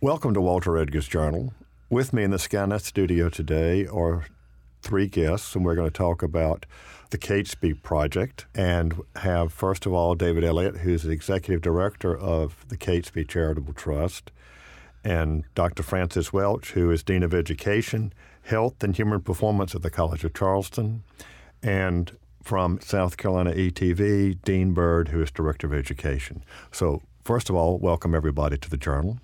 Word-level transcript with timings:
Welcome 0.00 0.32
to 0.34 0.40
Walter 0.40 0.78
Edgar's 0.78 1.08
Journal. 1.08 1.52
With 1.90 2.12
me 2.12 2.22
in 2.22 2.30
the 2.30 2.36
Skynet 2.36 2.82
studio 2.82 3.28
today 3.28 3.84
are 3.84 4.26
three 4.80 5.08
guests, 5.08 5.56
and 5.56 5.64
we're 5.64 5.74
going 5.74 5.90
to 5.90 5.92
talk 5.92 6.22
about 6.22 6.66
the 7.10 7.18
Catesby 7.18 7.82
Project 7.82 8.46
and 8.54 9.02
have, 9.16 9.52
first 9.52 9.86
of 9.86 9.92
all, 9.92 10.14
David 10.14 10.44
Elliott, 10.44 10.76
who's 10.76 11.02
the 11.02 11.10
executive 11.10 11.62
director 11.62 12.16
of 12.16 12.64
the 12.68 12.76
Catesby 12.76 13.26
Charitable 13.26 13.72
Trust, 13.72 14.30
and 15.02 15.42
Dr. 15.56 15.82
Frances 15.82 16.32
Welch, 16.32 16.70
who 16.74 16.92
is 16.92 17.02
Dean 17.02 17.24
of 17.24 17.34
Education, 17.34 18.12
Health, 18.42 18.84
and 18.84 18.94
Human 18.94 19.20
Performance 19.20 19.74
at 19.74 19.82
the 19.82 19.90
College 19.90 20.22
of 20.22 20.32
Charleston, 20.32 21.02
and 21.60 22.16
from 22.44 22.80
South 22.80 23.16
Carolina 23.16 23.50
ETV, 23.50 24.40
Dean 24.42 24.74
Byrd, 24.74 25.08
who 25.08 25.20
is 25.20 25.32
Director 25.32 25.66
of 25.66 25.74
Education. 25.74 26.44
So, 26.70 27.02
first 27.24 27.50
of 27.50 27.56
all, 27.56 27.78
welcome 27.78 28.14
everybody 28.14 28.56
to 28.58 28.70
the 28.70 28.76
Journal. 28.76 29.18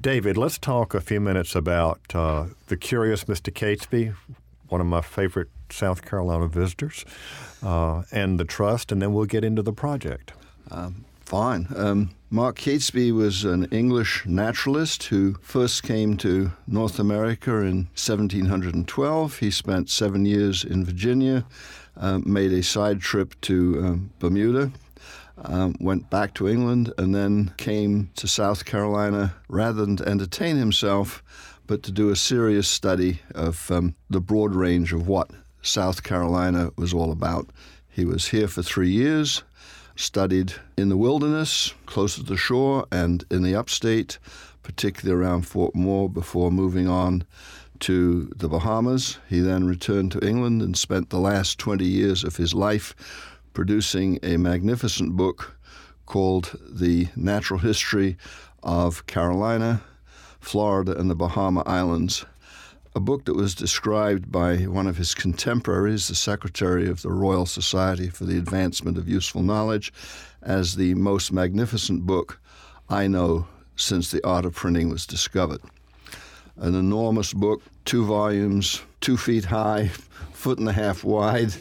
David, 0.00 0.36
let's 0.36 0.58
talk 0.58 0.94
a 0.94 1.00
few 1.00 1.20
minutes 1.20 1.54
about 1.54 2.00
uh, 2.14 2.46
the 2.66 2.76
curious 2.76 3.24
Mr. 3.24 3.52
Catesby, 3.52 4.14
one 4.68 4.80
of 4.80 4.86
my 4.86 5.00
favorite 5.00 5.48
South 5.70 6.04
Carolina 6.04 6.48
visitors, 6.48 7.04
uh, 7.62 8.02
and 8.12 8.38
the 8.38 8.44
trust, 8.44 8.92
and 8.92 9.00
then 9.00 9.14
we'll 9.14 9.24
get 9.24 9.42
into 9.42 9.62
the 9.62 9.72
project. 9.72 10.32
Um, 10.70 11.06
fine. 11.20 11.66
Um, 11.74 12.10
Mark 12.28 12.58
Catesby 12.58 13.10
was 13.10 13.44
an 13.44 13.64
English 13.66 14.26
naturalist 14.26 15.04
who 15.04 15.34
first 15.40 15.82
came 15.82 16.16
to 16.18 16.52
North 16.66 16.98
America 16.98 17.52
in 17.60 17.88
1712. 17.94 19.38
He 19.38 19.50
spent 19.50 19.88
seven 19.88 20.26
years 20.26 20.62
in 20.62 20.84
Virginia, 20.84 21.46
uh, 21.96 22.18
made 22.18 22.52
a 22.52 22.62
side 22.62 23.00
trip 23.00 23.40
to 23.42 23.82
um, 23.82 24.10
Bermuda, 24.18 24.72
um, 25.38 25.74
went 25.80 26.10
back 26.10 26.34
to 26.34 26.48
England, 26.48 26.92
and 26.98 27.14
then 27.14 27.52
came 27.56 28.10
to 28.16 28.26
South 28.26 28.64
Carolina 28.64 29.34
rather 29.48 29.84
than 29.84 29.96
to 29.96 30.08
entertain 30.08 30.56
himself, 30.56 31.22
but 31.66 31.82
to 31.82 31.92
do 31.92 32.10
a 32.10 32.16
serious 32.16 32.68
study 32.68 33.20
of 33.34 33.70
um, 33.70 33.94
the 34.08 34.20
broad 34.20 34.54
range 34.54 34.92
of 34.92 35.06
what 35.08 35.30
South 35.62 36.02
Carolina 36.02 36.70
was 36.76 36.94
all 36.94 37.12
about. 37.12 37.50
He 37.88 38.04
was 38.04 38.28
here 38.28 38.48
for 38.48 38.62
three 38.62 38.90
years, 38.90 39.42
studied 39.96 40.52
in 40.76 40.88
the 40.88 40.96
wilderness, 40.96 41.74
close 41.86 42.14
to 42.16 42.22
the 42.22 42.36
shore, 42.36 42.86
and 42.92 43.24
in 43.30 43.42
the 43.42 43.54
upstate, 43.54 44.18
particularly 44.62 45.20
around 45.20 45.42
Fort 45.42 45.74
Moore, 45.74 46.08
before 46.08 46.50
moving 46.50 46.88
on 46.88 47.24
to 47.80 48.30
the 48.36 48.48
Bahamas. 48.48 49.18
He 49.28 49.40
then 49.40 49.66
returned 49.66 50.12
to 50.12 50.26
England 50.26 50.62
and 50.62 50.76
spent 50.76 51.10
the 51.10 51.18
last 51.18 51.58
20 51.58 51.84
years 51.84 52.24
of 52.24 52.36
his 52.36 52.54
life 52.54 52.94
producing 53.56 54.18
a 54.22 54.36
magnificent 54.36 55.16
book 55.16 55.56
called 56.04 56.58
The 56.68 57.08
Natural 57.16 57.58
History 57.58 58.18
of 58.62 59.06
Carolina, 59.06 59.80
Florida, 60.40 60.94
and 60.94 61.08
the 61.08 61.14
Bahama 61.14 61.62
Islands. 61.64 62.26
A 62.94 63.00
book 63.00 63.24
that 63.24 63.34
was 63.34 63.54
described 63.54 64.30
by 64.30 64.58
one 64.64 64.86
of 64.86 64.98
his 64.98 65.14
contemporaries, 65.14 66.06
the 66.06 66.14
Secretary 66.14 66.86
of 66.86 67.00
the 67.00 67.10
Royal 67.10 67.46
Society 67.46 68.10
for 68.10 68.26
the 68.26 68.36
Advancement 68.36 68.98
of 68.98 69.08
Useful 69.08 69.42
Knowledge, 69.42 69.90
as 70.42 70.76
the 70.76 70.92
most 70.94 71.32
magnificent 71.32 72.04
book 72.04 72.38
I 72.90 73.06
know 73.06 73.46
since 73.74 74.10
the 74.10 74.22
art 74.22 74.44
of 74.44 74.52
printing 74.52 74.90
was 74.90 75.06
discovered. 75.06 75.62
An 76.58 76.74
enormous 76.74 77.32
book, 77.32 77.62
two 77.86 78.04
volumes, 78.04 78.82
two 79.00 79.16
feet 79.16 79.46
high, 79.46 79.88
foot 80.34 80.58
and 80.58 80.68
a 80.68 80.74
half 80.74 81.04
wide, 81.04 81.54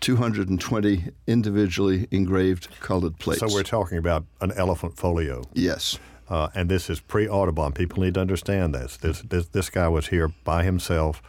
220 0.00 1.10
individually 1.26 2.06
engraved 2.10 2.68
colored 2.80 3.18
plates. 3.18 3.40
So 3.40 3.48
we're 3.52 3.62
talking 3.62 3.98
about 3.98 4.24
an 4.40 4.52
elephant 4.52 4.96
folio. 4.96 5.42
Yes. 5.54 5.98
Uh, 6.28 6.48
and 6.54 6.68
this 6.68 6.90
is 6.90 7.00
pre-Audubon. 7.00 7.72
People 7.72 8.02
need 8.02 8.14
to 8.14 8.20
understand 8.20 8.74
this. 8.74 8.96
This, 8.96 9.22
this. 9.22 9.46
this 9.48 9.70
guy 9.70 9.88
was 9.88 10.08
here 10.08 10.28
by 10.44 10.64
himself 10.64 11.22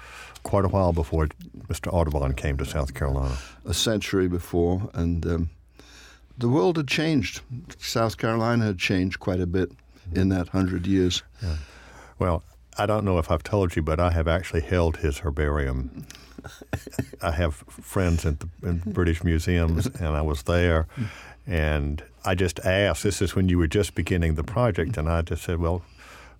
quite 0.43 0.65
a 0.65 0.69
while 0.69 0.93
before 0.93 1.27
Mr. 1.67 1.93
Audubon 1.93 2.33
came 2.33 2.57
to 2.57 2.65
South 2.65 2.93
Carolina. 2.93 3.37
A 3.65 3.73
century 3.73 4.27
before, 4.27 4.89
and 4.93 5.25
um, 5.25 5.49
the 6.37 6.47
world 6.47 6.77
had 6.77 6.87
changed. 6.87 7.41
South 7.79 8.17
Carolina 8.17 8.65
had 8.65 8.79
changed 8.79 9.19
quite 9.19 9.39
a 9.39 9.45
bit 9.45 9.71
in 10.13 10.29
that 10.29 10.49
hundred 10.49 10.87
years. 10.87 11.23
Yeah. 11.43 11.57
Well, 12.17 12.43
I 12.77 12.85
don't 12.85 13.05
know 13.05 13.17
if 13.17 13.31
I've 13.31 13.43
told 13.43 13.75
you, 13.75 13.81
but 13.81 13.99
I 13.99 14.11
have 14.11 14.27
actually 14.27 14.61
held 14.61 14.97
his 14.97 15.19
herbarium. 15.19 16.05
I 17.21 17.31
have 17.31 17.55
friends 17.55 18.25
in 18.25 18.37
the 18.37 18.67
in 18.67 18.79
British 18.85 19.23
museums, 19.23 19.87
and 19.87 20.09
I 20.09 20.21
was 20.21 20.43
there, 20.43 20.87
and 21.45 22.03
I 22.23 22.35
just 22.35 22.59
asked. 22.61 23.03
This 23.03 23.21
is 23.21 23.35
when 23.35 23.49
you 23.49 23.57
were 23.57 23.67
just 23.67 23.95
beginning 23.95 24.35
the 24.35 24.43
project, 24.43 24.97
and 24.97 25.09
I 25.09 25.21
just 25.23 25.43
said, 25.43 25.59
"Well, 25.59 25.81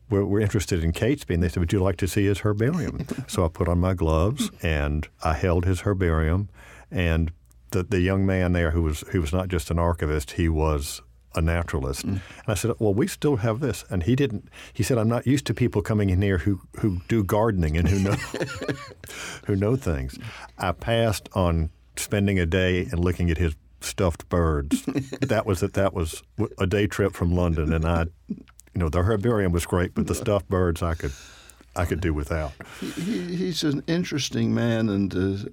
we're, 0.09 0.23
we're 0.25 0.39
interested 0.39 0.83
in 0.83 0.93
Catesby," 0.93 1.33
and 1.33 1.43
they 1.43 1.49
said, 1.49 1.59
"Would 1.59 1.73
you 1.73 1.81
like 1.81 1.97
to 1.97 2.07
see 2.07 2.25
his 2.25 2.39
herbarium?" 2.39 3.05
so 3.27 3.43
I 3.43 3.47
put 3.47 3.67
on 3.67 3.79
my 3.79 3.93
gloves 3.93 4.51
and 4.61 5.07
I 5.23 5.33
held 5.33 5.65
his 5.65 5.81
herbarium, 5.81 6.49
and 6.91 7.31
the 7.71 7.83
the 7.83 7.99
young 7.99 8.25
man 8.25 8.53
there 8.53 8.71
who 8.71 8.83
was 8.83 9.01
who 9.11 9.21
was 9.21 9.33
not 9.33 9.47
just 9.49 9.71
an 9.71 9.79
archivist, 9.79 10.31
he 10.31 10.47
was 10.47 11.01
a 11.37 11.41
naturalist. 11.41 12.05
Mm. 12.05 12.09
And 12.09 12.21
I 12.47 12.55
said, 12.55 12.71
"Well, 12.79 12.93
we 12.93 13.07
still 13.07 13.37
have 13.37 13.59
this." 13.59 13.85
And 13.89 14.03
he 14.03 14.15
didn't. 14.15 14.49
He 14.73 14.83
said, 14.83 14.97
"I'm 14.97 15.07
not 15.07 15.27
used 15.27 15.45
to 15.45 15.53
people 15.53 15.81
coming 15.81 16.09
in 16.09 16.21
here 16.21 16.39
who 16.39 16.61
who 16.79 17.01
do 17.07 17.23
gardening 17.23 17.77
and 17.77 17.87
who 17.87 17.99
know 17.99 18.15
who 19.45 19.55
know 19.55 19.75
things." 19.75 20.17
I 20.57 20.71
passed 20.71 21.29
on 21.33 21.69
spending 21.95 22.39
a 22.39 22.45
day 22.45 22.87
and 22.91 22.99
looking 22.99 23.29
at 23.29 23.37
his 23.37 23.55
stuffed 23.81 24.27
birds. 24.29 24.83
that 25.21 25.45
was 25.45 25.63
it. 25.63 25.73
That 25.73 25.93
was 25.93 26.23
a 26.57 26.67
day 26.67 26.87
trip 26.87 27.13
from 27.13 27.35
London, 27.35 27.71
and 27.71 27.85
I, 27.85 28.05
you 28.27 28.43
know, 28.75 28.89
the 28.89 29.03
herbarium 29.03 29.51
was 29.51 29.65
great, 29.65 29.93
but 29.93 30.07
the 30.07 30.15
stuffed 30.23 30.49
birds 30.49 30.81
I 30.81 30.95
could 30.95 31.13
I 31.75 31.85
could 31.85 32.01
do 32.01 32.13
without. 32.13 32.53
He, 32.81 33.35
he's 33.35 33.63
an 33.63 33.83
interesting 33.87 34.53
man, 34.53 34.89
and. 34.89 35.15
Uh, 35.15 35.49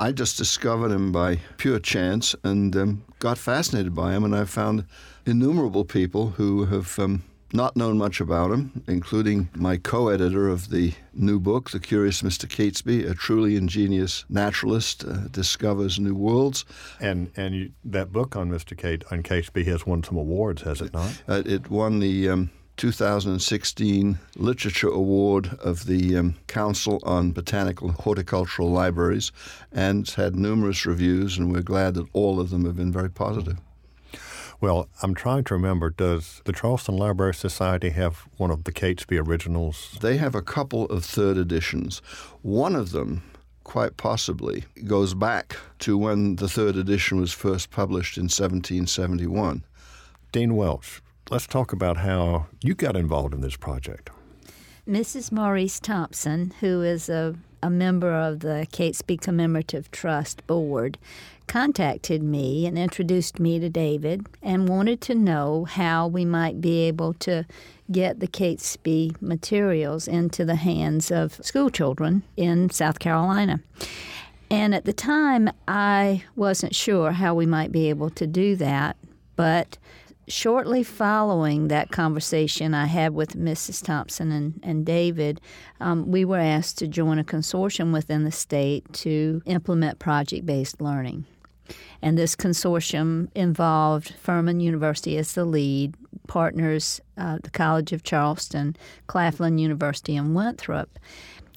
I 0.00 0.12
just 0.12 0.38
discovered 0.38 0.92
him 0.92 1.10
by 1.10 1.40
pure 1.56 1.80
chance 1.80 2.34
and 2.44 2.74
um, 2.76 3.04
got 3.18 3.36
fascinated 3.36 3.94
by 3.94 4.12
him, 4.12 4.22
and 4.22 4.34
I've 4.34 4.50
found 4.50 4.84
innumerable 5.26 5.84
people 5.84 6.30
who 6.30 6.66
have 6.66 6.96
um, 7.00 7.24
not 7.52 7.76
known 7.76 7.98
much 7.98 8.20
about 8.20 8.52
him, 8.52 8.84
including 8.86 9.48
my 9.56 9.76
co 9.76 10.08
editor 10.08 10.48
of 10.48 10.70
the 10.70 10.92
new 11.12 11.40
book, 11.40 11.70
The 11.70 11.80
Curious 11.80 12.22
Mr. 12.22 12.46
Catesby, 12.46 13.10
a 13.10 13.14
truly 13.14 13.56
ingenious 13.56 14.24
naturalist, 14.28 15.04
uh, 15.04 15.26
discovers 15.32 15.98
new 15.98 16.14
worlds. 16.14 16.64
And 17.00 17.32
and 17.36 17.54
you, 17.54 17.72
that 17.84 18.12
book 18.12 18.36
on 18.36 18.50
Mr. 18.50 18.78
Kate, 18.78 19.02
on 19.10 19.24
Catesby 19.24 19.64
has 19.66 19.84
won 19.84 20.04
some 20.04 20.16
awards, 20.16 20.62
has 20.62 20.80
it 20.80 20.92
not? 20.92 21.22
Uh, 21.28 21.42
it 21.44 21.70
won 21.70 21.98
the. 21.98 22.28
Um, 22.28 22.50
2016 22.78 24.18
Literature 24.36 24.88
Award 24.88 25.58
of 25.60 25.86
the 25.86 26.16
um, 26.16 26.36
Council 26.46 27.00
on 27.02 27.32
Botanical 27.32 27.90
Horticultural 27.90 28.70
Libraries 28.70 29.32
and 29.72 30.08
had 30.08 30.36
numerous 30.36 30.86
reviews, 30.86 31.36
and 31.36 31.52
we're 31.52 31.60
glad 31.60 31.94
that 31.94 32.06
all 32.12 32.38
of 32.38 32.50
them 32.50 32.64
have 32.64 32.76
been 32.76 32.92
very 32.92 33.10
positive. 33.10 33.58
Well, 34.60 34.88
I'm 35.02 35.14
trying 35.14 35.42
to 35.44 35.54
remember 35.54 35.90
does 35.90 36.40
the 36.44 36.52
Charleston 36.52 36.96
Library 36.96 37.34
Society 37.34 37.90
have 37.90 38.28
one 38.36 38.52
of 38.52 38.62
the 38.62 38.72
Catesby 38.72 39.18
originals? 39.26 39.98
They 40.00 40.16
have 40.16 40.36
a 40.36 40.42
couple 40.42 40.86
of 40.86 41.04
third 41.04 41.36
editions. 41.36 42.00
One 42.42 42.76
of 42.76 42.92
them, 42.92 43.22
quite 43.64 43.96
possibly, 43.96 44.64
goes 44.84 45.14
back 45.14 45.56
to 45.80 45.98
when 45.98 46.36
the 46.36 46.48
third 46.48 46.76
edition 46.76 47.20
was 47.20 47.32
first 47.32 47.72
published 47.72 48.16
in 48.16 48.24
1771. 48.24 49.64
Dean 50.30 50.54
Welch, 50.56 51.02
let's 51.30 51.46
talk 51.46 51.72
about 51.72 51.98
how 51.98 52.46
you 52.62 52.74
got 52.74 52.96
involved 52.96 53.34
in 53.34 53.40
this 53.40 53.56
project. 53.56 54.10
Mrs. 54.88 55.30
Maurice 55.30 55.78
Thompson, 55.78 56.54
who 56.60 56.82
is 56.82 57.08
a, 57.10 57.34
a 57.62 57.68
member 57.68 58.12
of 58.12 58.40
the 58.40 58.66
Catesby 58.72 59.20
Commemorative 59.20 59.90
Trust 59.90 60.46
Board, 60.46 60.96
contacted 61.46 62.22
me 62.22 62.66
and 62.66 62.78
introduced 62.78 63.38
me 63.38 63.58
to 63.58 63.68
David 63.68 64.26
and 64.42 64.68
wanted 64.68 65.00
to 65.02 65.14
know 65.14 65.64
how 65.64 66.06
we 66.06 66.24
might 66.24 66.60
be 66.60 66.80
able 66.82 67.14
to 67.14 67.44
get 67.90 68.20
the 68.20 68.28
Catesby 68.28 69.20
materials 69.20 70.08
into 70.08 70.44
the 70.44 70.56
hands 70.56 71.10
of 71.10 71.44
school 71.44 71.70
children 71.70 72.22
in 72.36 72.70
South 72.70 72.98
Carolina. 72.98 73.60
And 74.50 74.74
at 74.74 74.86
the 74.86 74.94
time, 74.94 75.50
I 75.66 76.24
wasn't 76.34 76.74
sure 76.74 77.12
how 77.12 77.34
we 77.34 77.44
might 77.44 77.72
be 77.72 77.90
able 77.90 78.08
to 78.10 78.26
do 78.26 78.56
that, 78.56 78.96
but 79.36 79.76
shortly 80.28 80.82
following 80.82 81.68
that 81.68 81.90
conversation 81.90 82.74
I 82.74 82.86
had 82.86 83.14
with 83.14 83.36
Mrs. 83.36 83.82
Thompson 83.82 84.30
and, 84.30 84.60
and 84.62 84.84
David, 84.84 85.40
um, 85.80 86.10
we 86.10 86.24
were 86.24 86.38
asked 86.38 86.78
to 86.78 86.86
join 86.86 87.18
a 87.18 87.24
consortium 87.24 87.92
within 87.92 88.24
the 88.24 88.32
state 88.32 88.92
to 88.94 89.42
implement 89.46 89.98
project 89.98 90.46
based 90.46 90.80
learning. 90.80 91.24
And 92.00 92.16
this 92.16 92.36
consortium 92.36 93.28
involved 93.34 94.14
Furman 94.20 94.60
University 94.60 95.16
as 95.18 95.32
the 95.32 95.44
lead, 95.44 95.94
partners, 96.26 97.00
uh, 97.16 97.38
the 97.42 97.50
College 97.50 97.92
of 97.92 98.02
Charleston, 98.02 98.76
Claflin 99.06 99.58
University, 99.58 100.16
and 100.16 100.34
Winthrop. 100.34 100.98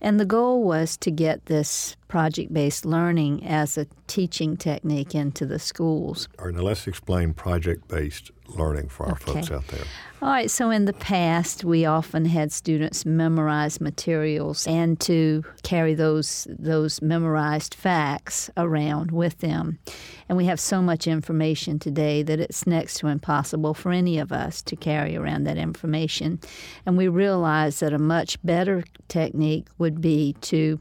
And 0.01 0.19
the 0.19 0.25
goal 0.25 0.63
was 0.63 0.97
to 0.97 1.11
get 1.11 1.45
this 1.45 1.95
project 2.11 2.53
based 2.53 2.85
learning 2.85 3.41
as 3.45 3.77
a 3.77 3.87
teaching 4.07 4.57
technique 4.57 5.15
into 5.15 5.45
the 5.45 5.57
schools. 5.57 6.27
All 6.37 6.47
right, 6.47 6.53
now 6.53 6.61
let's 6.61 6.85
explain 6.85 7.33
project 7.33 7.87
based 7.87 8.31
learning 8.49 8.89
for 8.89 9.05
our 9.05 9.13
Okay. 9.13 9.31
folks 9.31 9.49
out 9.49 9.65
there. 9.69 9.85
All 10.21 10.29
right, 10.29 10.51
so 10.51 10.69
in 10.71 10.83
the 10.83 10.93
past, 10.93 11.63
we 11.63 11.85
often 11.85 12.25
had 12.25 12.51
students 12.51 13.05
memorize 13.05 13.79
materials 13.79 14.67
and 14.67 14.99
to 14.99 15.45
carry 15.63 15.93
those 15.93 16.47
those 16.59 17.01
memorized 17.01 17.73
facts 17.73 18.49
around 18.57 19.11
with 19.11 19.37
them. 19.39 19.79
And 20.27 20.37
we 20.37 20.45
have 20.45 20.59
so 20.59 20.81
much 20.81 21.07
information 21.07 21.79
today 21.79 22.23
that 22.23 22.41
it's 22.41 22.67
next 22.67 22.97
to 22.99 23.07
impossible 23.07 23.73
for 23.73 23.91
any 23.91 24.19
of 24.19 24.33
us 24.33 24.61
to 24.63 24.75
carry 24.75 25.15
around 25.15 25.45
that 25.45 25.57
information. 25.57 26.39
And 26.85 26.97
we 26.97 27.07
realize 27.07 27.79
that 27.79 27.93
a 27.93 27.97
much 27.99 28.37
better 28.43 28.83
technique 29.07 29.67
would 29.77 30.01
be 30.01 30.35
to 30.41 30.79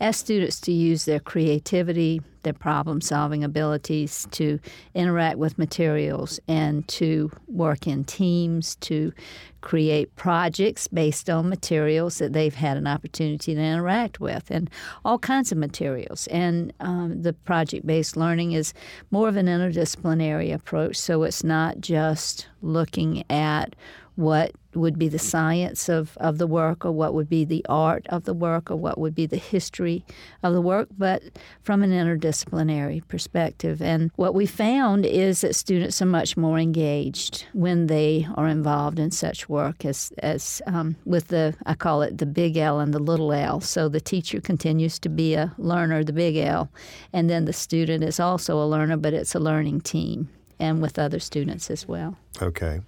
ask 0.00 0.20
students 0.20 0.60
to 0.60 0.72
use 0.72 1.04
their 1.04 1.20
creativity, 1.20 2.20
their 2.42 2.52
problem 2.52 3.00
solving 3.00 3.42
abilities 3.42 4.26
to 4.30 4.58
interact 4.94 5.38
with 5.38 5.58
materials 5.58 6.38
and 6.48 6.86
to 6.88 7.30
work 7.48 7.86
in 7.86 8.04
teams, 8.04 8.76
to 8.76 9.12
create 9.60 10.14
projects 10.14 10.86
based 10.86 11.28
on 11.28 11.48
materials 11.48 12.18
that 12.18 12.32
they've 12.32 12.54
had 12.54 12.76
an 12.76 12.86
opportunity 12.86 13.54
to 13.54 13.60
interact 13.60 14.20
with, 14.20 14.50
and 14.50 14.70
all 15.04 15.18
kinds 15.18 15.50
of 15.50 15.58
materials. 15.58 16.28
And 16.28 16.72
um, 16.80 17.22
the 17.22 17.32
project 17.32 17.86
based 17.86 18.16
learning 18.16 18.52
is 18.52 18.72
more 19.10 19.28
of 19.28 19.36
an 19.36 19.46
interdisciplinary 19.46 20.54
approach, 20.54 20.96
so 20.96 21.24
it's 21.24 21.42
not 21.42 21.80
just 21.80 22.46
looking 22.62 23.24
at 23.30 23.74
what 24.18 24.50
would 24.74 24.98
be 24.98 25.08
the 25.08 25.18
science 25.18 25.88
of, 25.88 26.16
of 26.16 26.38
the 26.38 26.46
work 26.46 26.84
or 26.84 26.90
what 26.90 27.14
would 27.14 27.28
be 27.28 27.44
the 27.44 27.64
art 27.68 28.04
of 28.08 28.24
the 28.24 28.34
work 28.34 28.68
or 28.68 28.74
what 28.74 28.98
would 28.98 29.14
be 29.14 29.26
the 29.26 29.36
history 29.36 30.04
of 30.42 30.52
the 30.52 30.60
work, 30.60 30.88
but 30.98 31.22
from 31.62 31.84
an 31.84 31.92
interdisciplinary 31.92 33.06
perspective. 33.06 33.80
And 33.80 34.10
what 34.16 34.34
we 34.34 34.44
found 34.44 35.06
is 35.06 35.42
that 35.42 35.54
students 35.54 36.02
are 36.02 36.06
much 36.06 36.36
more 36.36 36.58
engaged 36.58 37.46
when 37.52 37.86
they 37.86 38.26
are 38.34 38.48
involved 38.48 38.98
in 38.98 39.12
such 39.12 39.48
work 39.48 39.84
as, 39.84 40.12
as 40.18 40.60
um, 40.66 40.96
with 41.04 41.28
the, 41.28 41.54
I 41.64 41.74
call 41.74 42.02
it 42.02 42.18
the 42.18 42.26
big 42.26 42.56
L 42.56 42.80
and 42.80 42.92
the 42.92 42.98
little 42.98 43.32
L. 43.32 43.60
So 43.60 43.88
the 43.88 44.00
teacher 44.00 44.40
continues 44.40 44.98
to 44.98 45.08
be 45.08 45.34
a 45.34 45.54
learner, 45.58 46.02
the 46.02 46.12
big 46.12 46.36
L, 46.36 46.72
and 47.12 47.30
then 47.30 47.44
the 47.44 47.52
student 47.52 48.02
is 48.02 48.18
also 48.18 48.60
a 48.60 48.66
learner, 48.66 48.96
but 48.96 49.14
it's 49.14 49.36
a 49.36 49.40
learning 49.40 49.82
team 49.82 50.28
and 50.58 50.82
with 50.82 50.98
other 50.98 51.20
students 51.20 51.70
as 51.70 51.86
well. 51.86 52.16
Okay. 52.42 52.80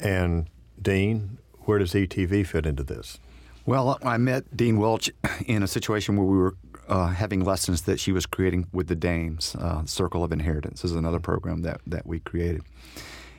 And 0.00 0.50
Dean, 0.86 1.38
where 1.62 1.80
does 1.80 1.94
ETV 1.94 2.46
fit 2.46 2.64
into 2.64 2.84
this? 2.84 3.18
Well, 3.64 3.98
I 4.04 4.18
met 4.18 4.56
Dean 4.56 4.78
Welch 4.78 5.10
in 5.46 5.64
a 5.64 5.66
situation 5.66 6.16
where 6.16 6.24
we 6.24 6.38
were 6.38 6.54
uh, 6.86 7.08
having 7.08 7.44
lessons 7.44 7.82
that 7.82 7.98
she 7.98 8.12
was 8.12 8.24
creating 8.24 8.68
with 8.72 8.86
the 8.86 8.94
Dames. 8.94 9.56
Uh, 9.56 9.84
Circle 9.84 10.22
of 10.22 10.30
Inheritance 10.30 10.84
is 10.84 10.92
another 10.92 11.18
program 11.18 11.62
that, 11.62 11.80
that 11.88 12.06
we 12.06 12.20
created. 12.20 12.62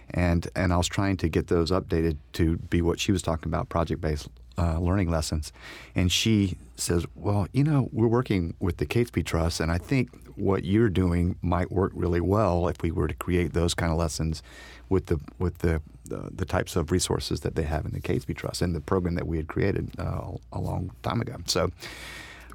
And, 0.10 0.46
and 0.58 0.74
I 0.74 0.78
was 0.78 0.90
trying 0.90 1.16
to 1.18 1.30
get 1.30 1.48
those 1.48 1.72
updated 1.72 2.18
to 2.34 2.58
be 2.58 2.82
what 2.82 3.00
she 3.00 3.14
was 3.14 3.22
talking 3.22 3.50
about, 3.50 3.70
project 3.70 4.02
based 4.02 4.28
uh, 4.58 4.80
learning 4.80 5.10
lessons. 5.10 5.52
And 5.96 6.12
she 6.12 6.58
says, 6.76 7.06
Well, 7.16 7.48
you 7.54 7.64
know, 7.64 7.90
we're 7.92 8.08
working 8.08 8.56
with 8.60 8.78
the 8.78 8.86
Catesby 8.86 9.26
Trust, 9.26 9.60
and 9.60 9.72
I 9.72 9.78
think 9.78 10.10
what 10.36 10.64
you're 10.64 10.90
doing 10.90 11.36
might 11.42 11.72
work 11.72 11.92
really 11.96 12.22
well 12.22 12.68
if 12.68 12.82
we 12.82 12.92
were 12.92 13.08
to 13.08 13.16
create 13.16 13.54
those 13.54 13.74
kind 13.74 13.92
of 13.92 13.98
lessons 13.98 14.44
with 14.90 15.08
the 15.08 15.20
with 15.40 15.60
the 15.60 15.82
the, 16.06 16.30
the 16.34 16.46
types 16.46 16.76
of 16.76 16.92
resources 16.92 17.42
that 17.42 17.56
they 17.56 17.64
have 17.64 17.86
in 17.86 17.92
the 17.92 18.00
Catesby 18.00 18.36
Trust 18.36 18.62
and 18.62 18.74
the 18.74 18.80
program 18.80 19.16
that 19.16 19.28
we 19.28 19.38
had 19.38 19.48
created 19.48 19.92
uh, 20.00 20.32
a 20.54 20.60
long 20.60 20.92
time 21.04 21.20
ago. 21.20 21.36
So 21.46 21.70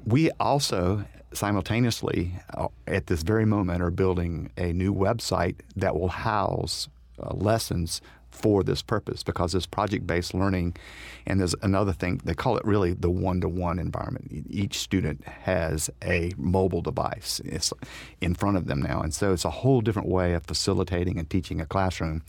we 0.05 0.31
also 0.39 1.05
simultaneously 1.33 2.33
uh, 2.55 2.67
at 2.87 3.07
this 3.07 3.23
very 3.23 3.45
moment 3.45 3.81
are 3.81 3.91
building 3.91 4.51
a 4.57 4.73
new 4.73 4.93
website 4.93 5.55
that 5.75 5.95
will 5.99 6.09
house 6.09 6.87
uh, 7.21 7.33
lessons 7.33 8.01
for 8.33 8.63
this 8.63 8.81
purpose 8.81 9.23
because 9.23 9.53
it's 9.55 9.65
project-based 9.65 10.33
learning 10.33 10.75
and 11.25 11.39
there's 11.39 11.55
another 11.61 11.93
thing 11.93 12.19
they 12.23 12.33
call 12.33 12.57
it 12.57 12.65
really 12.65 12.93
the 12.93 13.09
one-to-one 13.09 13.79
environment. 13.79 14.45
Each 14.49 14.79
student 14.79 15.25
has 15.25 15.89
a 16.03 16.33
mobile 16.37 16.81
device 16.81 17.39
it's 17.45 17.71
in 18.21 18.35
front 18.35 18.57
of 18.57 18.65
them 18.65 18.81
now 18.81 19.01
and 19.01 19.13
so 19.13 19.33
it's 19.33 19.45
a 19.45 19.49
whole 19.49 19.81
different 19.81 20.07
way 20.07 20.33
of 20.33 20.43
facilitating 20.43 21.17
and 21.19 21.29
teaching 21.29 21.61
a 21.61 21.65
classroom 21.65 22.23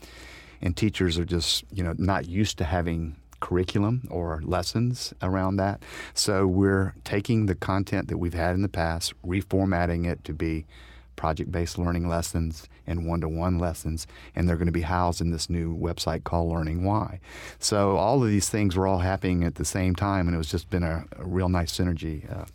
and 0.61 0.77
teachers 0.77 1.17
are 1.17 1.25
just 1.25 1.63
you 1.71 1.83
know 1.83 1.95
not 1.97 2.27
used 2.27 2.57
to 2.59 2.63
having 2.63 3.15
curriculum 3.39 4.07
or 4.09 4.41
lessons 4.43 5.13
around 5.21 5.57
that. 5.57 5.83
So 6.13 6.47
we're 6.47 6.95
taking 7.03 7.45
the 7.45 7.53
content 7.53 8.07
that 8.07 8.17
we've 8.17 8.33
had 8.33 8.55
in 8.55 8.61
the 8.61 8.69
past 8.69 9.13
reformatting 9.23 10.07
it 10.07 10.23
to 10.23 10.33
be 10.33 10.65
project-based 11.15 11.77
learning 11.77 12.07
lessons 12.07 12.67
and 12.87 13.07
one-to-one 13.07 13.57
lessons 13.59 14.05
and 14.35 14.47
they're 14.47 14.57
going 14.57 14.65
to 14.65 14.71
be 14.71 14.81
housed 14.81 15.21
in 15.21 15.31
this 15.31 15.49
new 15.49 15.75
website 15.75 16.23
called 16.23 16.51
learning 16.51 16.83
why 16.83 17.19
so 17.59 17.95
all 17.97 18.23
of 18.23 18.29
these 18.29 18.49
things 18.49 18.75
were 18.75 18.87
all 18.87 18.99
happening 18.99 19.43
at 19.43 19.55
the 19.55 19.65
same 19.65 19.95
time 19.95 20.27
and 20.27 20.35
it 20.35 20.37
was 20.37 20.49
just 20.51 20.69
been 20.69 20.83
a, 20.83 21.05
a 21.17 21.25
real 21.25 21.49
nice 21.49 21.71
synergy 21.77 22.31
uh, 22.31 22.45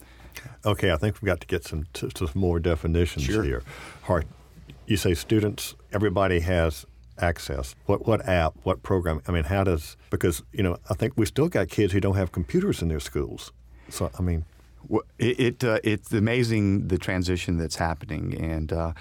Okay, 0.65 0.91
I 0.91 0.97
think 0.97 1.17
we've 1.21 1.27
got 1.27 1.41
to 1.41 1.47
get 1.47 1.65
some, 1.65 1.87
to, 1.95 2.09
to 2.09 2.27
some 2.29 2.41
more 2.41 2.61
definitions 2.61 3.25
Sure. 3.27 3.43
here. 3.43 3.63
Hart, 4.03 4.27
you 4.87 4.97
say 4.97 5.13
students, 5.15 5.75
everybody 5.93 6.41
has 6.41 6.87
access. 7.19 7.75
What 7.87 8.07
what 8.07 8.27
app? 8.27 8.55
What 8.63 8.83
program? 8.83 9.21
I 9.27 9.33
mean, 9.33 9.45
how 9.45 9.65
does 9.65 9.97
because 10.09 10.43
you 10.53 10.63
know 10.63 10.79
I 10.89 10.95
think 10.95 11.15
we 11.17 11.27
still 11.27 11.49
got 11.49 11.69
kids 11.69 11.93
who 11.93 12.01
don't 12.01 12.17
have 12.17 12.33
computers 12.33 12.81
in 12.81 12.89
their 12.89 13.01
schools. 13.01 13.53
So 13.89 14.11
I 14.19 14.23
mean, 14.23 14.45
It, 15.19 15.41
it 15.41 15.65
uh, 15.65 15.79
it's 15.85 16.13
amazing 16.13 16.89
the 16.89 16.99
transition 16.99 17.57
that's 17.59 17.77
happening, 17.77 18.35
and 18.35 18.73
uh, 18.73 18.93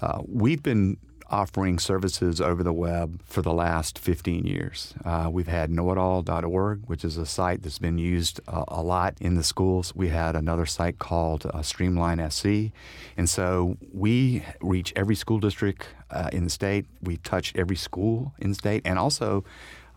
uh, 0.00 0.22
we've 0.26 0.62
been 0.62 0.98
offering 1.30 1.78
services 1.78 2.40
over 2.40 2.62
the 2.62 2.72
web 2.72 3.20
for 3.24 3.42
the 3.42 3.52
last 3.52 3.98
15 3.98 4.44
years. 4.44 4.94
Uh, 5.04 5.28
we've 5.32 5.48
had 5.48 5.70
knowitall.org, 5.70 6.82
which 6.86 7.04
is 7.04 7.16
a 7.16 7.26
site 7.26 7.62
that's 7.62 7.78
been 7.78 7.98
used 7.98 8.40
uh, 8.46 8.64
a 8.68 8.82
lot 8.82 9.14
in 9.20 9.34
the 9.34 9.42
schools. 9.42 9.94
We 9.94 10.08
had 10.08 10.36
another 10.36 10.66
site 10.66 10.98
called 10.98 11.46
uh, 11.46 11.62
Streamline 11.62 12.30
SC, 12.30 12.72
and 13.16 13.28
so 13.28 13.76
we 13.92 14.44
reach 14.60 14.92
every 14.94 15.14
school 15.14 15.40
district 15.40 15.88
uh, 16.10 16.30
in 16.32 16.44
the 16.44 16.50
state. 16.50 16.86
We 17.02 17.16
touch 17.18 17.52
every 17.56 17.76
school 17.76 18.34
in 18.38 18.50
the 18.50 18.54
state, 18.54 18.82
and 18.84 18.98
also 18.98 19.44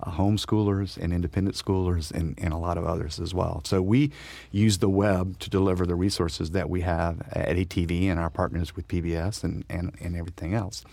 uh, 0.02 0.12
homeschoolers 0.12 0.98
and 0.98 1.14
independent 1.14 1.56
schoolers 1.56 2.12
and, 2.12 2.38
and 2.38 2.54
a 2.54 2.58
lot 2.58 2.78
of 2.78 2.86
others 2.86 3.20
as 3.20 3.34
well. 3.34 3.62
So 3.66 3.82
we 3.82 4.12
use 4.52 4.78
the 4.78 4.90
web 4.90 5.40
to 5.40 5.50
deliver 5.50 5.86
the 5.86 5.96
resources 5.96 6.52
that 6.52 6.70
we 6.70 6.82
have 6.82 7.22
at 7.32 7.56
ETV 7.56 8.06
and 8.06 8.20
our 8.20 8.30
partners 8.30 8.76
with 8.76 8.88
PBS 8.88 9.44
and, 9.44 9.66
and, 9.70 9.94
and 10.00 10.16
everything 10.16 10.54
else. 10.54 10.84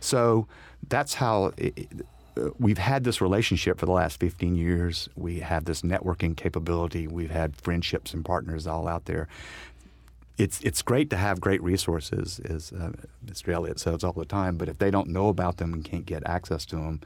So 0.00 0.46
that's 0.88 1.14
how 1.14 1.52
it, 1.56 1.88
uh, 2.36 2.50
we've 2.58 2.78
had 2.78 3.04
this 3.04 3.20
relationship 3.20 3.78
for 3.78 3.86
the 3.86 3.92
last 3.92 4.20
15 4.20 4.54
years. 4.54 5.08
We 5.16 5.40
have 5.40 5.64
this 5.64 5.82
networking 5.82 6.36
capability. 6.36 7.06
We've 7.06 7.30
had 7.30 7.56
friendships 7.56 8.14
and 8.14 8.24
partners 8.24 8.66
all 8.66 8.88
out 8.88 9.06
there 9.06 9.28
it's 10.38 10.60
it's 10.60 10.82
great 10.82 11.10
to 11.10 11.16
have 11.16 11.40
great 11.40 11.60
resources, 11.62 12.40
as 12.44 12.72
uh, 12.72 12.92
Mr. 13.26 13.52
Elliott 13.52 13.80
says 13.80 14.04
all 14.04 14.12
the 14.12 14.24
time. 14.24 14.56
But 14.56 14.68
if 14.68 14.78
they 14.78 14.90
don't 14.90 15.08
know 15.08 15.28
about 15.28 15.56
them 15.56 15.74
and 15.74 15.84
can't 15.84 16.06
get 16.06 16.22
access 16.26 16.64
to 16.66 16.76
them, 16.76 17.00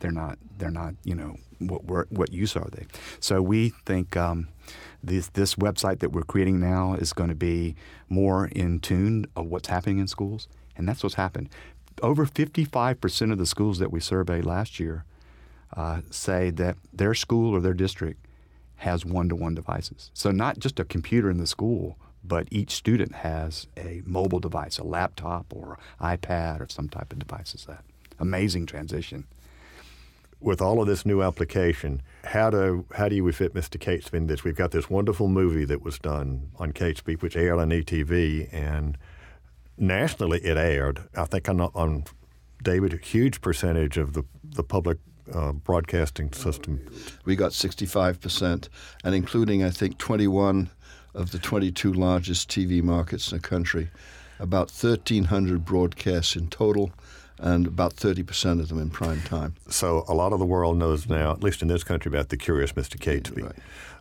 they're 0.00 0.10
not 0.10 0.38
they're 0.58 0.70
not 0.70 0.94
you 1.04 1.14
know 1.14 1.36
what 1.58 1.84
we're, 1.84 2.06
what 2.06 2.32
use 2.32 2.56
are 2.56 2.68
they? 2.70 2.86
So 3.20 3.42
we 3.42 3.70
think 3.84 4.16
um, 4.16 4.48
this 5.02 5.28
this 5.28 5.54
website 5.56 6.00
that 6.00 6.12
we're 6.12 6.22
creating 6.22 6.60
now 6.60 6.94
is 6.94 7.12
going 7.12 7.28
to 7.30 7.36
be 7.36 7.76
more 8.08 8.46
in 8.46 8.80
tune 8.80 9.26
of 9.36 9.46
what's 9.46 9.68
happening 9.68 9.98
in 9.98 10.08
schools, 10.08 10.48
and 10.76 10.88
that's 10.88 11.02
what's 11.02 11.16
happened. 11.16 11.50
Over 12.02 12.24
55 12.24 13.00
percent 13.00 13.32
of 13.32 13.38
the 13.38 13.46
schools 13.46 13.78
that 13.78 13.90
we 13.90 14.00
surveyed 14.00 14.44
last 14.44 14.80
year 14.80 15.04
uh, 15.76 16.00
say 16.10 16.50
that 16.50 16.76
their 16.92 17.14
school 17.14 17.54
or 17.54 17.60
their 17.60 17.74
district 17.74 18.26
has 18.76 19.04
one-to-one 19.04 19.54
devices. 19.54 20.10
So 20.14 20.30
not 20.30 20.58
just 20.58 20.80
a 20.80 20.84
computer 20.84 21.30
in 21.30 21.36
the 21.36 21.46
school, 21.46 21.98
but 22.24 22.48
each 22.50 22.72
student 22.72 23.16
has 23.16 23.66
a 23.76 24.02
mobile 24.06 24.40
device, 24.40 24.78
a 24.78 24.84
laptop 24.84 25.46
or 25.54 25.78
iPad 26.00 26.60
or 26.60 26.68
some 26.68 26.88
type 26.88 27.12
of 27.12 27.18
device 27.18 27.54
as 27.54 27.66
that. 27.66 27.84
Amazing 28.18 28.66
transition. 28.66 29.26
With 30.40 30.60
all 30.60 30.80
of 30.80 30.86
this 30.86 31.04
new 31.04 31.22
application, 31.22 32.02
how 32.24 32.50
do 32.50 32.86
how 32.94 33.08
do 33.08 33.22
we 33.22 33.32
fit 33.32 33.54
Mr. 33.54 33.78
Catesby 33.78 34.14
in 34.14 34.26
this? 34.26 34.44
We've 34.44 34.56
got 34.56 34.70
this 34.70 34.88
wonderful 34.88 35.28
movie 35.28 35.64
that 35.66 35.82
was 35.82 35.98
done 35.98 36.50
on 36.56 36.72
Catesby, 36.72 37.20
which 37.20 37.36
aired 37.36 37.58
on 37.58 37.70
ETV, 37.70 38.52
and 38.52 38.96
nationally 39.76 40.40
it 40.40 40.56
aired. 40.56 41.02
I 41.16 41.24
think 41.24 41.48
on, 41.48 41.60
on 41.60 42.04
David, 42.62 42.94
a 42.94 42.96
huge 42.96 43.40
percentage 43.40 43.98
of 43.98 44.14
the 44.14 44.24
the 44.42 44.64
public 44.64 44.98
uh, 45.32 45.52
broadcasting 45.52 46.32
system. 46.32 46.84
We 47.24 47.36
got 47.36 47.52
65%, 47.52 48.68
and 49.04 49.14
including, 49.14 49.62
I 49.62 49.70
think, 49.70 49.98
21 49.98 50.70
of 51.14 51.32
the 51.32 51.38
22 51.38 51.92
largest 51.92 52.48
TV 52.48 52.82
markets 52.82 53.30
in 53.30 53.38
the 53.38 53.42
country, 53.42 53.90
about 54.38 54.70
1,300 54.70 55.64
broadcasts 55.64 56.36
in 56.36 56.48
total, 56.48 56.92
and 57.40 57.66
about 57.66 57.96
30% 57.96 58.60
of 58.60 58.68
them 58.68 58.78
in 58.78 58.90
prime 58.90 59.22
time. 59.22 59.54
So 59.68 60.04
a 60.08 60.14
lot 60.14 60.32
of 60.32 60.38
the 60.38 60.44
world 60.44 60.76
knows 60.76 61.08
now, 61.08 61.32
at 61.32 61.42
least 61.42 61.62
in 61.62 61.68
this 61.68 61.82
country, 61.82 62.10
about 62.10 62.28
the 62.28 62.36
curious 62.36 62.72
Mr. 62.72 62.98
Catesby. 62.98 63.42
Right. 63.42 63.56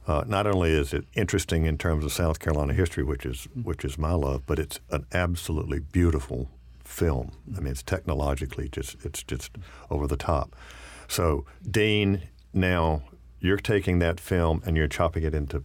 Uh, 0.08 0.24
not 0.28 0.48
only 0.48 0.72
is 0.72 0.94
it 0.94 1.06
interesting 1.14 1.66
in 1.66 1.78
terms 1.78 2.04
of 2.04 2.12
South 2.12 2.40
Carolina 2.40 2.74
history, 2.74 3.04
which 3.04 3.26
is 3.26 3.48
which 3.62 3.86
is 3.86 3.98
my 3.98 4.14
love, 4.14 4.44
but 4.46 4.58
it's 4.58 4.80
an 4.90 5.06
absolutely 5.14 5.80
beautiful 5.80 6.50
film. 6.84 7.32
I 7.56 7.60
mean, 7.60 7.72
it's 7.72 7.84
technologically 7.84 8.70
just 8.70 8.98
it's 9.04 9.24
just 9.24 9.52
over 9.90 10.08
the 10.08 10.18
top. 10.18 10.56
So, 11.08 11.46
Dean, 11.70 12.24
now 12.54 13.04
you're 13.40 13.58
taking 13.58 14.00
that 14.00 14.20
film 14.20 14.62
and 14.66 14.76
you're 14.76 14.88
chopping 14.88 15.24
it 15.24 15.34
into 15.34 15.64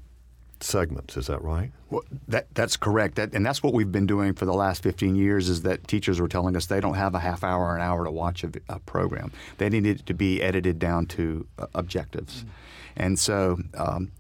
segments. 0.65 1.17
Is 1.17 1.27
that 1.27 1.43
right? 1.43 1.71
Well, 1.91 2.03
that 2.29 2.47
that's 2.55 2.77
correct. 2.77 3.17
That, 3.17 3.35
and 3.35 3.45
that's 3.45 3.63
what 3.63 3.75
we've 3.75 3.93
been 3.93 4.07
doing 4.07 4.35
for 4.35 4.45
the 4.45 4.55
last 4.55 4.83
15 4.83 5.15
years. 5.17 5.49
Is 5.49 5.63
that 5.63 5.87
teachers 5.87 6.21
were 6.21 6.29
telling 6.29 6.57
us 6.57 6.67
they 6.67 6.81
don't 6.81 6.95
have 6.95 7.15
a 7.15 7.21
half 7.21 7.45
hour 7.45 7.75
an 7.77 7.83
hour 7.83 8.05
to 8.05 8.11
watch 8.11 8.45
a, 8.45 8.51
a 8.69 8.79
program. 8.81 9.33
They 9.59 9.69
need 9.69 9.87
it 9.87 10.07
to 10.07 10.15
be 10.15 10.43
edited 10.43 10.79
down 10.79 11.07
to 11.07 11.47
uh, 11.59 11.67
objectives, 11.75 12.39
mm-hmm. 12.39 12.49
and 12.97 13.19
so. 13.19 13.59
Um, 13.75 14.13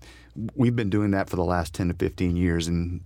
we've 0.56 0.74
been 0.74 0.90
doing 0.90 1.12
that 1.12 1.30
for 1.30 1.36
the 1.36 1.44
last 1.44 1.74
10 1.74 1.86
to 1.86 1.94
15 1.94 2.36
years, 2.36 2.66
and 2.66 3.00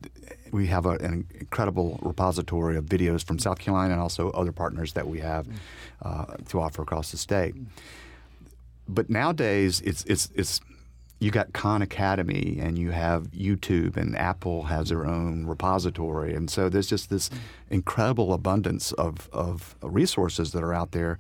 we 0.51 0.67
have 0.69 0.87
a, 0.87 0.93
an 0.93 1.27
incredible 1.35 1.99
repository 2.03 2.77
of 2.77 2.87
videos 2.87 3.23
from 3.23 3.39
South 3.39 3.59
Carolina 3.59 3.93
and 3.93 4.01
also 4.01 4.31
other 4.31 4.51
partners 4.51 4.95
that 4.95 5.07
we 5.07 5.21
have 5.21 5.47
uh, 6.01 6.37
to 6.49 6.59
offer 6.59 6.81
across 6.81 7.11
the 7.11 7.19
state. 7.19 7.55
But 8.89 9.11
nowadays, 9.11 9.83
it's 9.83 10.05
it's 10.05 10.31
it's 10.35 10.61
you 11.21 11.31
got 11.31 11.53
Khan 11.53 11.83
Academy 11.83 12.59
and 12.61 12.79
you 12.79 12.91
have 12.91 13.25
YouTube 13.33 13.97
and 13.97 14.17
Apple 14.17 14.65
has 14.65 14.91
their 14.91 15.07
own 15.07 15.47
repository, 15.47 16.35
and 16.35 16.51
so 16.51 16.69
there's 16.69 16.89
just 16.89 17.11
this 17.11 17.31
incredible 17.71 18.33
abundance 18.33 18.93
of 18.93 19.29
of 19.33 19.77
resources 19.83 20.53
that 20.53 20.63
are 20.63 20.75
out 20.75 20.93
there 20.93 21.19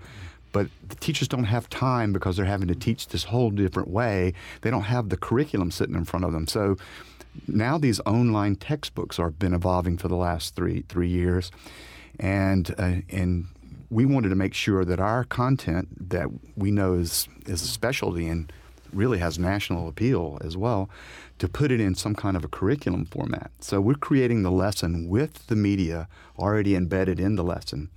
but 0.52 0.68
the 0.86 0.96
teachers 0.96 1.28
don't 1.28 1.44
have 1.44 1.68
time 1.68 2.12
because 2.12 2.36
they're 2.36 2.46
having 2.46 2.68
to 2.68 2.74
teach 2.74 3.08
this 3.08 3.24
whole 3.24 3.50
different 3.50 3.88
way. 3.88 4.32
They 4.62 4.70
don't 4.70 4.84
have 4.84 5.08
the 5.08 5.16
curriculum 5.16 5.70
sitting 5.70 5.94
in 5.94 6.04
front 6.04 6.24
of 6.24 6.32
them. 6.32 6.46
So 6.46 6.76
now 7.46 7.78
these 7.78 8.00
online 8.00 8.56
textbooks 8.56 9.18
are 9.18 9.30
been 9.30 9.54
evolving 9.54 9.98
for 9.98 10.08
the 10.08 10.16
last 10.16 10.56
three 10.56 10.84
three 10.88 11.08
years, 11.08 11.50
and 12.18 12.74
uh, 12.78 12.96
and 13.10 13.46
we 13.90 14.04
wanted 14.04 14.30
to 14.30 14.34
make 14.34 14.54
sure 14.54 14.84
that 14.84 15.00
our 15.00 15.24
content 15.24 16.10
that 16.10 16.28
we 16.56 16.70
know 16.70 16.94
is 16.94 17.28
is 17.46 17.62
a 17.62 17.66
specialty 17.66 18.26
and 18.26 18.52
really 18.92 19.18
has 19.18 19.38
national 19.38 19.88
appeal 19.88 20.38
as 20.42 20.56
well 20.56 20.88
to 21.38 21.48
put 21.48 21.70
it 21.70 21.80
in 21.80 21.94
some 21.94 22.14
kind 22.14 22.36
of 22.36 22.44
a 22.44 22.48
curriculum 22.48 23.04
format. 23.04 23.50
So 23.60 23.80
we're 23.80 23.94
creating 23.94 24.42
the 24.42 24.50
lesson 24.50 25.08
with 25.08 25.46
the 25.46 25.56
media 25.56 26.08
already 26.38 26.74
embedded 26.74 27.20
in 27.20 27.36
the 27.36 27.44
lesson. 27.44 27.90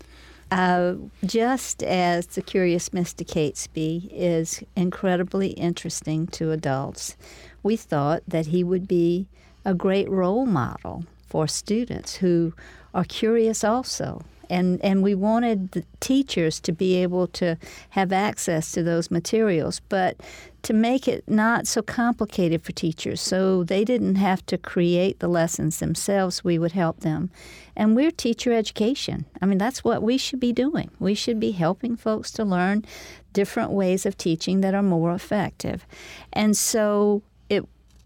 Uh, 0.52 0.96
just 1.26 1.82
as 1.82 2.28
The 2.28 2.42
Curious 2.42 2.90
Mr. 2.90 3.26
Catesby 3.26 4.10
is 4.12 4.62
incredibly 4.76 5.52
interesting 5.52 6.28
to 6.28 6.52
adults, 6.52 7.16
we 7.64 7.78
thought 7.78 8.22
that 8.28 8.48
he 8.48 8.64
would 8.64 8.88
be 8.88 9.28
a 9.64 9.74
great 9.74 10.10
role 10.10 10.46
model 10.46 11.06
for 11.26 11.48
students 11.48 12.16
who 12.18 12.54
are 12.94 13.06
curious 13.06 13.64
also 13.64 14.24
and 14.52 14.84
and 14.84 15.02
we 15.02 15.16
wanted 15.16 15.72
the 15.72 15.84
teachers 16.00 16.60
to 16.60 16.72
be 16.72 16.96
able 17.02 17.26
to 17.28 17.58
have 17.92 18.12
access 18.12 18.72
to 18.74 18.84
those 18.84 19.10
materials, 19.10 19.80
but 19.90 20.20
to 20.64 20.74
make 20.74 21.08
it 21.08 21.24
not 21.28 21.66
so 21.66 21.82
complicated 21.82 22.62
for 22.62 22.72
teachers 22.72 23.20
so 23.20 23.64
they 23.64 23.84
didn't 23.84 24.16
have 24.16 24.46
to 24.46 24.58
create 24.58 25.20
the 25.20 25.28
lessons 25.28 25.80
themselves 25.80 26.44
we 26.44 26.60
would 26.60 26.74
help 26.74 27.00
them. 27.00 27.32
And 27.76 27.96
we're 27.96 28.12
teacher 28.12 28.54
education. 28.54 29.26
I 29.42 29.46
mean 29.46 29.58
that's 29.58 29.84
what 29.84 30.04
we 30.04 30.18
should 30.18 30.40
be 30.40 30.54
doing. 30.54 30.92
We 31.00 31.16
should 31.16 31.40
be 31.40 31.52
helping 31.52 31.96
folks 31.96 32.30
to 32.32 32.44
learn 32.44 32.86
different 33.34 33.72
ways 33.72 34.06
of 34.06 34.18
teaching 34.18 34.62
that 34.62 34.76
are 34.76 34.84
more 34.84 35.14
effective. 35.14 35.86
And 36.34 36.56
so 36.56 37.24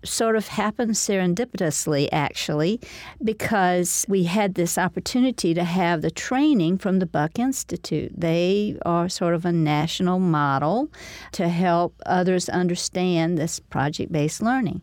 sort 0.05 0.35
of 0.35 0.47
happened 0.47 0.93
serendipitously, 0.93 2.07
actually, 2.11 2.79
because 3.23 4.05
we 4.07 4.23
had 4.23 4.55
this 4.55 4.77
opportunity 4.77 5.53
to 5.53 5.63
have 5.63 6.01
the 6.01 6.11
training 6.11 6.77
from 6.77 6.99
the 6.99 7.05
Buck 7.05 7.39
Institute. 7.39 8.11
They 8.15 8.77
are 8.85 9.09
sort 9.09 9.33
of 9.33 9.45
a 9.45 9.51
national 9.51 10.19
model 10.19 10.89
to 11.33 11.49
help 11.49 12.01
others 12.05 12.49
understand 12.49 13.37
this 13.37 13.59
project 13.59 14.11
based 14.11 14.41
learning. 14.41 14.81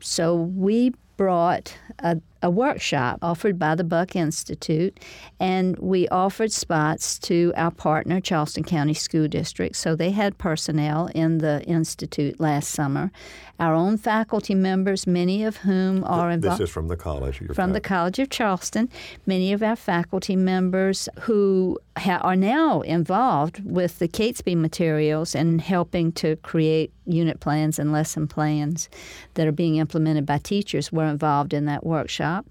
So 0.00 0.34
we 0.34 0.92
brought 1.16 1.76
a, 2.00 2.20
a, 2.42 2.50
workshop 2.50 3.18
offered 3.22 3.58
by 3.58 3.74
the 3.74 3.84
Buck 3.84 4.14
Institute, 4.14 4.98
and 5.40 5.78
we 5.78 6.08
offered 6.08 6.52
spots 6.52 7.18
to 7.20 7.52
our 7.56 7.70
partner, 7.70 8.20
Charleston 8.20 8.64
County 8.64 8.94
School 8.94 9.28
District. 9.28 9.74
So 9.74 9.96
they 9.96 10.10
had 10.10 10.38
personnel 10.38 11.08
in 11.14 11.38
the 11.38 11.62
Institute 11.64 12.38
last 12.38 12.70
summer. 12.70 13.10
Our 13.58 13.74
own 13.74 13.96
faculty 13.96 14.54
members, 14.54 15.06
many 15.06 15.44
of 15.44 15.58
whom 15.58 16.04
are 16.04 16.30
involved. 16.30 16.60
This 16.60 16.68
is 16.68 16.72
from 16.72 16.88
the 16.88 16.96
college. 16.96 17.40
From 17.54 17.72
the 17.72 17.80
College 17.80 18.18
of 18.18 18.28
Charleston. 18.28 18.88
Many 19.24 19.52
of 19.52 19.62
our 19.62 19.76
faculty 19.76 20.36
members 20.36 21.08
who 21.20 21.78
ha- 21.96 22.20
are 22.22 22.36
now 22.36 22.80
involved 22.80 23.64
with 23.64 23.98
the 23.98 24.08
Catesby 24.08 24.56
materials 24.56 25.34
and 25.34 25.60
helping 25.60 26.12
to 26.12 26.36
create 26.36 26.92
unit 27.06 27.40
plans 27.40 27.78
and 27.78 27.92
lesson 27.92 28.26
plans 28.28 28.88
that 29.34 29.46
are 29.46 29.52
being 29.52 29.76
implemented 29.76 30.26
by 30.26 30.38
teachers 30.38 30.92
were 30.92 31.06
involved 31.06 31.52
in 31.52 31.64
that 31.66 31.84
workshop 31.84 32.46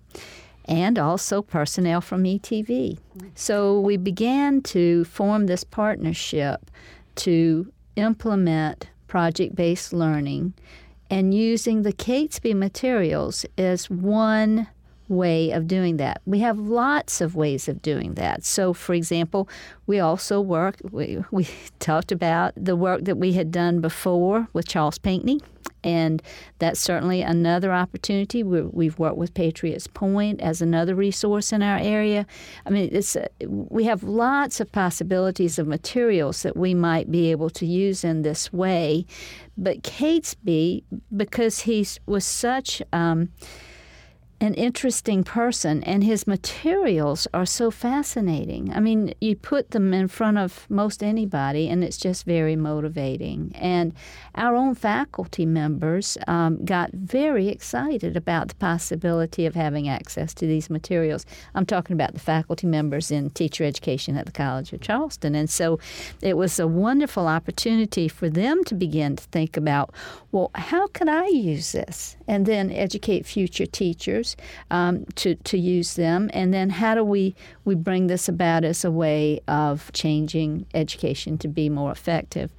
and 0.65 0.99
also 0.99 1.41
personnel 1.41 2.01
from 2.01 2.23
ETV. 2.23 2.97
So 3.35 3.79
we 3.79 3.97
began 3.97 4.61
to 4.63 5.03
form 5.05 5.47
this 5.47 5.63
partnership 5.63 6.69
to 7.15 7.71
implement 7.95 8.89
project 9.07 9.55
based 9.55 9.91
learning 9.91 10.53
and 11.09 11.33
using 11.33 11.81
the 11.81 11.91
Catesby 11.91 12.55
materials 12.55 13.45
as 13.57 13.89
one 13.89 14.67
way 15.11 15.51
of 15.51 15.67
doing 15.67 15.97
that. 15.97 16.21
We 16.25 16.39
have 16.39 16.57
lots 16.57 17.21
of 17.21 17.35
ways 17.35 17.67
of 17.67 17.81
doing 17.81 18.15
that. 18.15 18.45
So, 18.45 18.73
for 18.73 18.93
example, 18.93 19.47
we 19.85 19.99
also 19.99 20.39
work, 20.39 20.77
we, 20.89 21.23
we 21.29 21.47
talked 21.79 22.11
about 22.11 22.53
the 22.55 22.75
work 22.75 23.03
that 23.03 23.17
we 23.17 23.33
had 23.33 23.51
done 23.51 23.81
before 23.81 24.47
with 24.53 24.67
Charles 24.67 24.97
Pinckney, 24.97 25.41
and 25.83 26.21
that's 26.59 26.79
certainly 26.79 27.21
another 27.21 27.73
opportunity. 27.73 28.43
we 28.43 28.85
have 28.85 28.99
worked 28.99 29.17
with 29.17 29.33
Patriots 29.33 29.87
Point 29.87 30.39
as 30.39 30.61
another 30.61 30.95
resource 30.95 31.51
in 31.51 31.61
our 31.61 31.77
area. 31.77 32.25
I 32.65 32.69
mean, 32.69 32.89
it's 32.91 33.15
uh, 33.15 33.27
we 33.47 33.85
have 33.85 34.03
lots 34.03 34.59
of 34.59 34.71
possibilities 34.71 35.59
of 35.59 35.67
materials 35.67 36.43
that 36.43 36.55
we 36.55 36.73
might 36.73 37.11
be 37.11 37.31
able 37.31 37.49
to 37.51 37.65
use 37.65 38.03
in 38.03 38.21
this 38.21 38.53
way. 38.53 39.05
But 39.57 39.81
Catesby, 39.83 40.83
because 41.15 41.61
he 41.61 41.85
was 42.05 42.25
such 42.25 42.81
um, 42.93 43.29
an 44.41 44.55
interesting 44.55 45.23
person, 45.23 45.83
and 45.83 46.03
his 46.03 46.25
materials 46.25 47.27
are 47.31 47.45
so 47.45 47.69
fascinating. 47.69 48.73
I 48.73 48.79
mean, 48.79 49.13
you 49.21 49.35
put 49.35 49.69
them 49.69 49.93
in 49.93 50.07
front 50.07 50.39
of 50.39 50.65
most 50.67 51.03
anybody, 51.03 51.69
and 51.69 51.83
it's 51.83 51.97
just 51.97 52.25
very 52.25 52.55
motivating. 52.55 53.51
And 53.53 53.93
our 54.33 54.55
own 54.55 54.73
faculty 54.73 55.45
members 55.45 56.17
um, 56.27 56.65
got 56.65 56.91
very 56.91 57.49
excited 57.49 58.17
about 58.17 58.47
the 58.47 58.55
possibility 58.55 59.45
of 59.45 59.53
having 59.53 59.87
access 59.87 60.33
to 60.33 60.47
these 60.47 60.71
materials. 60.71 61.23
I'm 61.53 61.67
talking 61.67 61.93
about 61.93 62.15
the 62.15 62.19
faculty 62.19 62.65
members 62.65 63.11
in 63.11 63.29
teacher 63.29 63.63
education 63.63 64.17
at 64.17 64.25
the 64.25 64.31
College 64.31 64.73
of 64.73 64.81
Charleston. 64.81 65.35
And 65.35 65.51
so 65.51 65.79
it 66.19 66.35
was 66.35 66.59
a 66.59 66.67
wonderful 66.67 67.27
opportunity 67.27 68.07
for 68.07 68.27
them 68.27 68.63
to 68.63 68.73
begin 68.73 69.17
to 69.17 69.23
think 69.25 69.55
about 69.55 69.93
well, 70.31 70.49
how 70.55 70.87
can 70.87 71.09
I 71.09 71.27
use 71.27 71.73
this? 71.73 72.15
And 72.27 72.45
then 72.45 72.71
educate 72.71 73.25
future 73.25 73.65
teachers 73.65 74.30
um, 74.69 75.05
to, 75.15 75.35
to 75.35 75.57
use 75.57 75.95
them? 75.95 76.29
And 76.33 76.53
then 76.53 76.69
how 76.69 76.95
do 76.95 77.03
we, 77.03 77.35
we 77.65 77.75
bring 77.75 78.07
this 78.07 78.27
about 78.27 78.63
as 78.63 78.83
a 78.85 78.91
way 78.91 79.41
of 79.47 79.91
changing 79.93 80.65
education 80.73 81.37
to 81.39 81.47
be 81.47 81.69
more 81.69 81.91
effective? 81.91 82.51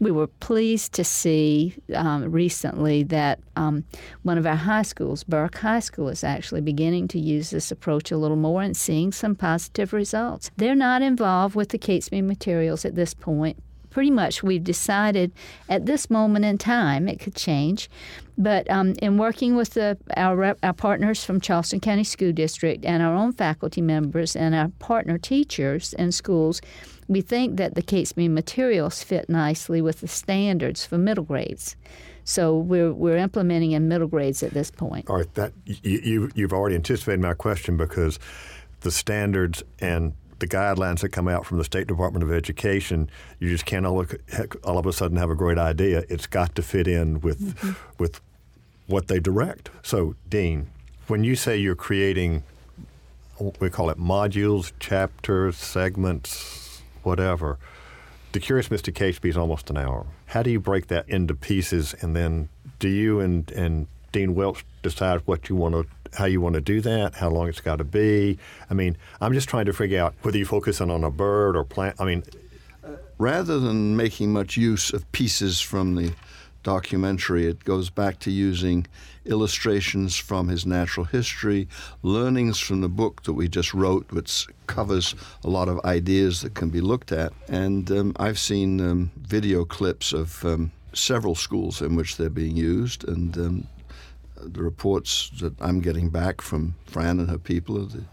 we 0.00 0.10
were 0.10 0.26
pleased 0.26 0.92
to 0.94 1.04
see 1.04 1.74
um, 1.94 2.30
recently 2.30 3.02
that 3.04 3.40
um, 3.56 3.84
one 4.22 4.38
of 4.38 4.46
our 4.46 4.56
high 4.56 4.82
schools, 4.82 5.24
Burke 5.24 5.58
High 5.58 5.80
School, 5.80 6.08
is 6.08 6.24
actually 6.24 6.60
beginning 6.60 7.08
to 7.08 7.18
use 7.18 7.50
this 7.50 7.70
approach 7.70 8.10
a 8.10 8.16
little 8.16 8.36
more 8.36 8.62
and 8.62 8.76
seeing 8.76 9.12
some 9.12 9.34
positive 9.34 9.92
results. 9.92 10.50
They're 10.56 10.74
not 10.74 11.02
involved 11.02 11.54
with 11.54 11.70
the 11.70 11.78
Catesby 11.78 12.22
materials 12.22 12.84
at 12.84 12.94
this 12.94 13.14
point, 13.14 13.62
pretty 13.94 14.10
much 14.10 14.42
we've 14.42 14.64
decided 14.64 15.32
at 15.68 15.86
this 15.86 16.10
moment 16.10 16.44
in 16.44 16.58
time, 16.58 17.08
it 17.08 17.20
could 17.20 17.34
change, 17.34 17.88
but 18.36 18.68
um, 18.68 18.94
in 19.00 19.16
working 19.16 19.54
with 19.54 19.70
the, 19.74 19.96
our, 20.16 20.56
our 20.64 20.72
partners 20.72 21.24
from 21.24 21.40
Charleston 21.40 21.78
County 21.78 22.02
School 22.02 22.32
District 22.32 22.84
and 22.84 23.02
our 23.02 23.14
own 23.14 23.32
faculty 23.32 23.80
members 23.80 24.34
and 24.34 24.52
our 24.52 24.68
partner 24.80 25.16
teachers 25.16 25.92
in 25.94 26.10
schools, 26.10 26.60
we 27.06 27.20
think 27.20 27.56
that 27.56 27.76
the 27.76 27.82
Catesby 27.82 28.28
materials 28.28 29.04
fit 29.04 29.30
nicely 29.30 29.80
with 29.80 30.00
the 30.00 30.08
standards 30.08 30.84
for 30.84 30.98
middle 30.98 31.24
grades. 31.24 31.76
So 32.24 32.56
we're, 32.56 32.92
we're 32.92 33.18
implementing 33.18 33.72
in 33.72 33.86
middle 33.86 34.08
grades 34.08 34.42
at 34.42 34.52
this 34.52 34.72
point. 34.72 35.08
All 35.08 35.18
right, 35.18 35.34
that 35.34 35.52
you, 35.66 36.30
you've 36.34 36.52
already 36.52 36.74
anticipated 36.74 37.20
my 37.20 37.34
question 37.34 37.76
because 37.76 38.18
the 38.80 38.90
standards 38.90 39.62
and 39.78 40.14
the 40.38 40.46
guidelines 40.46 41.00
that 41.00 41.10
come 41.10 41.28
out 41.28 41.46
from 41.46 41.58
the 41.58 41.64
State 41.64 41.86
Department 41.86 42.22
of 42.22 42.32
Education, 42.32 43.10
you 43.38 43.48
just 43.48 43.64
can't 43.64 43.86
all, 43.86 43.96
look, 43.96 44.56
all 44.64 44.78
of 44.78 44.86
a 44.86 44.92
sudden 44.92 45.16
have 45.16 45.30
a 45.30 45.34
great 45.34 45.58
idea. 45.58 46.04
It's 46.08 46.26
got 46.26 46.54
to 46.56 46.62
fit 46.62 46.86
in 46.86 47.20
with 47.20 47.56
mm-hmm. 47.56 47.72
with 47.98 48.20
what 48.86 49.08
they 49.08 49.20
direct. 49.20 49.70
So, 49.82 50.14
Dean, 50.28 50.68
when 51.06 51.24
you 51.24 51.36
say 51.36 51.56
you're 51.56 51.74
creating 51.74 52.42
we 53.60 53.70
call 53.70 53.90
it 53.90 53.98
modules, 53.98 54.72
chapters, 54.78 55.56
segments, 55.56 56.82
whatever. 57.02 57.58
The 58.32 58.40
Curious 58.40 58.68
Mr. 58.68 58.92
Catesby 58.92 59.28
is 59.28 59.36
almost 59.36 59.70
an 59.70 59.76
hour. 59.76 60.06
How 60.26 60.42
do 60.42 60.50
you 60.50 60.60
break 60.60 60.88
that 60.88 61.08
into 61.08 61.34
pieces, 61.34 61.94
and 62.00 62.16
then 62.16 62.48
do 62.78 62.88
you 62.88 63.20
and, 63.20 63.50
and 63.52 63.86
Dean 64.12 64.34
Welch 64.34 64.64
decide 64.82 65.22
what 65.24 65.48
you 65.48 65.56
want 65.56 65.74
to, 65.74 65.86
how 66.14 66.26
you 66.26 66.40
want 66.40 66.54
to 66.54 66.60
do 66.60 66.80
that, 66.80 67.14
how 67.14 67.30
long 67.30 67.48
it's 67.48 67.60
got 67.60 67.76
to 67.76 67.84
be? 67.84 68.38
I 68.70 68.74
mean, 68.74 68.96
I'm 69.20 69.32
just 69.32 69.48
trying 69.48 69.66
to 69.66 69.72
figure 69.72 70.00
out 70.00 70.14
whether 70.22 70.38
you 70.38 70.46
focus 70.46 70.80
on 70.80 70.90
a 70.90 71.10
bird 71.10 71.56
or 71.56 71.64
plant. 71.64 72.00
I 72.00 72.04
mean, 72.04 72.24
rather 73.18 73.58
than 73.58 73.96
making 73.96 74.32
much 74.32 74.56
use 74.56 74.92
of 74.92 75.10
pieces 75.12 75.60
from 75.60 75.94
the 75.94 76.12
documentary, 76.62 77.46
it 77.46 77.64
goes 77.64 77.90
back 77.90 78.18
to 78.20 78.30
using 78.30 78.86
illustrations 79.26 80.16
from 80.16 80.48
his 80.48 80.66
natural 80.66 81.04
history, 81.04 81.68
learnings 82.02 82.58
from 82.58 82.80
the 82.80 82.88
book 82.88 83.22
that 83.24 83.34
we 83.34 83.48
just 83.48 83.72
wrote, 83.74 84.10
which 84.10 84.46
covers 84.66 85.14
a 85.44 85.48
lot 85.48 85.68
of 85.68 85.84
ideas 85.84 86.40
that 86.40 86.54
can 86.54 86.70
be 86.70 86.80
looked 86.80 87.12
at. 87.12 87.32
And 87.48 87.90
um, 87.90 88.12
I've 88.16 88.38
seen 88.38 88.80
um, 88.80 89.10
video 89.16 89.64
clips 89.64 90.12
of 90.12 90.44
um, 90.44 90.72
several 90.92 91.34
schools 91.34 91.82
in 91.82 91.96
which 91.96 92.16
they're 92.16 92.30
being 92.30 92.56
used, 92.56 93.06
and 93.06 93.36
um, 93.36 93.68
the 94.52 94.62
reports 94.62 95.30
that 95.40 95.54
I'm 95.60 95.80
getting 95.80 96.10
back 96.10 96.40
from 96.40 96.74
Fran 96.86 97.18
and 97.20 97.30
her 97.30 97.38
people 97.38 97.78
the 97.86 98.04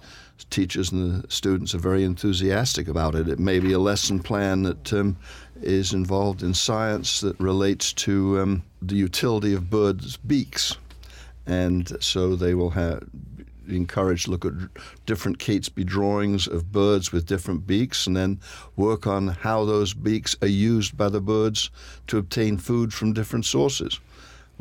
teachers 0.49 0.91
and 0.91 1.23
the 1.23 1.31
students 1.31 1.75
are 1.75 1.79
very 1.79 2.03
enthusiastic 2.03 2.87
about 2.87 3.15
it. 3.15 3.27
It 3.27 3.39
may 3.39 3.59
be 3.59 3.73
a 3.73 3.79
lesson 3.79 4.19
plan 4.19 4.63
that 4.63 4.91
um, 4.93 5.17
is 5.61 5.93
involved 5.93 6.41
in 6.43 6.53
science 6.53 7.21
that 7.21 7.39
relates 7.39 7.93
to 7.93 8.39
um, 8.39 8.63
the 8.81 8.95
utility 8.95 9.53
of 9.53 9.69
birds' 9.69 10.17
beaks. 10.17 10.77
And 11.45 11.95
so 12.01 12.35
they 12.35 12.53
will 12.53 12.71
have 12.71 13.03
encouraged 13.67 14.27
look 14.27 14.45
at 14.45 14.53
different 15.05 15.39
Catesby 15.39 15.85
drawings 15.85 16.47
of 16.47 16.71
birds 16.71 17.11
with 17.11 17.25
different 17.25 17.65
beaks 17.67 18.07
and 18.07 18.15
then 18.15 18.39
work 18.75 19.07
on 19.07 19.29
how 19.29 19.65
those 19.65 19.93
beaks 19.93 20.35
are 20.41 20.47
used 20.47 20.97
by 20.97 21.09
the 21.09 21.21
birds 21.21 21.69
to 22.07 22.17
obtain 22.17 22.57
food 22.57 22.93
from 22.93 23.13
different 23.13 23.45
sources, 23.45 23.99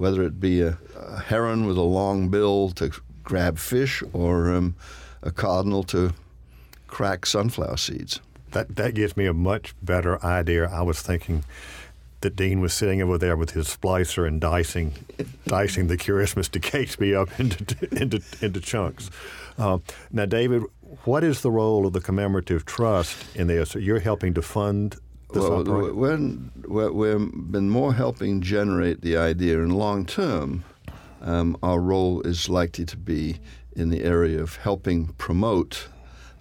whether 0.00 0.22
it 0.22 0.40
be 0.40 0.62
a, 0.62 0.78
a 0.96 1.20
heron 1.20 1.66
with 1.66 1.76
a 1.76 1.82
long 1.82 2.30
bill 2.30 2.70
to 2.70 2.90
grab 3.22 3.58
fish 3.58 4.02
or 4.14 4.50
um, 4.50 4.74
a 5.22 5.30
cardinal 5.30 5.82
to 5.84 6.14
crack 6.86 7.26
sunflower 7.26 7.76
seeds. 7.76 8.18
That 8.52 8.76
that 8.76 8.94
gives 8.94 9.14
me 9.14 9.26
a 9.26 9.34
much 9.34 9.74
better 9.82 10.24
idea. 10.24 10.70
I 10.70 10.80
was 10.80 11.02
thinking 11.02 11.44
that 12.22 12.34
Dean 12.34 12.60
was 12.60 12.72
sitting 12.72 13.02
over 13.02 13.18
there 13.18 13.36
with 13.36 13.50
his 13.50 13.68
splicer 13.68 14.26
and 14.26 14.40
dicing, 14.40 14.94
dicing 15.46 15.86
the 15.88 15.98
curious 15.98 16.34
Mr. 16.34 16.60
Catesby 16.60 17.14
up 17.14 17.38
into 17.38 17.76
into 17.94 18.22
into 18.40 18.60
chunks. 18.60 19.10
Uh, 19.58 19.78
now, 20.10 20.24
David, 20.24 20.62
what 21.04 21.22
is 21.22 21.42
the 21.42 21.50
role 21.50 21.86
of 21.86 21.92
the 21.92 22.00
commemorative 22.00 22.64
trust 22.64 23.36
in 23.36 23.48
this? 23.48 23.74
You're 23.74 24.00
helping 24.00 24.32
to 24.32 24.40
fund. 24.40 24.96
Well, 25.32 25.94
when 25.94 26.50
we've 26.66 27.52
been 27.52 27.70
more 27.70 27.94
helping 27.94 28.40
generate 28.40 29.02
the 29.02 29.16
idea, 29.16 29.62
and 29.62 29.76
long 29.76 30.06
term, 30.06 30.64
um, 31.20 31.56
our 31.62 31.80
role 31.80 32.20
is 32.22 32.48
likely 32.48 32.84
to 32.86 32.96
be 32.96 33.38
in 33.76 33.90
the 33.90 34.02
area 34.02 34.42
of 34.42 34.56
helping 34.56 35.08
promote 35.14 35.88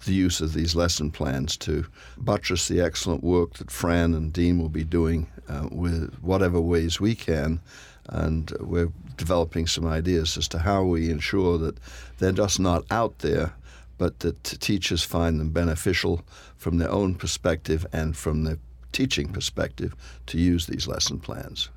the 0.06 0.12
use 0.12 0.40
of 0.40 0.54
these 0.54 0.74
lesson 0.74 1.10
plans 1.10 1.56
to 1.58 1.86
buttress 2.18 2.68
the 2.68 2.80
excellent 2.80 3.22
work 3.22 3.54
that 3.54 3.70
Fran 3.70 4.14
and 4.14 4.32
Dean 4.32 4.58
will 4.58 4.70
be 4.70 4.84
doing 4.84 5.28
uh, 5.48 5.68
with 5.70 6.14
whatever 6.22 6.60
ways 6.60 7.00
we 7.00 7.14
can. 7.14 7.60
And 8.08 8.50
we're 8.60 8.92
developing 9.16 9.66
some 9.66 9.86
ideas 9.86 10.36
as 10.36 10.48
to 10.48 10.58
how 10.58 10.82
we 10.82 11.10
ensure 11.10 11.58
that 11.58 11.76
they're 12.18 12.32
just 12.32 12.58
not 12.58 12.84
out 12.90 13.18
there, 13.18 13.52
but 13.98 14.20
that 14.20 14.42
teachers 14.42 15.04
find 15.04 15.38
them 15.38 15.50
beneficial 15.50 16.22
from 16.56 16.78
their 16.78 16.90
own 16.90 17.14
perspective 17.14 17.86
and 17.92 18.16
from 18.16 18.44
the 18.44 18.58
teaching 18.92 19.28
perspective 19.28 19.94
to 20.26 20.38
use 20.38 20.66
these 20.66 20.86
lesson 20.86 21.18
plans. 21.18 21.70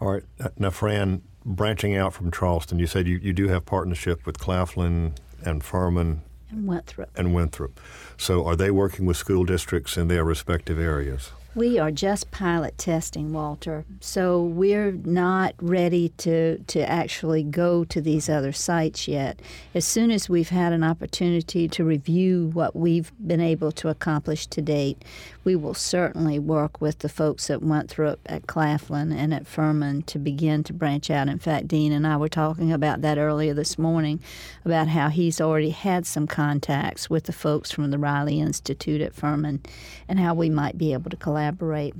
All 0.00 0.12
right. 0.12 0.22
Uh, 0.38 0.48
now, 0.58 0.70
Fran, 0.70 1.22
branching 1.44 1.96
out 1.96 2.12
from 2.12 2.30
Charleston, 2.30 2.78
you 2.78 2.86
said 2.86 3.06
you, 3.06 3.18
you 3.18 3.32
do 3.32 3.48
have 3.48 3.66
partnership 3.66 4.26
with 4.26 4.38
Claflin 4.38 5.14
and 5.44 5.62
Furman 5.62 6.22
and 6.50 6.66
Winthrop. 6.66 7.10
And 7.16 7.34
Winthrop. 7.34 7.78
So 8.16 8.44
are 8.46 8.56
they 8.56 8.70
working 8.70 9.06
with 9.06 9.16
school 9.16 9.44
districts 9.44 9.96
in 9.96 10.08
their 10.08 10.24
respective 10.24 10.78
areas? 10.78 11.30
We 11.56 11.80
are 11.80 11.90
just 11.90 12.30
pilot 12.30 12.78
testing, 12.78 13.32
Walter. 13.32 13.84
So 13.98 14.40
we're 14.40 14.92
not 14.92 15.54
ready 15.60 16.10
to, 16.18 16.58
to 16.58 16.88
actually 16.88 17.42
go 17.42 17.82
to 17.86 18.00
these 18.00 18.28
other 18.28 18.52
sites 18.52 19.08
yet. 19.08 19.40
As 19.74 19.84
soon 19.84 20.12
as 20.12 20.28
we've 20.28 20.50
had 20.50 20.72
an 20.72 20.84
opportunity 20.84 21.66
to 21.66 21.84
review 21.84 22.50
what 22.52 22.76
we've 22.76 23.10
been 23.26 23.40
able 23.40 23.72
to 23.72 23.88
accomplish 23.88 24.46
to 24.46 24.62
date, 24.62 25.02
we 25.42 25.56
will 25.56 25.74
certainly 25.74 26.38
work 26.38 26.80
with 26.80 26.98
the 26.98 27.08
folks 27.08 27.48
at 27.50 27.62
Winthrop, 27.62 28.20
at 28.26 28.46
Claflin, 28.46 29.12
and 29.12 29.32
at 29.32 29.46
Furman 29.46 30.02
to 30.02 30.18
begin 30.18 30.62
to 30.64 30.72
branch 30.72 31.10
out. 31.10 31.28
In 31.28 31.38
fact, 31.38 31.68
Dean 31.68 31.92
and 31.92 32.06
I 32.06 32.16
were 32.16 32.28
talking 32.28 32.72
about 32.72 33.00
that 33.00 33.18
earlier 33.18 33.54
this 33.54 33.78
morning 33.78 34.20
about 34.64 34.88
how 34.88 35.08
he's 35.08 35.40
already 35.40 35.70
had 35.70 36.06
some 36.06 36.26
contacts 36.26 37.08
with 37.08 37.24
the 37.24 37.32
folks 37.32 37.70
from 37.70 37.90
the 37.90 37.98
Riley 37.98 38.40
Institute 38.40 39.00
at 39.00 39.14
Furman 39.14 39.60
and 40.08 40.20
how 40.20 40.34
we 40.34 40.50
might 40.50 40.76
be 40.76 40.92
able 40.92 41.10
to 41.10 41.16
collaborate. 41.16 41.94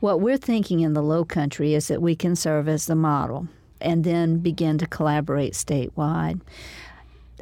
What 0.00 0.20
we're 0.20 0.38
thinking 0.38 0.80
in 0.80 0.94
the 0.94 1.02
Low 1.02 1.24
Country 1.24 1.74
is 1.74 1.88
that 1.88 2.02
we 2.02 2.14
can 2.14 2.36
serve 2.36 2.68
as 2.68 2.86
the 2.86 2.94
model 2.94 3.48
and 3.80 4.04
then 4.04 4.38
begin 4.38 4.78
to 4.78 4.86
collaborate 4.86 5.54
statewide 5.54 6.40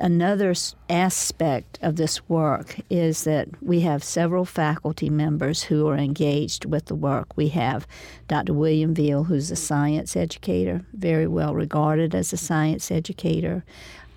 another 0.00 0.54
aspect 0.88 1.78
of 1.82 1.96
this 1.96 2.28
work 2.28 2.76
is 2.90 3.24
that 3.24 3.48
we 3.62 3.80
have 3.80 4.02
several 4.02 4.44
faculty 4.44 5.10
members 5.10 5.64
who 5.64 5.86
are 5.88 5.96
engaged 5.96 6.64
with 6.64 6.86
the 6.86 6.94
work. 6.94 7.36
We 7.36 7.48
have 7.48 7.86
Dr. 8.26 8.54
William 8.54 8.94
Veal, 8.94 9.24
who's 9.24 9.50
a 9.50 9.56
science 9.56 10.16
educator, 10.16 10.84
very 10.92 11.26
well 11.26 11.54
regarded 11.54 12.14
as 12.14 12.32
a 12.32 12.36
science 12.36 12.90
educator. 12.90 13.64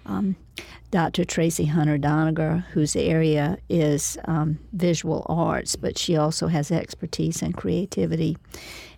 Um, 0.05 0.35
Dr. 0.91 1.23
Tracy 1.23 1.65
Hunter 1.65 1.97
Doniger, 1.97 2.65
whose 2.71 2.97
area 2.97 3.57
is 3.69 4.17
um, 4.25 4.59
visual 4.73 5.25
arts, 5.29 5.77
but 5.77 5.97
she 5.97 6.17
also 6.17 6.47
has 6.47 6.69
expertise 6.69 7.41
in 7.41 7.53
creativity. 7.53 8.37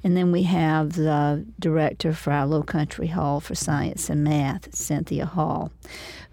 And 0.04 0.18
then 0.18 0.32
we 0.32 0.44
have 0.44 0.94
the 0.94 1.46
director 1.60 2.14
for 2.14 2.34
our 2.34 2.48
Low 2.48 2.64
Country 2.64 3.08
Hall 3.08 3.40
for 3.40 3.54
Science 3.54 4.10
and 4.10 4.24
Math, 4.24 4.74
Cynthia 4.76 5.26
Hall, 5.26 5.72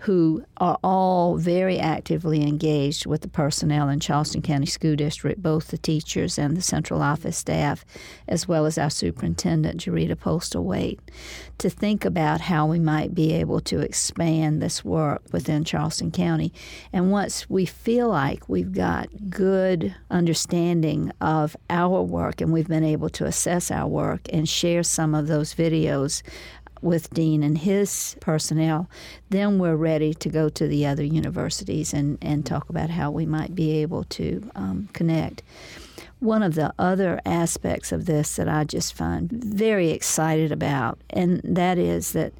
who 0.00 0.42
are 0.56 0.78
all 0.82 1.36
very 1.36 1.78
actively 1.78 2.42
engaged 2.42 3.04
with 3.04 3.20
the 3.20 3.28
personnel 3.28 3.90
in 3.90 4.00
Charleston 4.00 4.40
County 4.40 4.64
School 4.64 4.96
District, 4.96 5.42
both 5.42 5.68
the 5.68 5.76
teachers 5.76 6.38
and 6.38 6.56
the 6.56 6.62
central 6.62 7.02
office 7.02 7.36
staff, 7.36 7.84
as 8.26 8.48
well 8.48 8.64
as 8.64 8.78
our 8.78 8.88
superintendent, 8.88 9.82
Gerrita 9.82 10.16
Postlewait, 10.16 10.98
to 11.58 11.68
think 11.68 12.06
about 12.06 12.40
how 12.40 12.66
we 12.66 12.78
might 12.78 13.14
be 13.14 13.34
able 13.34 13.60
to 13.60 13.80
expand 13.80 14.62
this 14.62 14.82
work 14.82 15.20
within 15.32 15.64
Charleston 15.64 16.10
County. 16.10 16.50
And 16.94 17.12
once 17.12 17.50
we 17.50 17.66
feel 17.66 18.08
like 18.08 18.48
we've 18.48 18.72
got 18.72 19.08
good 19.28 19.94
understanding 20.10 21.12
of 21.20 21.54
our 21.68 22.00
work 22.00 22.40
and 22.40 22.54
we've 22.54 22.68
been 22.68 22.84
able 22.84 23.10
to 23.10 23.26
assess 23.26 23.70
our 23.70 23.86
work 23.86 24.22
and 24.32 24.48
share 24.48 24.82
some 24.82 25.14
of 25.14 25.26
those 25.26 25.54
videos 25.54 26.22
with 26.82 27.10
Dean 27.10 27.42
and 27.42 27.58
his 27.58 28.16
personnel, 28.20 28.88
then 29.30 29.58
we're 29.58 29.76
ready 29.76 30.14
to 30.14 30.28
go 30.28 30.48
to 30.48 30.66
the 30.66 30.86
other 30.86 31.04
universities 31.04 31.92
and, 31.92 32.18
and 32.22 32.44
talk 32.44 32.68
about 32.68 32.90
how 32.90 33.10
we 33.10 33.26
might 33.26 33.54
be 33.54 33.82
able 33.82 34.04
to 34.04 34.50
um, 34.54 34.88
connect. 34.92 35.42
One 36.20 36.42
of 36.42 36.54
the 36.54 36.72
other 36.78 37.20
aspects 37.24 37.92
of 37.92 38.04
this 38.06 38.36
that 38.36 38.48
I 38.48 38.64
just 38.64 38.94
find 38.94 39.30
very 39.30 39.90
excited 39.90 40.52
about, 40.52 40.98
and 41.10 41.40
that 41.44 41.78
is 41.78 42.12
that 42.12 42.32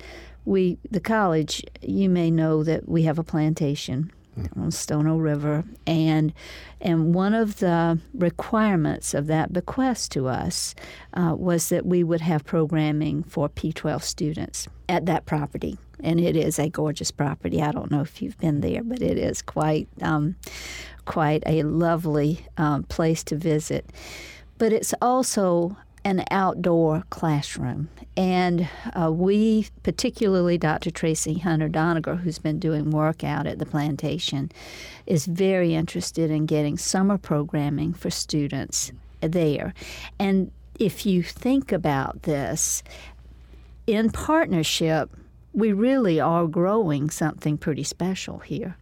we, 0.45 0.79
the 0.91 1.01
college, 1.01 1.65
you 1.81 2.09
may 2.09 2.31
know 2.31 2.63
that 2.65 2.89
we 2.89 3.03
have 3.03 3.19
a 3.19 3.25
plantation 3.25 4.13
on 4.57 4.71
Stono 4.71 5.17
River, 5.17 5.65
and 5.87 6.33
and 6.81 7.15
one 7.15 7.35
of 7.35 7.59
the 7.59 7.99
requirements 8.15 9.15
of 9.15 9.27
that 9.27 9.53
bequest 9.53 10.13
to 10.13 10.29
us 10.29 10.75
uh, 11.15 11.35
was 11.37 11.69
that 11.69 11.85
we 11.85 12.03
would 12.03 12.21
have 12.21 12.45
programming 12.45 13.23
for 13.23 13.49
P12 13.49 14.03
students 14.03 14.69
at 14.89 15.07
that 15.07 15.27
property, 15.27 15.79
and 16.01 16.21
it 16.21 16.37
is 16.37 16.59
a 16.59 16.69
gorgeous 16.69 17.11
property. 17.11 17.63
I 17.63 17.73
don't 17.73 17.91
know 17.91 18.01
if 18.01 18.23
you've 18.23 18.39
been 18.39 18.61
there, 18.61 18.83
but 18.83 19.03
it 19.03 19.19
is 19.19 19.43
quite 19.43 19.89
um, 20.03 20.37
quite 21.05 21.43
a 21.47 21.63
lovely 21.63 22.47
um, 22.57 22.85
place 22.85 23.25
to 23.25 23.37
visit. 23.37 23.87
But 24.59 24.73
it's 24.73 24.95
also 25.01 25.77
an 26.05 26.25
outdoor 26.31 27.05
classroom. 27.11 27.89
And 28.17 28.69
uh, 28.95 29.11
we, 29.13 29.69
particularly 29.83 30.59
Dr. 30.59 30.91
Tracy 30.91 31.39
Hunter 31.39 31.69
Doniger, 31.69 32.21
who's 32.21 32.39
been 32.39 32.59
doing 32.59 32.91
work 32.91 33.23
out 33.23 33.47
at 33.47 33.59
the 33.59 33.67
plantation, 33.67 34.51
is 35.07 35.27
very 35.27 35.75
interested 35.75 36.31
in 36.31 36.47
getting 36.47 36.79
summer 36.79 37.19
programming 37.19 37.93
for 37.93 38.11
students 38.11 38.93
there. 39.21 39.75
And 40.19 40.51
if 40.79 41.05
you 41.05 41.23
think 41.23 41.73
about 41.73 42.23
this, 42.23 42.83
in 43.87 44.11
partnership, 44.11 45.11
we 45.53 45.73
really 45.73 46.21
are 46.21 46.47
growing 46.47 47.11
something 47.11 47.59
pretty 47.59 47.83
special 47.85 48.39
here. 48.39 48.77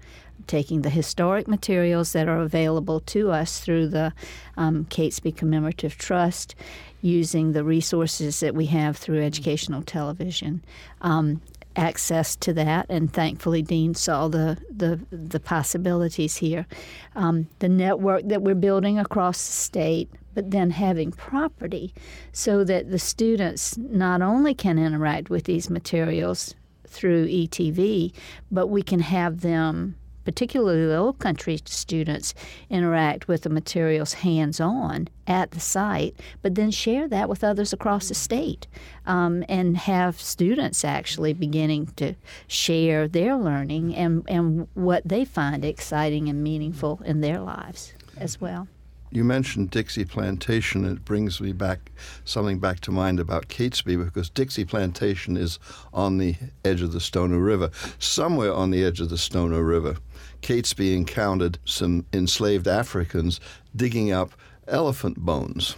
taking 0.46 0.82
the 0.82 0.90
historic 0.90 1.46
materials 1.46 2.12
that 2.12 2.26
are 2.26 2.40
available 2.40 3.00
to 3.00 3.30
us 3.30 3.60
through 3.60 3.86
the 3.88 4.12
um, 4.56 4.86
Catesby 4.86 5.36
Commemorative 5.36 5.96
Trust, 5.96 6.54
using 7.00 7.52
the 7.52 7.64
resources 7.64 8.40
that 8.40 8.54
we 8.54 8.66
have 8.66 8.96
through 8.96 9.22
educational 9.22 9.82
television. 9.82 10.64
Um, 11.00 11.40
access 11.76 12.34
to 12.34 12.52
that, 12.52 12.86
and 12.88 13.12
thankfully 13.12 13.62
Dean 13.62 13.94
saw 13.94 14.28
the 14.28 14.58
the, 14.70 15.00
the 15.10 15.40
possibilities 15.40 16.36
here. 16.36 16.66
Um, 17.14 17.48
the 17.60 17.68
network 17.68 18.28
that 18.28 18.42
we're 18.42 18.54
building 18.54 18.98
across 18.98 19.46
the 19.46 19.52
state, 19.52 20.10
but 20.34 20.50
then 20.50 20.70
having 20.70 21.12
property 21.12 21.94
so 22.32 22.64
that 22.64 22.90
the 22.90 22.98
students 22.98 23.76
not 23.78 24.22
only 24.22 24.54
can 24.54 24.78
interact 24.78 25.30
with 25.30 25.44
these 25.44 25.70
materials 25.70 26.54
through 26.86 27.26
ETV, 27.26 28.12
but 28.50 28.68
we 28.68 28.82
can 28.82 29.00
have 29.00 29.40
them 29.40 29.94
particularly 30.28 30.84
the 30.84 31.00
Low 31.00 31.14
Country 31.14 31.58
students, 31.64 32.34
interact 32.68 33.28
with 33.28 33.44
the 33.44 33.48
materials 33.48 34.12
hands 34.12 34.60
on 34.60 35.08
at 35.26 35.52
the 35.52 35.58
site, 35.58 36.14
but 36.42 36.54
then 36.54 36.70
share 36.70 37.08
that 37.08 37.30
with 37.30 37.42
others 37.42 37.72
across 37.72 38.08
the 38.08 38.14
state 38.14 38.66
um, 39.06 39.42
and 39.48 39.78
have 39.78 40.20
students 40.20 40.84
actually 40.84 41.32
beginning 41.32 41.86
to 41.96 42.14
share 42.46 43.08
their 43.08 43.36
learning 43.36 43.96
and, 43.96 44.22
and 44.28 44.68
what 44.74 45.02
they 45.08 45.24
find 45.24 45.64
exciting 45.64 46.28
and 46.28 46.44
meaningful 46.44 47.00
in 47.06 47.22
their 47.22 47.40
lives 47.40 47.94
as 48.18 48.38
well. 48.38 48.68
You 49.10 49.24
mentioned 49.24 49.70
Dixie 49.70 50.04
Plantation. 50.04 50.84
It 50.84 51.04
brings 51.06 51.40
me 51.40 51.52
back 51.52 51.90
something 52.26 52.58
back 52.58 52.80
to 52.80 52.90
mind 52.90 53.18
about 53.18 53.48
Catesby 53.48 54.04
because 54.04 54.28
Dixie 54.28 54.66
Plantation 54.66 55.36
is 55.36 55.58
on 55.94 56.18
the 56.18 56.36
edge 56.62 56.82
of 56.82 56.92
the 56.92 57.00
Stono 57.00 57.38
River, 57.38 57.70
somewhere 57.98 58.52
on 58.52 58.70
the 58.70 58.84
edge 58.84 59.00
of 59.00 59.08
the 59.08 59.16
Stono 59.16 59.60
River. 59.60 59.96
Catesby 60.42 60.94
encountered 60.96 61.58
some 61.64 62.06
enslaved 62.12 62.68
Africans 62.68 63.40
digging 63.74 64.12
up 64.12 64.32
elephant 64.66 65.18
bones. 65.18 65.76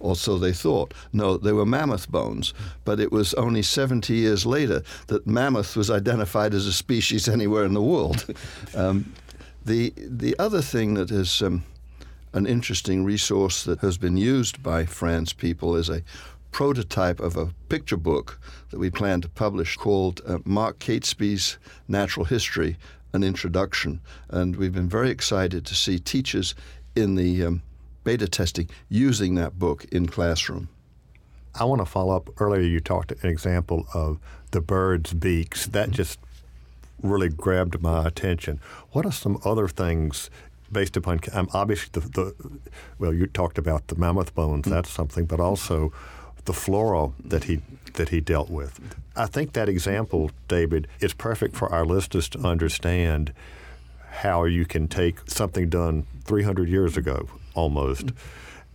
Or 0.00 0.16
so 0.16 0.36
they 0.36 0.52
thought. 0.52 0.94
No, 1.12 1.36
they 1.36 1.52
were 1.52 1.64
mammoth 1.64 2.10
bones. 2.10 2.52
But 2.84 2.98
it 2.98 3.12
was 3.12 3.34
only 3.34 3.62
70 3.62 4.12
years 4.12 4.44
later 4.44 4.82
that 5.06 5.26
mammoth 5.26 5.76
was 5.76 5.90
identified 5.90 6.54
as 6.54 6.66
a 6.66 6.72
species 6.72 7.28
anywhere 7.28 7.64
in 7.64 7.74
the 7.74 7.82
world. 7.82 8.26
um, 8.74 9.12
the, 9.64 9.92
the 9.96 10.36
other 10.40 10.60
thing 10.60 10.94
that 10.94 11.12
is 11.12 11.40
um, 11.40 11.64
an 12.32 12.46
interesting 12.46 13.04
resource 13.04 13.62
that 13.62 13.78
has 13.78 13.96
been 13.96 14.16
used 14.16 14.60
by 14.60 14.86
Fran's 14.86 15.32
people 15.32 15.76
is 15.76 15.88
a 15.88 16.02
prototype 16.50 17.20
of 17.20 17.36
a 17.36 17.52
picture 17.68 17.96
book 17.96 18.38
that 18.70 18.78
we 18.78 18.90
plan 18.90 19.20
to 19.20 19.28
publish 19.28 19.76
called 19.76 20.20
uh, 20.26 20.38
Mark 20.44 20.78
Catesby's 20.78 21.58
Natural 21.88 22.26
History 22.26 22.76
an 23.12 23.22
introduction. 23.22 24.00
And 24.28 24.56
we've 24.56 24.72
been 24.72 24.88
very 24.88 25.10
excited 25.10 25.64
to 25.66 25.74
see 25.74 25.98
teachers 25.98 26.54
in 26.94 27.14
the 27.14 27.44
um, 27.44 27.62
beta 28.04 28.28
testing 28.28 28.68
using 28.88 29.34
that 29.36 29.58
book 29.58 29.84
in 29.92 30.06
classroom. 30.06 30.68
I 31.54 31.64
want 31.64 31.80
to 31.80 31.86
follow 31.86 32.16
up. 32.16 32.30
Earlier, 32.40 32.62
you 32.62 32.80
talked 32.80 33.12
an 33.12 33.28
example 33.28 33.86
of 33.92 34.18
the 34.52 34.60
birds' 34.60 35.12
beaks. 35.12 35.66
That 35.66 35.88
mm-hmm. 35.88 35.96
just 35.96 36.18
really 37.02 37.28
grabbed 37.28 37.82
my 37.82 38.06
attention. 38.06 38.60
What 38.92 39.04
are 39.04 39.12
some 39.12 39.38
other 39.44 39.68
things 39.68 40.30
based 40.70 40.96
upon 40.96 41.20
um, 41.32 41.48
obviously 41.52 41.90
the, 41.92 42.00
the, 42.08 42.34
well, 42.98 43.12
you 43.12 43.26
talked 43.26 43.58
about 43.58 43.88
the 43.88 43.96
mammoth 43.96 44.34
bones. 44.34 44.62
Mm-hmm. 44.62 44.70
That's 44.70 44.90
something, 44.90 45.26
but 45.26 45.38
also 45.38 45.92
the 46.44 46.52
flora 46.52 47.12
that 47.24 47.44
he 47.44 47.60
that 47.94 48.08
he 48.08 48.20
dealt 48.20 48.50
with. 48.50 48.80
I 49.14 49.26
think 49.26 49.52
that 49.52 49.68
example, 49.68 50.30
David, 50.48 50.88
is 51.00 51.12
perfect 51.12 51.56
for 51.56 51.70
our 51.72 51.84
listeners 51.84 52.28
to 52.30 52.38
understand 52.40 53.32
how 54.08 54.44
you 54.44 54.64
can 54.64 54.88
take 54.88 55.18
something 55.26 55.68
done 55.68 56.06
300 56.24 56.68
years 56.68 56.96
ago 56.96 57.28
almost 57.54 58.12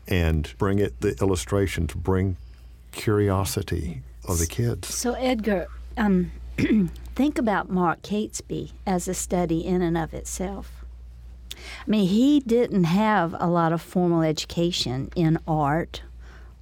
and 0.08 0.54
bring 0.58 0.80
it 0.80 1.00
the 1.02 1.15
illustrations 1.21 1.93
bring 1.93 2.38
curiosity 2.91 4.02
of 4.28 4.39
the 4.39 4.47
kids. 4.47 4.93
So 4.93 5.13
Edgar, 5.13 5.67
um, 5.95 6.32
think 7.15 7.38
about 7.38 7.69
Mark 7.69 8.02
Catesby 8.02 8.71
as 8.86 9.08
a 9.08 9.13
study 9.13 9.65
in 9.65 9.82
and 9.82 9.97
of 9.97 10.13
itself. 10.13 10.86
I 11.56 11.89
mean, 11.89 12.08
he 12.08 12.39
didn't 12.39 12.86
have 12.86 13.36
a 13.39 13.47
lot 13.47 13.73
of 13.73 13.82
formal 13.82 14.21
education 14.21 15.10
in 15.15 15.39
art 15.47 16.04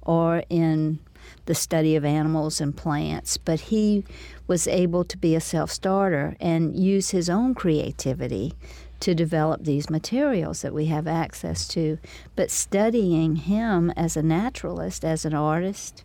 or 0.02 0.42
in 0.48 0.98
the 1.46 1.54
study 1.54 1.96
of 1.96 2.04
animals 2.04 2.60
and 2.60 2.76
plants, 2.76 3.36
but 3.36 3.60
he 3.60 4.04
was 4.46 4.68
able 4.68 5.04
to 5.04 5.16
be 5.16 5.34
a 5.34 5.40
self 5.40 5.70
starter 5.70 6.36
and 6.40 6.76
use 6.76 7.10
his 7.10 7.30
own 7.30 7.54
creativity 7.54 8.54
to 9.00 9.14
develop 9.14 9.64
these 9.64 9.90
materials 9.90 10.62
that 10.62 10.74
we 10.74 10.86
have 10.86 11.06
access 11.06 11.68
to. 11.68 11.98
But 12.34 12.50
studying 12.50 13.36
him 13.36 13.90
as 13.96 14.16
a 14.16 14.22
naturalist, 14.22 15.04
as 15.04 15.24
an 15.24 15.34
artist, 15.34 16.04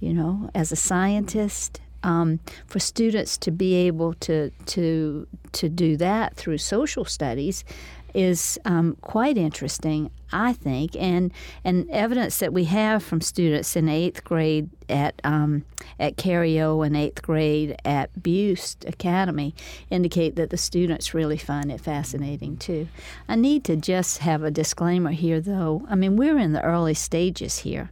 you 0.00 0.12
know, 0.12 0.50
as 0.54 0.72
a 0.72 0.76
scientist, 0.76 1.80
um, 2.02 2.40
for 2.66 2.78
students 2.78 3.36
to 3.38 3.50
be 3.50 3.74
able 3.74 4.14
to 4.14 4.50
to 4.66 5.26
to 5.52 5.68
do 5.68 5.96
that 5.96 6.36
through 6.36 6.58
social 6.58 7.04
studies 7.04 7.64
is 8.14 8.58
um, 8.64 8.96
quite 9.00 9.36
interesting. 9.36 10.10
I 10.32 10.52
think, 10.52 10.96
and 10.96 11.32
and 11.64 11.88
evidence 11.90 12.38
that 12.38 12.52
we 12.52 12.64
have 12.64 13.02
from 13.02 13.20
students 13.20 13.76
in 13.76 13.88
eighth 13.88 14.24
grade 14.24 14.70
at 14.88 15.20
um, 15.24 15.64
at 15.98 16.16
Cario 16.16 16.84
and 16.84 16.96
eighth 16.96 17.22
grade 17.22 17.76
at 17.84 18.10
Buist 18.20 18.88
Academy 18.88 19.54
indicate 19.90 20.36
that 20.36 20.50
the 20.50 20.56
students 20.56 21.14
really 21.14 21.36
find 21.36 21.70
it 21.70 21.80
fascinating 21.80 22.56
too. 22.56 22.88
I 23.28 23.36
need 23.36 23.64
to 23.64 23.76
just 23.76 24.18
have 24.18 24.42
a 24.42 24.50
disclaimer 24.50 25.12
here, 25.12 25.40
though. 25.40 25.86
I 25.88 25.94
mean, 25.94 26.16
we're 26.16 26.38
in 26.38 26.52
the 26.52 26.62
early 26.62 26.94
stages 26.94 27.58
here 27.58 27.90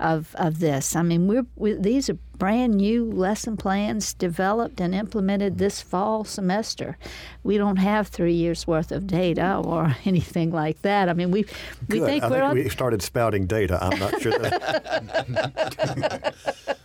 of 0.00 0.34
of 0.36 0.58
this. 0.60 0.96
I 0.96 1.02
mean, 1.02 1.28
we're, 1.28 1.46
we're 1.56 1.78
these 1.78 2.10
are 2.10 2.18
brand 2.36 2.74
new 2.74 3.04
lesson 3.04 3.56
plans 3.56 4.12
developed 4.12 4.80
and 4.80 4.94
implemented 4.94 5.58
this 5.58 5.80
fall 5.80 6.24
semester. 6.24 6.98
We 7.42 7.56
don't 7.56 7.76
have 7.78 8.08
three 8.08 8.34
years 8.34 8.66
worth 8.66 8.92
of 8.92 9.06
data 9.06 9.56
or 9.56 9.96
anything 10.04 10.52
like 10.52 10.82
that. 10.82 11.08
I 11.08 11.14
mean, 11.14 11.30
we 11.30 11.46
we 11.88 11.98
Good. 11.98 12.06
think 12.06 12.24
I 12.24 12.28
we're 12.28 12.34
think 12.36 12.44
on, 12.44 12.54
we 12.56 12.68
started 12.68 13.02
spouting 13.02 13.46
data. 13.46 13.78
I'm 13.82 13.98
not 13.98 14.20
sure. 14.20 14.38
That... 14.38 16.34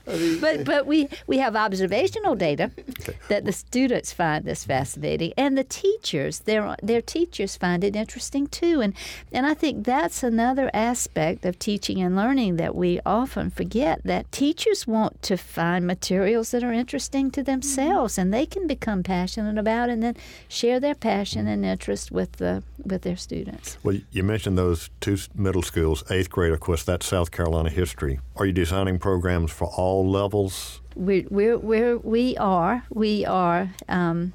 but 0.42 0.66
but 0.66 0.86
we 0.86 1.08
we 1.28 1.38
have 1.38 1.56
observational 1.56 2.36
data 2.36 2.72
okay. 3.00 3.18
that 3.30 3.46
the 3.46 3.52
students 3.52 4.12
find 4.12 4.46
this 4.46 4.66
fascinating, 4.66 5.34
and 5.38 5.58
the 5.58 5.64
teachers 5.64 6.40
their 6.40 6.76
their 6.82 7.02
teachers 7.02 7.56
find 7.56 7.84
it 7.84 7.96
interesting 7.96 8.48
too. 8.48 8.82
And 8.82 8.94
and 9.32 9.46
I 9.46 9.54
think 9.54 9.86
that's 9.86 10.24
another 10.24 10.70
aspect 10.74 11.46
of 11.46 11.60
teaching 11.60 12.02
and 12.02 12.16
learning 12.16 12.58
that 12.58 12.76
we 12.76 13.00
often 13.06 13.50
forget 13.50 14.02
that 14.04 14.32
teachers 14.32 14.88
want 14.88 15.22
to 15.24 15.38
find 15.38 15.88
materials 15.88 16.52
that 16.52 16.64
are 16.64 16.74
interesting 16.74 17.32
to 17.32 17.44
themselves, 17.44 18.18
and 18.18 18.34
they 18.34 18.46
can 18.46 18.68
become 18.68 19.04
passionate 19.04 19.58
about, 19.58 19.90
and 19.90 20.04
then 20.04 20.16
share 20.48 20.80
their 20.80 20.96
passion 20.96 21.48
and 21.48 21.66
interest 21.66 22.12
with 22.12 22.34
the 22.34 22.64
with 22.84 23.04
their 23.04 23.18
students. 23.18 23.78
Well, 23.84 23.98
you 24.12 24.24
mentioned 24.24 24.58
those 24.58 24.81
two 25.00 25.18
middle 25.36 25.62
schools, 25.62 26.04
eighth 26.10 26.30
grade, 26.30 26.54
of 26.54 26.60
course, 26.60 26.84
that's 26.84 27.06
South 27.06 27.32
Carolina 27.32 27.70
history. 27.70 28.20
Are 28.36 28.46
you 28.46 28.54
designing 28.54 29.00
programs 29.00 29.52
for 29.52 29.68
all 29.68 30.10
levels? 30.10 30.82
We 30.96 31.28
we're, 31.30 31.58
we're, 31.58 31.98
we 31.98 32.36
are 32.38 32.84
we 32.90 33.26
are 33.26 33.70
um, 33.88 34.34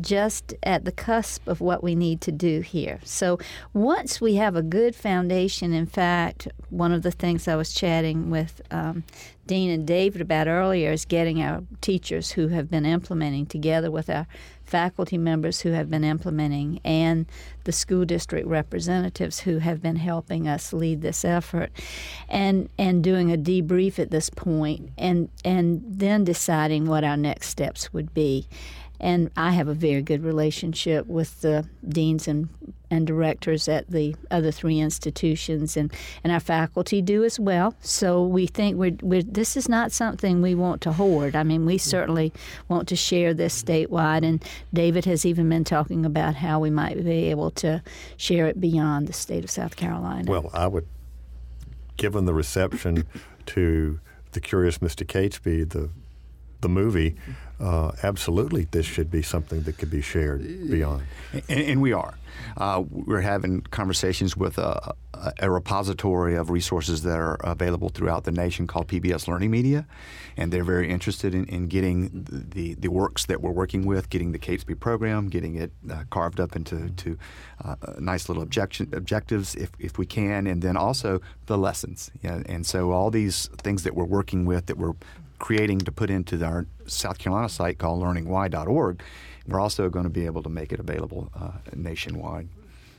just 0.00 0.54
at 0.62 0.84
the 0.84 0.92
cusp 0.92 1.46
of 1.48 1.60
what 1.60 1.82
we 1.82 1.94
need 1.94 2.20
to 2.22 2.32
do 2.32 2.60
here. 2.60 3.00
So 3.04 3.38
once 3.72 4.20
we 4.20 4.34
have 4.34 4.56
a 4.56 4.62
good 4.62 4.94
foundation, 4.94 5.72
in 5.72 5.86
fact, 5.86 6.48
one 6.70 6.92
of 6.92 7.02
the 7.02 7.10
things 7.10 7.48
I 7.48 7.56
was 7.56 7.72
chatting 7.72 8.30
with 8.30 8.62
um, 8.70 9.04
Dean 9.46 9.70
and 9.70 9.86
David 9.86 10.20
about 10.20 10.48
earlier 10.48 10.90
is 10.92 11.04
getting 11.04 11.42
our 11.42 11.62
teachers 11.80 12.32
who 12.32 12.48
have 12.48 12.70
been 12.70 12.86
implementing 12.86 13.46
together 13.46 13.90
with 13.90 14.10
our 14.10 14.26
faculty 14.66 15.16
members 15.16 15.60
who 15.60 15.70
have 15.70 15.88
been 15.88 16.04
implementing 16.04 16.80
and 16.84 17.26
the 17.64 17.72
school 17.72 18.04
district 18.04 18.46
representatives 18.46 19.40
who 19.40 19.58
have 19.58 19.80
been 19.80 19.96
helping 19.96 20.48
us 20.48 20.72
lead 20.72 21.02
this 21.02 21.24
effort 21.24 21.70
and 22.28 22.68
and 22.78 23.02
doing 23.02 23.32
a 23.32 23.36
debrief 23.36 23.98
at 23.98 24.10
this 24.10 24.28
point 24.30 24.90
and 24.98 25.28
and 25.44 25.82
then 25.86 26.24
deciding 26.24 26.86
what 26.86 27.04
our 27.04 27.16
next 27.16 27.48
steps 27.48 27.92
would 27.92 28.12
be 28.12 28.48
and 29.00 29.30
I 29.36 29.50
have 29.52 29.68
a 29.68 29.74
very 29.74 30.02
good 30.02 30.22
relationship 30.22 31.06
with 31.06 31.40
the 31.40 31.68
deans 31.86 32.26
and, 32.26 32.48
and 32.90 33.06
directors 33.06 33.68
at 33.68 33.88
the 33.90 34.16
other 34.30 34.50
three 34.50 34.78
institutions, 34.78 35.76
and, 35.76 35.92
and 36.24 36.32
our 36.32 36.40
faculty 36.40 37.02
do 37.02 37.24
as 37.24 37.38
well. 37.38 37.74
So 37.80 38.24
we 38.24 38.46
think 38.46 38.76
we're, 38.76 38.96
we're, 39.02 39.22
this 39.22 39.56
is 39.56 39.68
not 39.68 39.92
something 39.92 40.40
we 40.40 40.54
want 40.54 40.80
to 40.82 40.92
hoard. 40.92 41.36
I 41.36 41.42
mean, 41.42 41.66
we 41.66 41.78
certainly 41.78 42.32
want 42.68 42.88
to 42.88 42.96
share 42.96 43.34
this 43.34 43.62
statewide, 43.62 44.24
and 44.24 44.44
David 44.72 45.04
has 45.04 45.26
even 45.26 45.48
been 45.48 45.64
talking 45.64 46.06
about 46.06 46.36
how 46.36 46.60
we 46.60 46.70
might 46.70 47.02
be 47.04 47.30
able 47.30 47.50
to 47.52 47.82
share 48.16 48.46
it 48.46 48.60
beyond 48.60 49.06
the 49.06 49.12
state 49.12 49.44
of 49.44 49.50
South 49.50 49.76
Carolina. 49.76 50.30
Well, 50.30 50.50
I 50.52 50.66
would, 50.66 50.86
given 51.96 52.24
the 52.24 52.34
reception 52.34 53.04
to 53.46 54.00
the 54.32 54.40
Curious 54.40 54.78
Mr. 54.78 55.06
Catesby, 55.06 55.68
the 55.70 55.90
the 56.60 56.68
movie, 56.68 57.14
uh, 57.60 57.92
absolutely 58.02 58.66
this 58.70 58.86
should 58.86 59.10
be 59.10 59.22
something 59.22 59.62
that 59.62 59.78
could 59.78 59.90
be 59.90 60.02
shared 60.02 60.42
beyond. 60.70 61.02
And, 61.48 61.60
and 61.60 61.82
we 61.82 61.92
are. 61.92 62.14
Uh, 62.56 62.84
we're 62.90 63.20
having 63.20 63.62
conversations 63.62 64.36
with 64.36 64.58
a, 64.58 64.94
a, 65.38 65.50
repository 65.50 66.34
of 66.34 66.50
resources 66.50 67.02
that 67.02 67.18
are 67.18 67.36
available 67.44 67.88
throughout 67.88 68.24
the 68.24 68.30
nation 68.30 68.66
called 68.66 68.88
PBS 68.88 69.28
Learning 69.28 69.50
Media, 69.50 69.86
and 70.36 70.52
they're 70.52 70.64
very 70.64 70.90
interested 70.90 71.34
in, 71.34 71.46
in 71.46 71.66
getting 71.66 72.26
the, 72.30 72.74
the 72.74 72.88
works 72.88 73.26
that 73.26 73.40
we're 73.40 73.50
working 73.50 73.86
with, 73.86 74.10
getting 74.10 74.32
the 74.32 74.38
Catesby 74.38 74.78
program, 74.78 75.28
getting 75.28 75.56
it 75.56 75.72
uh, 75.90 76.04
carved 76.10 76.40
up 76.40 76.56
into 76.56 76.90
to, 76.90 77.18
uh, 77.64 77.76
nice 77.98 78.28
little 78.28 78.42
objection, 78.42 78.90
objectives 78.92 79.54
if, 79.54 79.70
if 79.78 79.98
we 79.98 80.06
can, 80.06 80.46
and 80.46 80.62
then 80.62 80.76
also 80.76 81.20
the 81.46 81.58
lessons. 81.58 82.10
Yeah, 82.22 82.42
and 82.46 82.66
so 82.66 82.92
all 82.92 83.10
these 83.10 83.48
things 83.58 83.82
that 83.84 83.94
we're 83.94 84.04
working 84.04 84.44
with 84.44 84.66
that 84.66 84.76
we're 84.76 84.94
creating 85.38 85.80
to 85.80 85.92
put 85.92 86.10
into 86.10 86.44
our 86.44 86.66
South 86.86 87.18
Carolina 87.18 87.48
site 87.48 87.78
called 87.78 88.02
learningwhy.org, 88.02 89.02
we're 89.46 89.60
also 89.60 89.88
going 89.88 90.04
to 90.04 90.10
be 90.10 90.26
able 90.26 90.42
to 90.42 90.48
make 90.48 90.72
it 90.72 90.80
available 90.80 91.30
uh, 91.38 91.52
nationwide. 91.74 92.48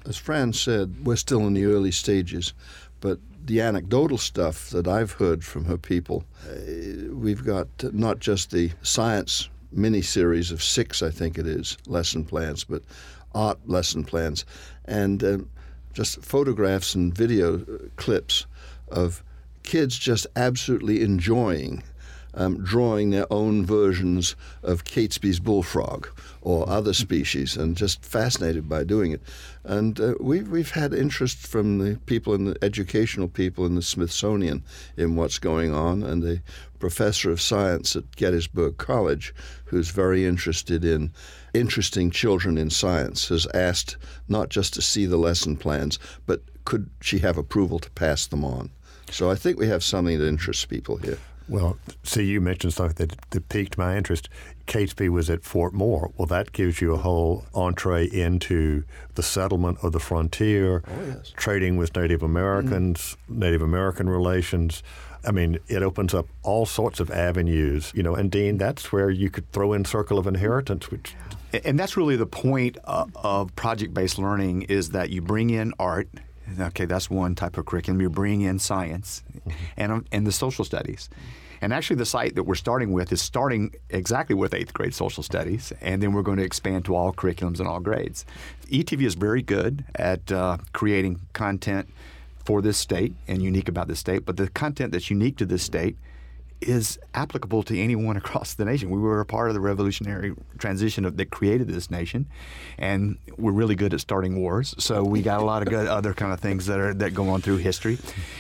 As 0.06 0.18
Fran 0.18 0.54
said, 0.54 1.06
we're 1.06 1.18
still 1.18 1.46
in 1.48 1.54
the 1.54 1.66
early 1.66 1.92
stages, 1.92 2.54
but 3.02 3.20
the 3.46 3.62
anecdotal 3.62 4.18
stuff 4.18 4.70
that 4.70 4.88
I've 4.88 5.12
heard 5.14 5.44
from 5.44 5.66
her 5.66 5.78
people, 5.78 6.24
uh, 6.50 7.14
we've 7.14 7.44
got 7.44 7.68
not 7.94 8.20
just 8.20 8.52
the 8.52 8.72
science 8.82 9.50
mini 9.72 10.02
series 10.02 10.52
of 10.52 10.64
six, 10.64 11.04
I 11.04 11.12
think 11.12 11.38
it 11.38 11.46
is, 11.46 11.78
lesson 11.88 12.24
plans, 12.24 12.64
but 12.64 12.84
art 13.36 13.60
lesson 13.68 14.04
plans, 14.04 14.46
and 14.86 15.24
uh, 15.24 15.38
just 15.94 16.24
photographs 16.24 16.96
and 16.96 17.14
video 17.14 17.66
clips 17.98 18.46
of 18.90 19.24
kids 19.64 19.98
just 19.98 20.28
absolutely 20.36 21.02
enjoying 21.02 21.84
um, 22.38 22.64
drawing 22.64 23.10
their 23.10 23.26
own 23.34 23.66
versions 23.66 24.36
of 24.64 24.84
Catesby's 24.84 25.40
bullfrog 25.40 26.08
or 26.42 26.70
other 26.70 26.94
species, 26.94 27.58
and 27.58 27.76
just 27.76 28.06
fascinated 28.06 28.70
by 28.70 28.84
doing 28.84 29.12
it. 29.12 29.22
And 29.64 30.00
uh, 30.00 30.14
we've 30.22 30.48
we've 30.48 30.72
had 30.72 30.94
interest 30.94 31.46
from 31.46 31.80
the 31.80 31.98
people 32.06 32.34
in 32.34 32.46
the 32.46 32.56
educational 32.62 33.28
people 33.28 33.66
in 33.66 33.76
the 33.76 33.82
Smithsonian 33.82 34.64
in 34.96 35.16
what's 35.16 35.40
going 35.40 35.74
on, 35.74 36.04
and 36.04 36.22
the 36.22 36.42
professor 36.80 37.32
of 37.32 37.42
science 37.42 37.96
at 37.96 38.16
Gettysburg 38.16 38.78
College, 38.78 39.34
who's 39.66 39.90
very 39.90 40.26
interested 40.26 40.86
in 40.86 41.12
interesting 41.54 42.12
children 42.12 42.58
in 42.58 42.70
science, 42.70 43.30
has 43.30 43.48
asked 43.54 43.98
not 44.28 44.50
just 44.50 44.76
to 44.76 44.82
see 44.82 45.08
the 45.08 45.18
lesson 45.18 45.58
plans, 45.58 45.98
but 46.28 46.42
could 46.66 46.90
she 47.02 47.20
have 47.20 47.38
approval 47.38 47.80
to 47.80 47.90
pass 47.92 48.28
them 48.28 48.46
on? 48.46 48.70
So 49.10 49.32
I 49.32 49.36
think 49.36 49.58
we 49.58 49.68
have 49.68 49.84
something 49.84 50.20
that 50.20 50.28
interests 50.28 50.66
people 50.66 50.98
here. 50.98 51.18
Well, 51.50 51.78
see, 52.04 52.24
you 52.24 52.42
mentioned 52.42 52.74
something 52.74 53.08
that, 53.08 53.30
that 53.32 53.50
piqued 53.50 53.78
my 53.78 53.96
interest. 53.98 54.30
Catesby 54.66 55.10
was 55.10 55.30
at 55.30 55.44
Fort 55.44 55.74
Moore. 55.74 56.12
Well, 56.18 56.26
that 56.26 56.52
gives 56.52 56.82
you 56.82 56.94
a 56.94 56.98
whole 56.98 57.46
entree 57.54 58.06
into 58.06 58.84
the 59.16 59.24
settlement 59.24 59.78
of 59.82 59.94
the 59.94 60.00
frontier, 60.00 60.84
oh, 60.88 61.06
yes. 61.08 61.34
trading 61.38 61.78
with 61.78 61.96
Native 61.96 62.22
Americans, 62.22 63.16
mm. 63.30 63.38
Native 63.38 63.62
American 63.62 64.10
relations. 64.10 64.84
I 65.26 65.32
mean, 65.32 65.58
it 65.68 65.84
opens 65.84 66.14
up 66.14 66.28
all 66.44 66.66
sorts 66.66 67.00
of 67.00 67.10
avenues, 67.12 67.92
you 67.96 68.04
know. 68.04 68.16
And 68.16 68.30
Dean, 68.30 68.58
that's 68.58 68.92
where 68.92 69.10
you 69.10 69.30
could 69.30 69.52
throw 69.52 69.74
in 69.74 69.86
Circle 69.86 70.18
of 70.18 70.28
Inheritance, 70.28 70.92
which 70.92 71.16
and 71.64 71.80
that's 71.80 71.96
really 71.96 72.16
the 72.18 72.26
point 72.26 72.78
of 72.86 73.56
project-based 73.56 74.20
learning 74.20 74.64
is 74.64 74.90
that 74.90 75.10
you 75.10 75.22
bring 75.22 75.50
in 75.50 75.74
art 75.80 76.10
Okay, 76.60 76.86
that's 76.86 77.10
one 77.10 77.36
type 77.36 77.58
of 77.58 77.66
curriculum. 77.66 78.00
You're 78.00 78.10
bringing 78.10 78.42
in 78.42 78.60
science 78.60 79.24
mm-hmm. 79.38 79.50
and, 79.76 79.92
um, 79.92 80.06
and 80.12 80.26
the 80.26 80.32
social 80.32 80.66
studies. 80.66 81.10
And 81.62 81.74
actually, 81.74 81.96
the 81.96 82.06
site 82.06 82.36
that 82.36 82.44
we're 82.44 82.56
starting 82.56 82.92
with 82.92 83.12
is 83.12 83.22
starting 83.22 83.74
exactly 83.90 84.36
with 84.36 84.54
eighth 84.54 84.74
grade 84.74 84.94
social 84.94 85.24
studies, 85.24 85.74
and 85.82 86.04
then 86.04 86.14
we're 86.14 86.22
going 86.22 86.38
to 86.38 86.44
expand 86.44 86.86
to 86.86 86.96
all 86.96 87.12
curriculums 87.12 87.60
and 87.60 87.68
all 87.68 87.80
grades. 87.80 88.26
ETV 88.68 89.04
is 89.04 89.16
very 89.16 89.42
good 89.42 89.84
at 89.96 90.32
uh, 90.32 90.58
creating 90.74 91.20
content 91.34 91.90
for 92.46 92.62
this 92.62 92.78
state 92.78 93.14
and 93.28 93.42
unique 93.42 93.68
about 93.68 93.88
this 93.88 94.00
state, 94.00 94.24
but 94.26 94.38
the 94.38 94.50
content 94.50 94.92
that's 94.92 95.10
unique 95.10 95.38
to 95.38 95.46
this 95.46 95.64
state 95.64 95.98
is 96.62 97.00
applicable 97.14 97.64
to 97.64 97.80
anyone 97.80 98.18
across 98.24 98.54
the 98.54 98.66
nation. 98.66 98.90
We 98.90 99.00
were 99.00 99.20
a 99.20 99.26
part 99.26 99.50
of 99.50 99.54
the 99.54 99.60
revolutionary 99.60 100.34
transition 100.58 101.06
of, 101.06 101.18
that 101.18 101.30
created 101.30 101.68
this 101.68 101.90
nation, 101.90 102.28
and 102.78 103.18
we're 103.38 103.52
really 103.52 103.76
good 103.76 103.94
at 103.94 104.00
starting 104.00 104.40
wars. 104.40 104.76
So 104.78 105.04
we 105.04 105.22
got 105.22 105.42
a 105.42 105.46
lot 105.46 105.62
of 105.62 105.70
good 105.70 105.88
other 105.98 106.14
kind 106.14 106.34
of 106.34 106.40
things 106.40 106.66
that 106.68 106.80
are 106.80 106.94
that 106.96 107.14
go 107.14 107.30
on 107.30 107.42
through 107.42 107.58
history, 107.58 107.98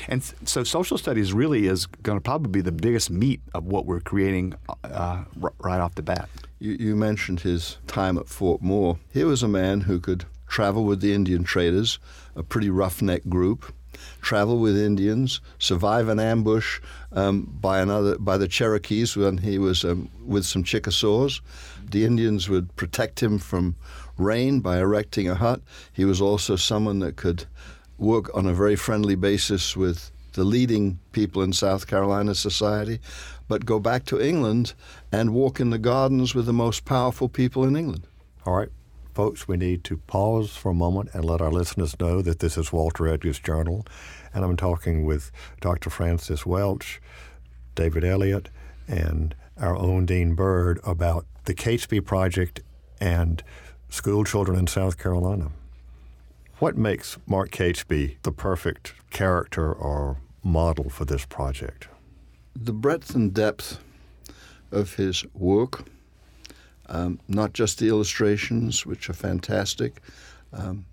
and 0.08 0.23
so 0.45 0.63
social 0.63 0.97
studies 0.97 1.34
really 1.34 1.67
is 1.67 1.86
going 1.86 2.17
to 2.17 2.21
probably 2.21 2.51
be 2.51 2.62
the 2.62 2.71
biggest 2.71 3.10
meat 3.10 3.41
of 3.53 3.65
what 3.65 3.86
we're 3.86 4.01
creating 4.01 4.53
uh, 4.84 5.23
r- 5.41 5.53
right 5.60 5.80
off 5.80 5.95
the 5.95 6.03
bat. 6.03 6.30
You, 6.60 6.71
you 6.80 6.95
mentioned 6.95 7.41
his 7.41 7.77
time 7.88 8.17
at 8.17 8.27
Fort 8.27 8.62
Moore. 8.62 8.97
Here 9.13 9.27
was 9.27 9.43
a 9.43 9.47
man 9.47 9.82
who 9.82 9.99
could 9.99 10.25
travel 10.47 10.86
with 10.86 11.01
the 11.01 11.13
Indian 11.13 11.43
traders, 11.43 11.99
a 12.36 12.43
pretty 12.43 12.69
roughneck 12.69 13.27
group 13.27 13.73
travel 14.21 14.60
with 14.60 14.77
Indians, 14.77 15.41
survive 15.60 16.08
an 16.10 16.19
ambush 16.19 16.80
um, 17.17 17.51
by 17.60 17.80
another 17.80 18.17
by 18.19 18.38
the 18.38 18.47
Cherokees 18.47 19.17
when 19.17 19.39
he 19.39 19.58
was 19.58 19.84
um, 19.84 20.10
with 20.25 20.45
some 20.45 20.63
Chickasaws. 20.63 21.41
The 21.89 22.06
Indians 22.06 22.47
would 22.47 22.75
protect 22.75 23.23
him 23.23 23.39
from 23.39 23.75
rain 24.17 24.60
by 24.60 24.77
erecting 24.77 25.27
a 25.27 25.36
hut. 25.36 25.62
He 25.91 26.06
was 26.06 26.21
also 26.21 26.56
someone 26.56 26.99
that 26.99 27.15
could 27.15 27.45
work 27.97 28.30
on 28.36 28.45
a 28.45 28.53
very 28.53 28.75
friendly 28.75 29.15
basis 29.15 29.75
with 29.75 30.12
the 30.34 30.43
leading 30.43 30.99
people 31.12 31.41
in 31.41 31.53
South 31.53 31.88
Carolina 31.88 32.36
society, 32.36 32.99
but 33.47 33.65
go 33.65 33.80
back 33.80 34.06
to 34.06 34.21
England 34.21 34.75
and 35.12 35.34
walk 35.34 35.60
in 35.60 35.71
the 35.71 35.80
gardens 35.80 36.36
with 36.36 36.45
the 36.45 36.53
most 36.53 36.86
powerful 36.86 37.27
people 37.27 37.63
in 37.63 37.75
England. 37.75 38.06
All 38.45 38.53
right. 38.53 38.69
Folks, 39.15 39.47
we 39.47 39.58
need 39.58 39.84
to 39.86 39.97
pause 39.97 40.56
for 40.56 40.69
a 40.69 40.75
moment 40.75 41.10
and 41.13 41.25
let 41.25 41.41
our 41.41 41.51
listeners 41.51 41.99
know 41.99 42.21
that 42.21 42.38
this 42.38 42.56
is 42.56 42.71
Walter 42.71 43.08
Edgar's 43.08 43.39
Journal, 43.39 43.84
and 44.33 44.43
I'm 44.43 44.57
talking 44.57 45.05
with 45.05 45.31
Dr. 45.61 45.89
Frances 45.89 46.45
Welch, 46.45 47.01
David 47.75 48.03
Elliott, 48.03 48.49
and 48.87 49.35
our 49.57 49.75
own 49.75 50.05
Dean 50.05 50.35
Byrd 50.35 50.79
about 50.83 51.25
the 51.45 51.53
Catesby 51.53 52.05
Project 52.05 52.61
and 52.99 53.43
school 53.89 54.23
children 54.23 54.57
in 54.57 54.67
South 54.67 54.97
Carolina. 54.97 55.51
What 56.59 56.77
makes 56.77 57.17
Mark 57.25 57.51
Catesby 57.51 58.17
the 58.23 58.31
perfect 58.31 58.93
character 59.11 59.71
or 59.71 60.17
model 60.43 60.89
for 60.89 61.05
this 61.05 61.25
project? 61.25 61.87
The 62.55 62.73
breadth 62.73 63.13
and 63.13 63.33
depth 63.33 63.79
of 64.71 64.95
his 64.95 65.23
work 65.33 65.87
um, 66.89 67.19
not 67.27 67.53
just 67.53 67.79
the 67.79 67.87
illustrations, 67.87 68.85
which 68.85 69.09
are 69.09 69.13
fantastic, 69.13 70.01
um, 70.53 70.85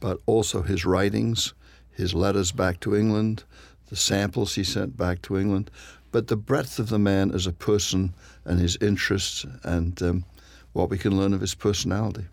but 0.00 0.18
also 0.26 0.62
his 0.62 0.84
writings, 0.84 1.54
his 1.98 2.14
letters 2.14 2.52
back 2.52 2.80
to 2.80 2.96
England, 2.96 3.44
the 3.88 3.96
samples 3.96 4.54
he 4.54 4.64
sent 4.64 4.96
back 4.96 5.20
to 5.22 5.36
England, 5.36 5.70
but 6.12 6.28
the 6.28 6.36
breadth 6.36 6.78
of 6.78 6.88
the 6.88 6.98
man 6.98 7.32
as 7.32 7.46
a 7.46 7.52
person 7.52 8.14
and 8.44 8.60
his 8.60 8.78
interests 8.80 9.44
and 9.64 10.00
um, 10.02 10.24
what 10.72 10.88
we 10.88 10.96
can 10.96 11.18
learn 11.18 11.34
of 11.34 11.40
his 11.40 11.54
personality. 11.54 12.24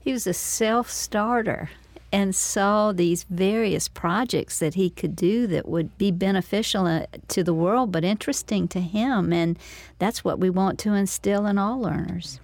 He 0.00 0.12
was 0.12 0.26
a 0.26 0.32
self 0.32 0.90
starter 0.90 1.68
and 2.12 2.34
saw 2.34 2.92
these 2.92 3.24
various 3.24 3.88
projects 3.88 4.58
that 4.58 4.74
he 4.74 4.90
could 4.90 5.14
do 5.14 5.46
that 5.46 5.68
would 5.68 5.96
be 5.98 6.10
beneficial 6.10 6.86
uh, 6.86 7.06
to 7.28 7.44
the 7.44 7.54
world 7.54 7.92
but 7.92 8.02
interesting 8.02 8.66
to 8.68 8.80
him. 8.80 9.32
And 9.32 9.58
that's 9.98 10.24
what 10.24 10.38
we 10.38 10.50
want 10.50 10.78
to 10.80 10.94
instill 10.94 11.46
in 11.46 11.58
all 11.58 11.78
learners. 11.78 12.40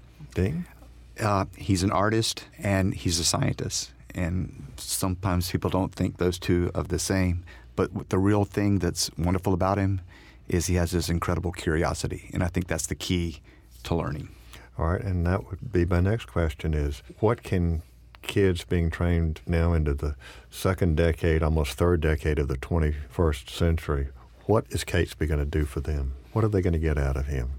Uh, 1.18 1.46
he's 1.56 1.82
an 1.82 1.90
artist 1.90 2.44
and 2.58 2.94
he's 2.94 3.18
a 3.18 3.24
scientist. 3.24 3.90
And 4.16 4.66
sometimes 4.76 5.50
people 5.50 5.70
don't 5.70 5.94
think 5.94 6.16
those 6.16 6.38
two 6.38 6.70
are 6.74 6.82
the 6.82 6.98
same. 6.98 7.44
But 7.76 8.08
the 8.08 8.18
real 8.18 8.44
thing 8.44 8.78
that's 8.78 9.10
wonderful 9.18 9.52
about 9.52 9.78
him 9.78 10.00
is 10.48 10.66
he 10.66 10.76
has 10.76 10.90
this 10.92 11.08
incredible 11.08 11.52
curiosity. 11.52 12.30
And 12.32 12.42
I 12.42 12.48
think 12.48 12.66
that's 12.66 12.86
the 12.86 12.94
key 12.94 13.40
to 13.84 13.94
learning. 13.94 14.30
All 14.78 14.88
right, 14.88 15.00
and 15.00 15.26
that 15.26 15.48
would 15.48 15.72
be 15.72 15.84
my 15.84 16.00
next 16.00 16.26
question 16.26 16.74
is 16.74 17.02
what 17.20 17.42
can 17.42 17.82
kids 18.22 18.64
being 18.64 18.90
trained 18.90 19.40
now 19.46 19.72
into 19.72 19.94
the 19.94 20.16
second 20.50 20.96
decade, 20.96 21.42
almost 21.42 21.72
third 21.74 22.00
decade 22.00 22.38
of 22.38 22.48
the 22.48 22.56
21st 22.56 23.48
century, 23.48 24.08
what 24.46 24.66
is 24.70 24.84
Catesby 24.84 25.28
going 25.28 25.38
to 25.38 25.46
do 25.46 25.64
for 25.64 25.80
them? 25.80 26.14
What 26.32 26.44
are 26.44 26.48
they 26.48 26.60
going 26.60 26.72
to 26.72 26.78
get 26.78 26.98
out 26.98 27.16
of 27.16 27.26
him? 27.26 27.52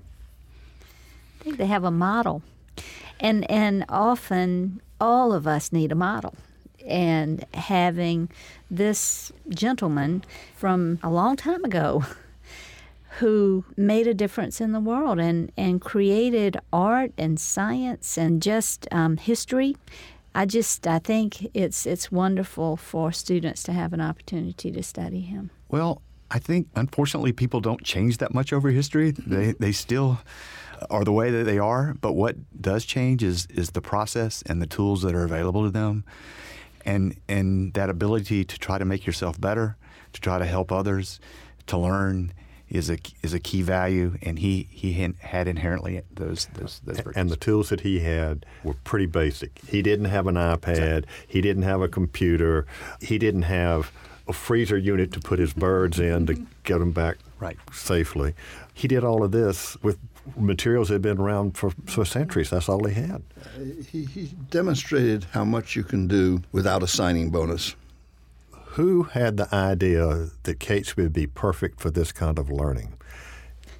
I 1.39 1.43
think 1.43 1.57
they 1.57 1.67
have 1.67 1.83
a 1.83 1.91
model 1.91 2.41
and 3.19 3.49
and 3.49 3.85
often 3.89 4.81
all 4.99 5.33
of 5.33 5.47
us 5.47 5.71
need 5.71 5.91
a 5.91 5.95
model. 5.95 6.35
And 6.87 7.45
having 7.53 8.29
this 8.71 9.31
gentleman 9.49 10.23
from 10.55 10.99
a 11.03 11.09
long 11.09 11.35
time 11.35 11.63
ago 11.63 12.03
who 13.19 13.65
made 13.75 14.07
a 14.07 14.13
difference 14.13 14.61
in 14.61 14.71
the 14.71 14.79
world 14.79 15.19
and, 15.19 15.51
and 15.57 15.81
created 15.81 16.57
art 16.71 17.11
and 17.17 17.39
science 17.39 18.17
and 18.17 18.41
just 18.41 18.87
um, 18.91 19.17
history. 19.17 19.75
I 20.35 20.45
just 20.45 20.85
I 20.85 20.99
think 20.99 21.49
it's 21.55 21.87
it's 21.87 22.11
wonderful 22.11 22.77
for 22.77 23.11
students 23.11 23.63
to 23.63 23.73
have 23.73 23.91
an 23.91 24.01
opportunity 24.01 24.71
to 24.71 24.83
study 24.83 25.21
him. 25.21 25.49
Well, 25.67 26.03
I 26.29 26.37
think 26.37 26.67
unfortunately 26.75 27.31
people 27.31 27.59
don't 27.59 27.83
change 27.83 28.17
that 28.17 28.35
much 28.35 28.53
over 28.53 28.69
history. 28.69 29.11
They 29.11 29.53
they 29.53 29.71
still 29.71 30.19
are 30.89 31.03
the 31.03 31.11
way 31.11 31.31
that 31.31 31.45
they 31.45 31.57
are. 31.57 31.95
But 32.01 32.13
what 32.13 32.35
does 32.61 32.85
change 32.85 33.23
is 33.23 33.47
is 33.47 33.71
the 33.71 33.81
process 33.81 34.43
and 34.45 34.61
the 34.61 34.67
tools 34.67 35.01
that 35.01 35.15
are 35.15 35.23
available 35.23 35.63
to 35.63 35.71
them, 35.71 36.03
and 36.87 37.15
and 37.27 37.73
that 37.73 37.91
ability 37.91 38.45
to 38.45 38.57
try 38.57 38.79
to 38.79 38.85
make 38.85 39.05
yourself 39.05 39.39
better, 39.39 39.77
to 40.13 40.21
try 40.21 40.39
to 40.39 40.45
help 40.45 40.71
others, 40.71 41.19
to 41.67 41.77
learn 41.77 42.33
is 42.69 42.89
a 42.89 42.97
is 43.21 43.33
a 43.33 43.39
key 43.39 43.61
value, 43.61 44.17
and 44.23 44.39
he 44.39 44.67
he 44.71 44.93
had 45.19 45.47
inherently 45.47 46.01
those 46.11 46.47
those, 46.53 46.81
those 46.85 46.99
and 47.15 47.29
the 47.29 47.35
tools 47.35 47.69
that 47.69 47.81
he 47.81 47.99
had 47.99 48.45
were 48.63 48.73
pretty 48.83 49.05
basic. 49.05 49.59
He 49.67 49.81
didn't 49.81 50.05
have 50.05 50.27
an 50.27 50.35
iPad. 50.35 51.05
He 51.27 51.41
didn't 51.41 51.63
have 51.63 51.81
a 51.81 51.87
computer. 51.87 52.65
He 53.01 53.17
didn't 53.17 53.43
have 53.43 53.91
a 54.27 54.33
freezer 54.33 54.77
unit 54.77 55.11
to 55.13 55.19
put 55.19 55.39
his 55.39 55.53
birds 55.53 55.99
in 55.99 56.25
to 56.25 56.33
mm-hmm. 56.33 56.43
get 56.63 56.79
them 56.79 56.91
back 56.91 57.17
right. 57.39 57.57
safely. 57.71 58.33
He 58.73 58.87
did 58.87 59.03
all 59.03 59.23
of 59.23 59.31
this 59.31 59.77
with 59.81 59.97
materials 60.35 60.89
that 60.89 60.95
had 60.95 61.01
been 61.01 61.19
around 61.19 61.57
for, 61.57 61.71
for 61.85 62.05
centuries. 62.05 62.49
That's 62.49 62.69
all 62.69 62.83
he 62.85 62.93
had. 62.93 63.23
Uh, 63.55 63.59
he, 63.89 64.05
he 64.05 64.31
demonstrated 64.49 65.25
how 65.31 65.45
much 65.45 65.75
you 65.75 65.83
can 65.83 66.07
do 66.07 66.41
without 66.51 66.83
a 66.83 66.87
signing 66.87 67.29
bonus. 67.29 67.75
Who 68.51 69.03
had 69.03 69.37
the 69.37 69.53
idea 69.53 70.29
that 70.43 70.59
Catesby 70.59 71.03
would 71.03 71.13
be 71.13 71.27
perfect 71.27 71.79
for 71.79 71.89
this 71.89 72.11
kind 72.11 72.37
of 72.37 72.51
learning? 72.51 72.93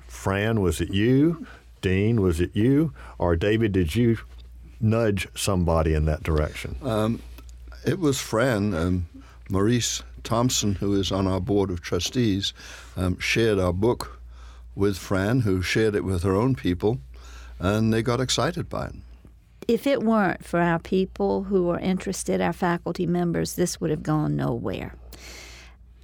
Fran, 0.07 0.61
was 0.61 0.81
it 0.81 0.93
you? 0.93 1.45
Dean, 1.81 2.21
was 2.21 2.41
it 2.41 2.55
you? 2.55 2.93
Or 3.19 3.35
David, 3.35 3.71
did 3.71 3.95
you 3.95 4.17
nudge 4.79 5.27
somebody 5.35 5.93
in 5.93 6.05
that 6.05 6.23
direction? 6.23 6.75
Um, 6.81 7.21
it 7.85 7.99
was 7.99 8.19
Fran. 8.19 8.73
Um, 8.73 9.07
Maurice 9.49 10.03
Thompson, 10.23 10.75
who 10.75 10.93
is 10.99 11.11
on 11.11 11.27
our 11.27 11.39
board 11.39 11.69
of 11.69 11.81
trustees, 11.81 12.53
um, 12.95 13.17
shared 13.19 13.59
our 13.59 13.73
book 13.73 14.16
with 14.77 14.97
Fran, 14.97 15.41
who 15.41 15.61
shared 15.61 15.95
it 15.95 16.03
with 16.03 16.23
her 16.23 16.35
own 16.35 16.55
people, 16.55 16.99
and 17.59 17.93
they 17.93 18.01
got 18.01 18.21
excited 18.21 18.69
by 18.69 18.87
it 18.87 18.95
if 19.67 19.85
it 19.85 20.01
weren't 20.01 20.45
for 20.45 20.59
our 20.59 20.79
people 20.79 21.43
who 21.43 21.69
are 21.69 21.79
interested, 21.79 22.41
our 22.41 22.53
faculty 22.53 23.05
members, 23.05 23.55
this 23.55 23.81
would 23.81 23.89
have 23.89 24.03
gone 24.03 24.35
nowhere. 24.35 24.95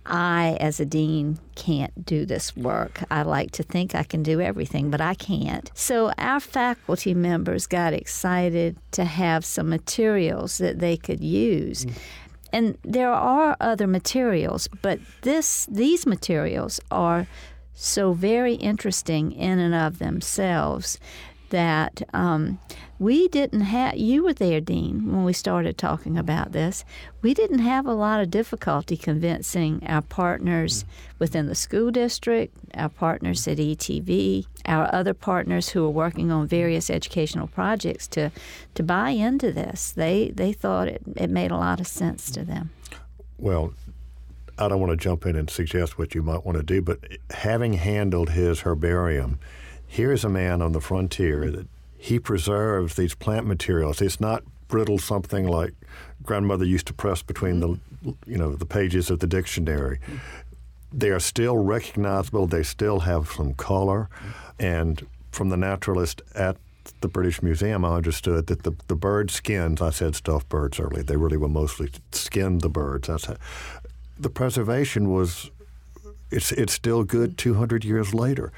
I, 0.06 0.58
as 0.60 0.82
a 0.82 0.86
dean, 0.86 1.40
can't 1.56 2.06
do 2.06 2.26
this 2.26 2.58
work. 2.58 3.04
I 3.10 3.22
like 3.22 3.52
to 3.52 3.64
think 3.64 3.96
I 3.96 4.04
can 4.04 4.22
do 4.22 4.42
everything, 4.42 4.92
but 4.92 5.00
I 5.00 5.14
can't. 5.14 5.72
So 5.74 6.12
our 6.18 6.42
faculty 6.42 7.14
members 7.14 7.68
got 7.68 7.94
excited 7.94 8.76
to 8.92 9.06
have 9.06 9.46
some 9.46 9.70
materials 9.70 10.58
that 10.58 10.80
they 10.80 10.98
could 10.98 11.24
use. 11.24 11.86
Mm. 11.86 11.94
And 12.52 12.78
there 12.84 13.12
are 13.12 13.56
other 13.62 13.88
materials, 13.88 14.68
but 14.82 15.00
this 15.22 15.66
these 15.72 16.06
materials 16.06 16.82
are 16.92 17.26
so 17.74 18.14
very 18.14 18.56
interesting 18.56 19.32
in 19.32 19.60
and 19.60 19.74
of 19.74 20.00
themselves 20.00 21.00
that 21.54 22.02
um, 22.16 22.58
we 22.98 23.28
didn't 23.28 23.62
have, 23.62 23.96
you 23.96 24.24
were 24.24 24.34
there, 24.34 24.60
Dean, 24.60 25.12
when 25.12 25.24
we 25.24 25.34
started 25.34 25.78
talking 25.78 26.18
about 26.18 26.52
this. 26.52 26.84
We 27.22 27.36
didn't 27.36 27.60
have 27.60 27.86
a 27.86 27.94
lot 27.94 28.22
of 28.22 28.32
difficulty 28.32 28.98
convincing 28.98 29.84
our 29.86 30.02
partners 30.02 30.84
within 31.20 31.46
the 31.46 31.54
school 31.54 31.92
district, 31.92 32.58
our 32.74 32.90
partners 32.90 33.48
at 33.48 33.60
ETV, 33.60 34.48
our 34.66 34.90
other 34.96 35.14
partners 35.14 35.70
who 35.70 35.86
are 35.86 35.92
working 35.92 36.32
on 36.32 36.48
various 36.48 36.90
educational 36.90 37.46
projects 37.46 38.08
to, 38.08 38.32
to 38.74 38.82
buy 38.82 39.12
into 39.12 39.52
this. 39.52 39.92
They, 39.92 40.32
they 40.34 40.54
thought 40.54 40.88
it, 40.88 41.04
it 41.16 41.30
made 41.30 41.52
a 41.52 41.58
lot 41.58 41.80
of 41.80 41.86
sense 41.86 42.32
to 42.32 42.44
them. 42.44 42.72
Well, 43.38 43.76
I 44.58 44.68
don't 44.68 44.80
want 44.80 44.92
to 44.92 44.98
jump 44.98 45.26
in 45.26 45.36
and 45.36 45.50
suggest 45.50 45.98
what 45.98 46.14
you 46.14 46.22
might 46.22 46.46
want 46.46 46.58
to 46.58 46.64
do, 46.64 46.82
but 46.82 47.00
having 47.32 47.74
handled 47.74 48.32
his 48.32 48.62
herbarium, 48.62 49.40
here's 49.88 50.24
a 50.24 50.30
man 50.30 50.62
on 50.62 50.72
the 50.74 50.82
frontier 50.82 51.50
that 51.52 51.68
he 51.98 52.20
preserves 52.20 52.96
these 52.96 53.16
plant 53.16 53.48
materials. 53.48 54.02
It's 54.02 54.20
not 54.20 54.44
brittle 54.68 54.98
something 54.98 55.48
like 55.48 55.74
grandmother 56.24 56.66
used 56.66 56.88
to 56.88 56.94
press 56.94 57.22
between 57.22 57.60
the 57.60 57.68
mm-hmm. 57.68 58.12
you 58.26 58.38
know 58.38 58.56
the 58.56 58.66
pages 58.66 59.10
of 59.10 59.20
the 59.20 59.28
dictionary. 59.28 60.00
They 60.92 61.10
are 61.10 61.20
still 61.20 61.58
recognizable. 61.58 62.48
They 62.48 62.64
still 62.64 63.02
have 63.02 63.30
some 63.32 63.54
color, 63.54 64.10
and 64.60 65.06
from 65.32 65.50
the 65.50 65.58
naturalist 65.58 66.22
at 66.36 66.58
the 67.02 67.08
British 67.08 67.42
Museum, 67.42 67.86
I 67.86 67.96
understood 67.96 68.48
that 68.48 68.64
the, 68.64 68.76
the 68.88 68.96
bird 68.96 69.32
skins, 69.32 69.82
I 69.82 69.90
said 69.90 70.16
stuffed 70.16 70.50
birds 70.50 70.80
earlier, 70.80 71.04
they 71.04 71.16
really 71.16 71.38
were 71.38 71.48
mostly 71.48 71.90
skinned 72.12 72.62
the 72.62 72.70
birds. 72.70 73.08
That's 73.08 73.26
how, 73.26 73.38
the 74.18 74.30
preservation 74.30 75.12
was, 75.12 75.52
it's, 76.32 76.52
it's 76.52 76.74
still 76.74 77.04
good 77.04 77.38
200 77.38 77.84
years 77.84 78.14
later. 78.14 78.52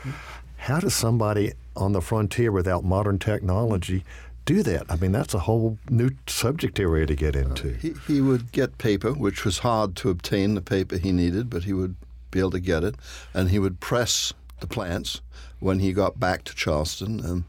How 0.58 0.80
does 0.80 0.96
somebody 0.96 1.54
on 1.76 1.92
the 1.92 2.02
frontier 2.02 2.52
without 2.52 2.84
modern 2.84 3.20
technology 3.20 4.04
do 4.46 4.64
that? 4.64 4.86
I 4.90 4.96
mean, 4.96 5.12
that's 5.12 5.34
a 5.34 5.40
whole 5.40 5.78
new 5.90 6.12
subject 6.28 6.80
area 6.80 7.06
to 7.06 7.16
get 7.16 7.36
into. 7.36 7.70
Uh, 7.70 7.78
he, 7.78 7.94
he 8.08 8.22
would 8.22 8.52
get 8.52 8.78
paper, 8.78 9.14
which 9.14 9.46
was 9.46 9.60
hard 9.60 9.96
to 9.98 10.10
obtain 10.10 10.56
the 10.56 10.62
paper 10.62 10.98
he 10.98 11.12
needed, 11.12 11.50
but 11.50 11.64
he 11.64 11.74
would 11.74 11.96
be 12.32 12.40
able 12.40 12.52
to 12.52 12.60
get 12.60 12.84
it. 12.84 12.96
And 13.34 13.50
he 13.50 13.60
would 13.60 13.80
press 13.80 14.34
the 14.60 14.68
plants 14.68 15.22
when 15.60 15.80
he 15.80 15.94
got 15.94 16.20
back 16.20 16.44
to 16.46 16.56
Charleston 16.56 17.26
um, 17.26 17.46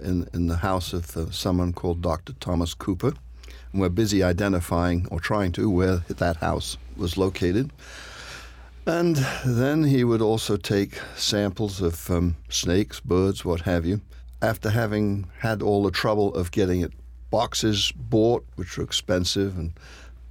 in, 0.00 0.28
in 0.32 0.46
the 0.46 0.58
house 0.58 0.92
of 0.92 1.16
uh, 1.16 1.30
someone 1.30 1.72
called 1.72 2.02
Dr. 2.02 2.32
Thomas 2.34 2.74
Cooper. 2.74 3.14
And 3.72 3.80
we're 3.80 3.88
busy 3.88 4.22
identifying 4.22 5.06
or 5.10 5.20
trying 5.20 5.52
to 5.52 5.70
where 5.70 5.98
that 6.08 6.36
house 6.36 6.76
was 6.96 7.16
located. 7.16 7.70
And 8.86 9.16
then 9.44 9.84
he 9.84 10.02
would 10.02 10.20
also 10.20 10.56
take 10.56 11.00
samples 11.16 11.80
of 11.80 12.10
um, 12.10 12.36
snakes, 12.48 12.98
birds, 13.00 13.44
what 13.44 13.60
have 13.62 13.86
you. 13.86 14.00
After 14.40 14.70
having 14.70 15.26
had 15.38 15.62
all 15.62 15.84
the 15.84 15.92
trouble 15.92 16.34
of 16.34 16.50
getting 16.50 16.80
it 16.80 16.92
boxes 17.30 17.92
bought, 17.94 18.44
which 18.56 18.76
were 18.76 18.84
expensive, 18.84 19.56
and 19.56 19.72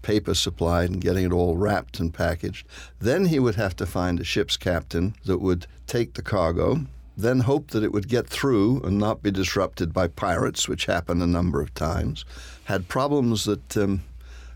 paper 0.01 0.34
supplied, 0.34 0.89
and 0.89 1.01
getting 1.01 1.25
it 1.25 1.32
all 1.32 1.56
wrapped 1.56 1.99
and 1.99 2.13
packaged, 2.13 2.67
then 2.99 3.25
he 3.25 3.39
would 3.39 3.56
have 3.56 3.75
to 3.77 3.86
find 3.86 4.19
a 4.19 4.25
ship's 4.25 4.58
captain 4.58 5.15
that 5.25 5.39
would 5.39 5.65
take 5.88 6.13
the 6.13 6.21
cargo, 6.21 6.86
then 7.17 7.41
hope 7.41 7.71
that 7.71 7.84
it 7.84 7.91
would 7.91 8.08
get 8.08 8.27
through 8.27 8.82
and 8.82 8.97
not 8.97 9.23
be 9.23 9.32
disrupted 9.32 9.93
by 9.93 10.08
pirates, 10.08 10.67
which 10.67 10.86
happened 10.86 11.21
a 11.21 11.27
number 11.27 11.62
of 11.62 11.73
times. 11.73 12.25
Had 12.71 12.88
problems 12.88 13.43
that 13.43 13.75
um, 13.75 14.01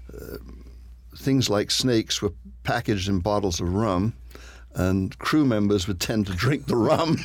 uh, 0.10 0.38
things 1.18 1.50
like 1.50 1.70
snakes 1.70 2.22
were 2.22 2.32
packaged 2.64 3.10
in 3.10 3.20
bottles 3.20 3.60
of 3.60 3.74
rum, 3.74 4.14
and 4.74 5.20
crew 5.20 5.44
members 5.44 5.86
would 5.86 6.00
tend 6.00 6.28
to 6.28 6.34
drink 6.34 6.68
the 6.68 6.78
rum. 6.78 7.18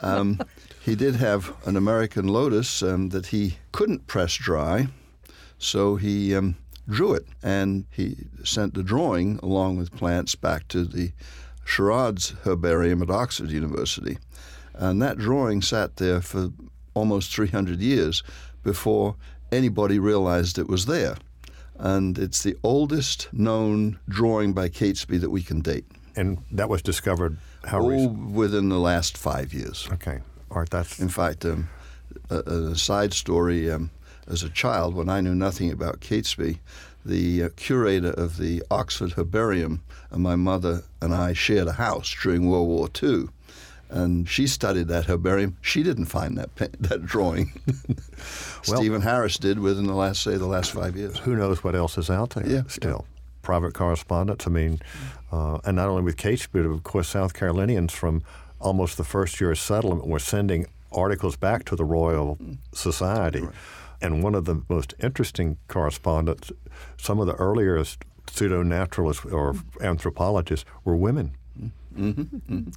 um, 0.02 0.38
he 0.82 0.94
did 0.94 1.16
have 1.16 1.56
an 1.66 1.78
American 1.78 2.28
lotus 2.28 2.82
um, 2.82 3.08
that 3.08 3.28
he 3.28 3.56
couldn't 3.72 4.06
press 4.06 4.34
dry, 4.34 4.88
so 5.56 5.96
he 5.96 6.34
um, 6.34 6.56
drew 6.86 7.14
it, 7.14 7.26
and 7.42 7.86
he 7.90 8.18
sent 8.44 8.74
the 8.74 8.82
drawing 8.82 9.40
along 9.42 9.78
with 9.78 9.96
plants 9.96 10.34
back 10.34 10.68
to 10.68 10.84
the 10.84 11.12
Sherard's 11.64 12.34
Herbarium 12.44 13.00
at 13.00 13.08
Oxford 13.08 13.50
University. 13.50 14.18
And 14.74 15.00
that 15.00 15.16
drawing 15.16 15.62
sat 15.62 15.96
there 15.96 16.20
for 16.20 16.50
almost 16.92 17.34
300 17.34 17.80
years 17.80 18.22
before 18.62 19.16
anybody 19.52 19.98
realized 19.98 20.58
it 20.58 20.68
was 20.68 20.86
there 20.86 21.16
and 21.78 22.18
it's 22.18 22.42
the 22.42 22.56
oldest 22.62 23.28
known 23.32 23.98
drawing 24.08 24.52
by 24.52 24.68
Catesby 24.68 25.20
that 25.20 25.30
we 25.30 25.42
can 25.42 25.60
date. 25.60 25.84
And 26.16 26.38
that 26.52 26.68
was 26.68 26.82
discovered 26.82 27.38
how 27.64 27.80
oh, 27.80 27.88
recent? 27.88 28.30
within 28.30 28.68
the 28.68 28.78
last 28.78 29.18
five 29.18 29.52
years. 29.52 29.88
Okay, 29.92 30.20
Art. 30.50 30.70
That's 30.70 31.00
in 31.00 31.08
fact 31.08 31.44
um, 31.44 31.68
a, 32.30 32.38
a, 32.38 32.76
side 32.76 33.12
story. 33.12 33.70
Um, 33.70 33.90
as 34.26 34.42
a 34.42 34.48
child, 34.48 34.94
when 34.94 35.10
I 35.10 35.20
knew 35.20 35.34
nothing 35.34 35.70
about 35.70 36.00
Catesby, 36.00 36.58
the 37.04 37.42
uh, 37.44 37.48
curator 37.56 38.12
of 38.12 38.38
the 38.38 38.62
Oxford 38.70 39.12
Herbarium 39.12 39.82
and 40.10 40.22
my 40.22 40.34
mother 40.34 40.84
and 41.02 41.12
I 41.14 41.34
shared 41.34 41.68
a 41.68 41.72
house 41.72 42.14
during 42.22 42.48
World 42.48 42.68
War 42.68 42.88
II 43.02 43.28
and 43.94 44.28
she 44.28 44.48
studied 44.48 44.88
that 44.88 45.06
herbarium. 45.06 45.56
She 45.60 45.82
didn't 45.84 46.06
find 46.06 46.36
that 46.36 46.54
that 46.56 47.06
drawing. 47.06 47.52
well, 48.68 48.78
Stephen 48.78 49.00
Harris 49.00 49.38
did 49.38 49.60
within 49.60 49.86
the 49.86 49.94
last 49.94 50.22
say 50.22 50.36
the 50.36 50.46
last 50.46 50.72
five 50.72 50.96
years. 50.96 51.18
Who 51.18 51.36
knows 51.36 51.62
what 51.62 51.74
else 51.74 51.96
is 51.96 52.10
out 52.10 52.30
there? 52.30 52.46
Yeah, 52.46 52.62
still. 52.66 53.06
Yeah. 53.08 53.20
Private 53.42 53.74
correspondence. 53.74 54.46
I 54.46 54.50
mean, 54.50 54.80
uh, 55.30 55.58
and 55.64 55.76
not 55.76 55.88
only 55.88 56.02
with 56.02 56.16
Kate, 56.16 56.46
but 56.50 56.60
of 56.66 56.82
course 56.82 57.08
South 57.08 57.34
Carolinians 57.34 57.92
from 57.92 58.22
almost 58.58 58.96
the 58.96 59.04
first 59.04 59.40
year 59.40 59.52
of 59.52 59.58
settlement 59.58 60.06
were 60.08 60.18
sending 60.18 60.66
articles 60.90 61.36
back 61.36 61.64
to 61.66 61.76
the 61.76 61.84
Royal 61.84 62.38
Society. 62.72 63.42
Right. 63.42 63.54
And 64.00 64.22
one 64.22 64.34
of 64.34 64.44
the 64.44 64.62
most 64.68 64.94
interesting 65.00 65.58
correspondents, 65.68 66.50
some 66.96 67.20
of 67.20 67.26
the 67.26 67.34
earliest 67.34 68.02
pseudo 68.30 68.62
naturalists 68.62 69.24
or 69.26 69.54
anthropologists 69.80 70.64
were 70.84 70.96
women. 70.96 71.36
Mm-hmm. 71.96 72.22
Mm-hmm. 72.22 72.70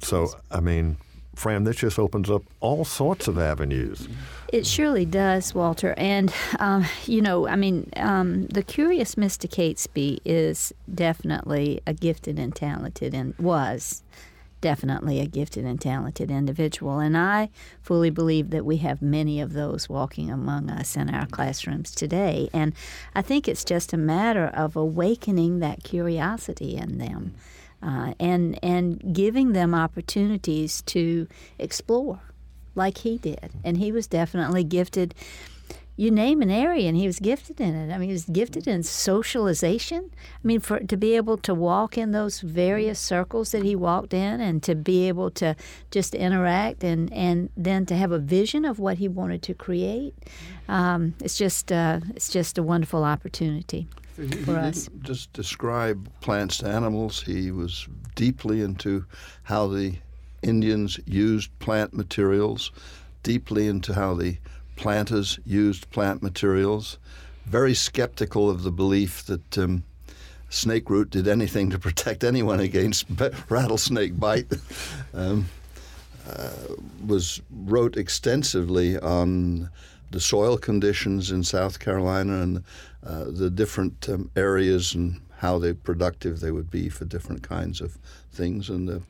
So, 0.00 0.30
I 0.50 0.60
mean, 0.60 0.96
Fran, 1.34 1.64
this 1.64 1.76
just 1.76 1.98
opens 1.98 2.30
up 2.30 2.42
all 2.60 2.84
sorts 2.84 3.28
of 3.28 3.38
avenues. 3.38 4.08
It 4.52 4.66
surely 4.66 5.04
does, 5.04 5.54
Walter. 5.54 5.94
And, 5.96 6.32
um, 6.58 6.86
you 7.06 7.20
know, 7.20 7.48
I 7.48 7.56
mean, 7.56 7.90
um, 7.96 8.46
the 8.46 8.62
curious 8.62 9.16
Mr. 9.16 9.48
Catesby 9.48 10.20
is 10.24 10.72
definitely 10.92 11.80
a 11.86 11.94
gifted 11.94 12.38
and 12.38 12.54
talented, 12.54 13.14
and 13.14 13.34
was 13.38 14.02
definitely 14.60 15.20
a 15.20 15.26
gifted 15.26 15.64
and 15.66 15.78
talented 15.78 16.30
individual. 16.30 16.98
And 16.98 17.18
I 17.18 17.50
fully 17.82 18.08
believe 18.08 18.48
that 18.48 18.64
we 18.64 18.78
have 18.78 19.02
many 19.02 19.38
of 19.40 19.52
those 19.52 19.90
walking 19.90 20.30
among 20.30 20.70
us 20.70 20.96
in 20.96 21.10
our 21.10 21.26
classrooms 21.26 21.94
today. 21.94 22.48
And 22.54 22.72
I 23.14 23.20
think 23.20 23.46
it's 23.46 23.62
just 23.62 23.92
a 23.92 23.98
matter 23.98 24.46
of 24.46 24.74
awakening 24.74 25.58
that 25.58 25.82
curiosity 25.82 26.76
in 26.76 26.96
them 26.96 27.34
uh, 27.84 28.14
and, 28.18 28.58
and 28.62 29.14
giving 29.14 29.52
them 29.52 29.74
opportunities 29.74 30.82
to 30.82 31.28
explore 31.58 32.20
like 32.74 32.98
he 32.98 33.18
did. 33.18 33.50
And 33.62 33.76
he 33.76 33.92
was 33.92 34.06
definitely 34.06 34.64
gifted 34.64 35.14
you 35.96 36.10
name 36.10 36.42
an 36.42 36.50
area 36.50 36.88
and 36.88 36.96
he 36.96 37.06
was 37.06 37.20
gifted 37.20 37.60
in 37.60 37.74
it. 37.74 37.94
I 37.94 37.98
mean, 37.98 38.08
he 38.08 38.12
was 38.12 38.24
gifted 38.24 38.66
in 38.66 38.82
socialization. 38.82 40.10
I 40.12 40.46
mean, 40.46 40.58
for 40.58 40.80
to 40.80 40.96
be 40.96 41.14
able 41.14 41.36
to 41.38 41.54
walk 41.54 41.96
in 41.96 42.10
those 42.10 42.40
various 42.40 42.98
circles 42.98 43.52
that 43.52 43.62
he 43.62 43.76
walked 43.76 44.12
in 44.12 44.40
and 44.40 44.60
to 44.64 44.74
be 44.74 45.06
able 45.06 45.30
to 45.32 45.54
just 45.92 46.14
interact 46.14 46.82
and, 46.82 47.12
and 47.12 47.48
then 47.56 47.86
to 47.86 47.94
have 47.94 48.10
a 48.10 48.18
vision 48.18 48.64
of 48.64 48.80
what 48.80 48.98
he 48.98 49.06
wanted 49.06 49.42
to 49.42 49.54
create, 49.54 50.14
um, 50.68 51.14
it's 51.20 51.38
just 51.38 51.70
uh, 51.70 52.00
it's 52.16 52.28
just 52.28 52.58
a 52.58 52.62
wonderful 52.62 53.04
opportunity 53.04 53.86
he, 54.16 54.28
for 54.28 54.56
us. 54.56 54.88
just 55.02 55.32
describe 55.32 56.08
plants 56.20 56.58
to 56.58 56.68
animals. 56.68 57.22
He 57.22 57.50
was 57.50 57.88
deeply 58.14 58.62
into 58.62 59.04
how 59.44 59.66
the 59.66 59.94
Indians 60.42 61.00
used 61.06 61.56
plant 61.58 61.94
materials, 61.94 62.70
deeply 63.22 63.66
into 63.66 63.94
how 63.94 64.14
the 64.14 64.36
planters 64.76 65.38
used 65.44 65.90
plant 65.90 66.22
materials, 66.22 66.98
very 67.46 67.74
skeptical 67.74 68.50
of 68.50 68.62
the 68.62 68.70
belief 68.70 69.24
that 69.26 69.58
um, 69.58 69.84
snake 70.50 70.88
root 70.88 71.10
did 71.10 71.28
anything 71.28 71.70
to 71.70 71.78
protect 71.78 72.24
anyone 72.24 72.60
against 72.60 73.06
rattlesnake 73.48 74.18
bite. 74.18 74.52
Um, 75.14 75.46
uh, 76.28 76.50
was 77.06 77.40
wrote 77.52 77.96
extensively 77.96 78.98
on 78.98 79.70
the 80.14 80.20
soil 80.20 80.56
conditions 80.56 81.32
in 81.32 81.42
South 81.42 81.80
Carolina 81.80 82.40
and 82.40 82.64
uh, 83.04 83.24
the 83.26 83.50
different 83.50 84.08
um, 84.08 84.30
areas 84.36 84.94
and 84.94 85.20
how 85.38 85.58
they 85.58 85.72
productive 85.72 86.38
they 86.38 86.52
would 86.52 86.70
be 86.70 86.88
for 86.88 87.04
different 87.04 87.42
kinds 87.42 87.80
of 87.80 87.98
things. 88.32 88.70
And 88.70 88.88
uh, 88.88 89.00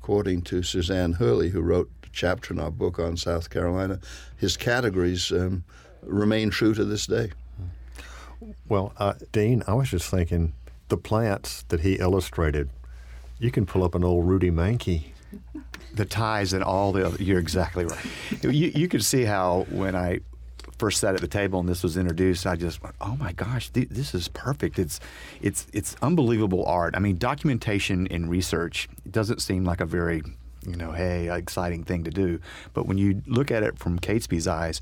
according 0.00 0.42
to 0.42 0.62
Suzanne 0.62 1.14
Hurley, 1.14 1.48
who 1.48 1.60
wrote 1.60 1.90
a 2.04 2.08
chapter 2.12 2.54
in 2.54 2.60
our 2.60 2.70
book 2.70 3.00
on 3.00 3.16
South 3.16 3.50
Carolina, 3.50 3.98
his 4.36 4.56
categories 4.56 5.32
um, 5.32 5.64
remain 6.00 6.50
true 6.50 6.74
to 6.74 6.84
this 6.84 7.08
day. 7.08 7.32
Well, 8.68 8.92
uh, 8.98 9.14
Dean, 9.32 9.64
I 9.66 9.74
was 9.74 9.90
just 9.90 10.08
thinking 10.08 10.52
the 10.88 10.96
plants 10.96 11.64
that 11.70 11.80
he 11.80 11.94
illustrated. 11.94 12.70
You 13.40 13.50
can 13.50 13.66
pull 13.66 13.82
up 13.82 13.96
an 13.96 14.04
old 14.04 14.28
Rudy 14.28 14.52
Mankey. 14.52 15.06
the 15.94 16.04
ties 16.04 16.52
and 16.52 16.62
all 16.62 16.92
the 16.92 17.06
other. 17.06 17.22
You're 17.22 17.40
exactly 17.40 17.84
right. 17.84 18.06
You, 18.42 18.50
you 18.50 18.86
could 18.88 19.04
see 19.04 19.24
how 19.24 19.66
when 19.70 19.96
I 19.96 20.20
first 20.78 21.00
sat 21.00 21.14
at 21.14 21.20
the 21.20 21.28
table 21.28 21.60
and 21.60 21.68
this 21.68 21.82
was 21.82 21.96
introduced, 21.96 22.46
I 22.46 22.56
just 22.56 22.82
went, 22.82 22.94
"Oh 23.00 23.16
my 23.16 23.32
gosh, 23.32 23.70
th- 23.70 23.88
this 23.88 24.14
is 24.14 24.28
perfect! 24.28 24.78
It's 24.78 25.00
it's 25.40 25.66
it's 25.72 25.96
unbelievable 26.02 26.64
art. 26.66 26.94
I 26.96 26.98
mean, 27.00 27.18
documentation 27.18 28.06
and 28.08 28.30
research 28.30 28.88
doesn't 29.10 29.40
seem 29.42 29.64
like 29.64 29.80
a 29.80 29.86
very 29.86 30.22
you 30.66 30.76
know, 30.76 30.90
hey, 30.90 31.34
exciting 31.34 31.84
thing 31.84 32.02
to 32.04 32.10
do, 32.10 32.40
but 32.74 32.86
when 32.86 32.98
you 32.98 33.22
look 33.26 33.50
at 33.50 33.62
it 33.62 33.78
from 33.78 33.98
Catesby's 34.00 34.48
eyes, 34.48 34.80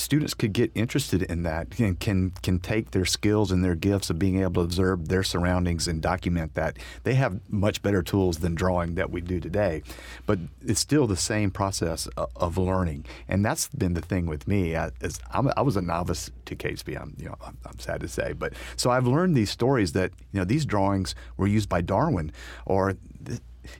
students 0.00 0.34
could 0.34 0.52
get 0.52 0.70
interested 0.74 1.22
in 1.22 1.42
that 1.42 1.78
and 1.78 1.98
can 2.00 2.30
can 2.42 2.58
take 2.58 2.90
their 2.90 3.04
skills 3.04 3.52
and 3.52 3.62
their 3.62 3.74
gifts 3.74 4.10
of 4.10 4.18
being 4.18 4.40
able 4.40 4.54
to 4.54 4.60
observe 4.60 5.08
their 5.08 5.22
surroundings 5.22 5.86
and 5.86 6.00
document 6.00 6.54
that. 6.54 6.78
They 7.04 7.14
have 7.14 7.40
much 7.48 7.82
better 7.82 8.02
tools 8.02 8.38
than 8.38 8.54
drawing 8.54 8.94
that 8.94 9.10
we 9.10 9.20
do 9.20 9.40
today, 9.40 9.82
but 10.26 10.38
it's 10.62 10.80
still 10.80 11.06
the 11.06 11.16
same 11.16 11.50
process 11.50 12.08
of, 12.16 12.58
learning, 12.58 13.06
and 13.28 13.44
that's 13.44 13.68
been 13.68 13.94
the 13.94 14.00
thing 14.00 14.26
with 14.26 14.46
me. 14.48 14.76
I, 14.76 14.90
I 15.32 15.62
was 15.62 15.76
a 15.76 15.82
novice 15.82 16.30
to 16.46 16.56
Catesby. 16.56 17.00
I'm 17.00 17.14
you 17.18 17.26
know 17.26 17.36
I'm, 17.44 17.56
I'm 17.66 17.78
sad 17.78 18.00
to 18.00 18.08
say, 18.08 18.32
but 18.32 18.52
so 18.76 18.90
I've 18.90 19.06
learned 19.06 19.36
these 19.36 19.50
stories 19.50 19.92
that 19.92 20.12
you 20.32 20.40
know 20.40 20.44
these 20.44 20.64
drawings 20.64 21.14
were 21.36 21.46
used 21.46 21.68
by 21.68 21.80
Darwin 21.80 22.32
or. 22.66 22.94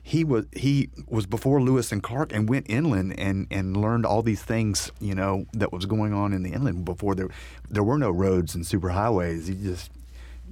He 0.03 0.23
was 0.23 0.45
he 0.53 0.89
was 1.07 1.25
before 1.25 1.61
Lewis 1.61 1.91
and 1.91 2.01
Clark 2.01 2.33
and 2.33 2.47
went 2.47 2.67
inland 2.69 3.19
and, 3.19 3.47
and 3.49 3.75
learned 3.75 4.05
all 4.05 4.21
these 4.21 4.43
things 4.43 4.91
you 4.99 5.15
know 5.15 5.45
that 5.53 5.71
was 5.71 5.85
going 5.85 6.13
on 6.13 6.33
in 6.33 6.43
the 6.43 6.51
inland 6.51 6.85
before 6.85 7.15
there 7.15 7.29
there 7.69 7.83
were 7.83 7.97
no 7.97 8.11
roads 8.11 8.55
and 8.55 8.63
superhighways. 8.63 9.47
You 9.47 9.55
just 9.55 9.91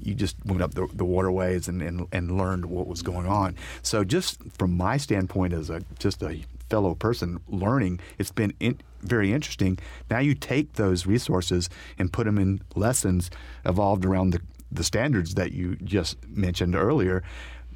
you 0.02 0.14
just 0.14 0.36
went 0.46 0.62
up 0.62 0.74
the, 0.74 0.88
the 0.94 1.06
waterways 1.06 1.68
and, 1.68 1.82
and, 1.82 2.08
and 2.12 2.38
learned 2.38 2.66
what 2.66 2.88
was 2.88 3.02
going 3.02 3.28
on. 3.28 3.56
So 3.82 4.04
just 4.04 4.42
from 4.58 4.76
my 4.78 4.98
standpoint 4.98 5.54
as 5.54 5.70
a 5.70 5.82
just 6.00 6.24
a 6.24 6.42
fellow 6.70 6.96
person 6.96 7.40
learning, 7.48 8.00
it's 8.18 8.32
been 8.32 8.54
in, 8.60 8.80
very 9.02 9.34
interesting. 9.34 9.78
Now 10.10 10.20
you 10.20 10.36
take 10.36 10.74
those 10.74 11.06
resources 11.06 11.70
and 11.98 12.12
put 12.12 12.26
them 12.26 12.38
in 12.38 12.62
lessons 12.76 13.30
evolved 13.66 14.06
around 14.06 14.32
the 14.32 14.42
the 14.72 14.84
standards 14.84 15.34
that 15.34 15.52
you 15.52 15.76
just 15.78 16.16
mentioned 16.28 16.76
earlier 16.76 17.24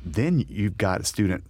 then 0.03 0.45
you've 0.49 0.77
got 0.77 1.01
a 1.01 1.05
student 1.05 1.43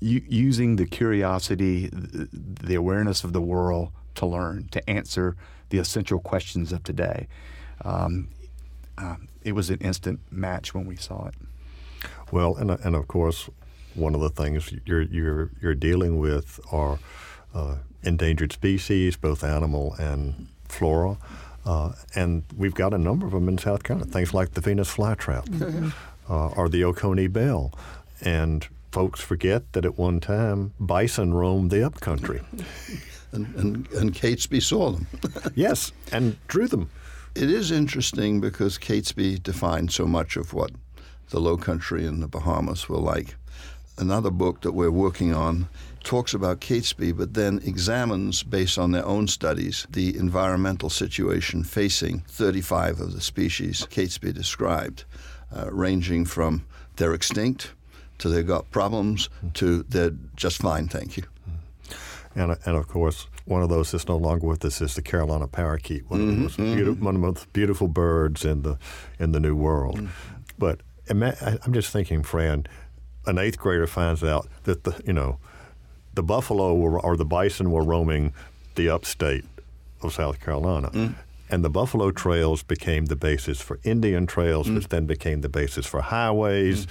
using 0.00 0.76
the 0.76 0.86
curiosity, 0.86 1.90
the 1.92 2.74
awareness 2.74 3.24
of 3.24 3.32
the 3.32 3.40
world 3.40 3.90
to 4.14 4.26
learn, 4.26 4.68
to 4.70 4.88
answer 4.88 5.36
the 5.70 5.78
essential 5.78 6.20
questions 6.20 6.72
of 6.72 6.82
today. 6.84 7.26
Um, 7.84 8.28
uh, 8.96 9.16
it 9.42 9.52
was 9.52 9.70
an 9.70 9.78
instant 9.78 10.20
match 10.30 10.74
when 10.74 10.86
we 10.86 10.96
saw 10.96 11.26
it. 11.26 11.34
Well, 12.30 12.56
and, 12.56 12.70
and 12.70 12.94
of 12.94 13.08
course, 13.08 13.48
one 13.94 14.14
of 14.14 14.20
the 14.20 14.28
things 14.28 14.72
you're 14.84 15.02
you're 15.02 15.50
you're 15.60 15.74
dealing 15.74 16.18
with 16.18 16.60
are 16.70 16.98
uh, 17.54 17.76
endangered 18.02 18.52
species, 18.52 19.16
both 19.16 19.42
animal 19.42 19.94
and 19.98 20.48
flora. 20.68 21.16
Uh, 21.64 21.92
and 22.14 22.44
we've 22.56 22.74
got 22.74 22.94
a 22.94 22.98
number 22.98 23.26
of 23.26 23.32
them 23.32 23.48
in 23.48 23.58
South 23.58 23.82
Carolina. 23.82 24.10
Things 24.10 24.32
like 24.32 24.52
the 24.52 24.60
Venus 24.60 24.94
flytrap, 24.94 25.46
mm-hmm 25.46 25.90
uh, 26.28 26.48
or 26.48 26.68
the 26.68 26.84
Oconee 26.84 27.28
Bell. 27.28 27.72
And 28.20 28.66
folks 28.92 29.20
forget 29.20 29.72
that 29.72 29.84
at 29.84 29.98
one 29.98 30.20
time 30.20 30.72
bison 30.80 31.34
roamed 31.34 31.70
the 31.70 31.84
upcountry. 31.84 32.40
and, 33.32 33.54
and, 33.56 33.88
and 33.92 34.14
Catesby 34.14 34.62
saw 34.62 34.90
them. 34.90 35.06
yes, 35.54 35.92
and 36.12 36.36
drew 36.48 36.68
them. 36.68 36.90
It 37.34 37.50
is 37.50 37.70
interesting 37.70 38.40
because 38.40 38.78
Catesby 38.78 39.42
defined 39.42 39.92
so 39.92 40.06
much 40.06 40.36
of 40.36 40.54
what 40.54 40.72
the 41.30 41.40
Low 41.40 41.56
Country 41.56 42.06
and 42.06 42.22
the 42.22 42.28
Bahamas 42.28 42.88
were 42.88 42.98
like. 42.98 43.36
Another 43.98 44.30
book 44.30 44.62
that 44.62 44.72
we're 44.72 44.90
working 44.90 45.34
on 45.34 45.68
talks 46.04 46.32
about 46.32 46.60
Catesby, 46.60 47.16
but 47.16 47.34
then 47.34 47.60
examines, 47.64 48.42
based 48.42 48.78
on 48.78 48.92
their 48.92 49.04
own 49.04 49.28
studies, 49.28 49.86
the 49.90 50.16
environmental 50.16 50.88
situation 50.88 51.64
facing 51.64 52.20
35 52.28 53.00
of 53.00 53.12
the 53.12 53.20
species 53.20 53.86
Catesby 53.90 54.32
described 54.32 55.04
uh, 55.54 55.68
ranging 55.70 56.24
from 56.24 56.64
they're 56.96 57.14
extinct 57.14 57.72
to 58.18 58.28
they've 58.28 58.46
got 58.46 58.70
problems 58.70 59.28
to 59.54 59.84
they're 59.84 60.14
just 60.36 60.60
fine, 60.60 60.88
thank 60.88 61.16
you. 61.16 61.24
And, 62.34 62.56
and 62.64 62.76
of 62.76 62.86
course, 62.88 63.26
one 63.46 63.62
of 63.62 63.68
those 63.68 63.90
that's 63.90 64.06
no 64.06 64.16
longer 64.16 64.46
with 64.46 64.64
us 64.64 64.80
is 64.80 64.94
the 64.94 65.02
Carolina 65.02 65.48
parakeet, 65.48 66.08
one, 66.08 66.20
mm-hmm, 66.20 66.28
of, 66.30 66.36
the 66.36 66.42
most 66.42 66.58
mm-hmm. 66.58 67.04
one 67.04 67.14
of 67.14 67.20
the 67.20 67.26
most 67.26 67.52
beautiful 67.52 67.88
birds 67.88 68.44
in 68.44 68.62
the 68.62 68.78
in 69.18 69.32
the 69.32 69.40
New 69.40 69.56
World. 69.56 69.96
Mm-hmm. 69.96 70.06
But 70.58 70.80
I'm 71.10 71.72
just 71.72 71.90
thinking, 71.90 72.22
Fran, 72.22 72.66
an 73.26 73.38
eighth 73.38 73.58
grader 73.58 73.86
finds 73.86 74.22
out 74.22 74.48
that 74.64 74.84
the 74.84 75.00
you 75.04 75.12
know 75.12 75.38
the 76.14 76.22
buffalo 76.22 76.74
were, 76.74 77.00
or 77.00 77.16
the 77.16 77.24
bison 77.24 77.70
were 77.70 77.82
roaming 77.82 78.34
the 78.74 78.90
upstate 78.90 79.44
of 80.02 80.12
South 80.12 80.40
Carolina. 80.40 80.90
Mm 80.90 81.14
and 81.50 81.64
the 81.64 81.70
Buffalo 81.70 82.10
Trails 82.10 82.62
became 82.62 83.06
the 83.06 83.16
basis 83.16 83.60
for 83.60 83.78
Indian 83.84 84.26
Trails, 84.26 84.68
mm. 84.68 84.76
which 84.76 84.88
then 84.88 85.06
became 85.06 85.40
the 85.40 85.48
basis 85.48 85.86
for 85.86 86.00
highways. 86.00 86.86
Mm. 86.86 86.90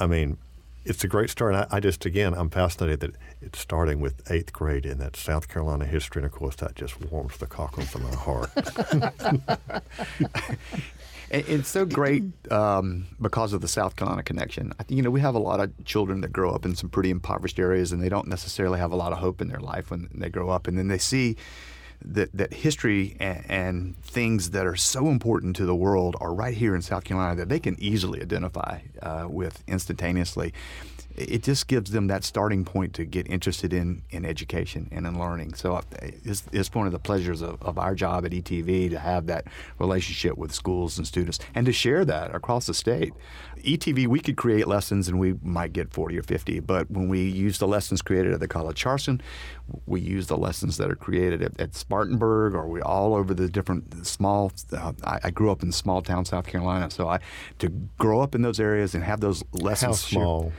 I 0.00 0.06
mean, 0.06 0.38
it's 0.84 1.04
a 1.04 1.08
great 1.08 1.30
story. 1.30 1.54
And 1.54 1.64
I, 1.64 1.76
I, 1.76 1.80
just, 1.80 2.04
again, 2.06 2.34
I'm 2.34 2.50
fascinated 2.50 3.00
that 3.00 3.14
it's 3.40 3.58
starting 3.58 4.00
with 4.00 4.30
eighth 4.30 4.52
grade 4.52 4.86
in 4.86 4.98
that 4.98 5.16
South 5.16 5.48
Carolina 5.48 5.84
history. 5.84 6.20
And 6.22 6.26
of 6.26 6.32
course, 6.32 6.56
that 6.56 6.74
just 6.74 7.00
warms 7.00 7.36
the 7.38 7.46
cockles 7.46 7.94
of 7.94 8.02
my 8.02 8.14
heart. 8.14 8.50
it's 11.30 11.68
so 11.68 11.84
great 11.84 12.24
um, 12.50 13.06
because 13.20 13.52
of 13.52 13.60
the 13.60 13.68
South 13.68 13.96
Carolina 13.96 14.22
connection. 14.22 14.72
I 14.78 14.82
think, 14.82 14.96
you 14.96 15.02
know, 15.02 15.10
we 15.10 15.20
have 15.20 15.34
a 15.34 15.40
lot 15.40 15.60
of 15.60 15.72
children 15.84 16.20
that 16.22 16.32
grow 16.32 16.50
up 16.50 16.64
in 16.64 16.74
some 16.74 16.90
pretty 16.90 17.10
impoverished 17.10 17.58
areas 17.58 17.92
and 17.92 18.02
they 18.02 18.08
don't 18.08 18.28
necessarily 18.28 18.78
have 18.78 18.92
a 18.92 18.96
lot 18.96 19.12
of 19.12 19.18
hope 19.18 19.40
in 19.40 19.48
their 19.48 19.60
life 19.60 19.90
when 19.90 20.08
they 20.14 20.28
grow 20.28 20.50
up. 20.50 20.66
And 20.66 20.76
then 20.76 20.88
they 20.88 20.98
see 20.98 21.36
that, 22.04 22.30
that 22.32 22.52
history 22.52 23.16
and, 23.20 23.44
and, 23.48 23.96
things 24.02 24.50
that 24.50 24.66
are 24.66 24.76
so 24.76 25.08
important 25.08 25.56
to 25.56 25.64
the 25.64 25.74
world 25.74 26.16
are 26.20 26.34
right 26.34 26.54
here 26.54 26.74
in 26.74 26.82
South 26.82 27.04
Carolina 27.04 27.34
that 27.36 27.48
they 27.48 27.58
can 27.58 27.76
easily 27.78 28.20
identify 28.20 28.80
uh, 29.00 29.26
with 29.28 29.62
instantaneously. 29.66 30.52
It 31.16 31.42
just 31.42 31.68
gives 31.68 31.90
them 31.90 32.06
that 32.06 32.24
starting 32.24 32.64
point 32.64 32.94
to 32.94 33.04
get 33.04 33.28
interested 33.28 33.72
in, 33.72 34.02
in 34.10 34.24
education 34.24 34.88
and 34.90 35.06
in 35.06 35.18
learning. 35.18 35.54
So 35.54 35.74
uh, 35.74 35.82
it's, 36.00 36.44
it's 36.52 36.74
one 36.74 36.86
of 36.86 36.92
the 36.92 36.98
pleasures 36.98 37.42
of, 37.42 37.62
of 37.62 37.78
our 37.78 37.94
job 37.94 38.24
at 38.24 38.32
ETV 38.32 38.90
to 38.90 38.98
have 38.98 39.26
that 39.26 39.46
relationship 39.78 40.36
with 40.38 40.52
schools 40.52 40.98
and 40.98 41.06
students 41.06 41.38
and 41.54 41.66
to 41.66 41.72
share 41.72 42.04
that 42.04 42.34
across 42.34 42.66
the 42.66 42.74
state. 42.74 43.12
ETV, 43.62 44.06
we 44.08 44.20
could 44.20 44.36
create 44.36 44.66
lessons 44.66 45.08
and 45.08 45.20
we 45.20 45.34
might 45.42 45.72
get 45.72 45.92
40 45.92 46.18
or 46.18 46.22
50, 46.22 46.60
but 46.60 46.90
when 46.90 47.08
we 47.08 47.22
use 47.22 47.58
the 47.58 47.68
lessons 47.68 48.02
created 48.02 48.32
at 48.32 48.40
the 48.40 48.48
College 48.48 48.76
Charleston, 48.76 49.20
we 49.86 50.00
use 50.00 50.26
the 50.26 50.36
lessons 50.36 50.78
that 50.78 50.90
are 50.90 50.96
created 50.96 51.42
at, 51.42 51.60
at 51.60 51.74
Spartanburg 51.74 52.54
or 52.54 52.66
we 52.66 52.80
all 52.80 53.14
over 53.14 53.34
the 53.34 53.48
different 53.48 54.06
small. 54.06 54.52
Uh, 54.72 54.92
I, 55.04 55.20
I, 55.24 55.30
grew 55.30 55.50
up 55.50 55.62
in 55.62 55.70
small 55.72 56.02
town 56.02 56.24
South 56.24 56.46
Carolina, 56.46 56.90
so 56.90 57.08
I 57.08 57.20
to 57.60 57.68
grow 57.98 58.20
up 58.20 58.34
in 58.34 58.42
those 58.42 58.58
areas 58.58 58.94
and 58.94 59.04
have 59.04 59.20
those 59.20 59.44
lessons. 59.52 60.02
How 60.02 60.08
small? 60.08 60.42
Shared, 60.42 60.52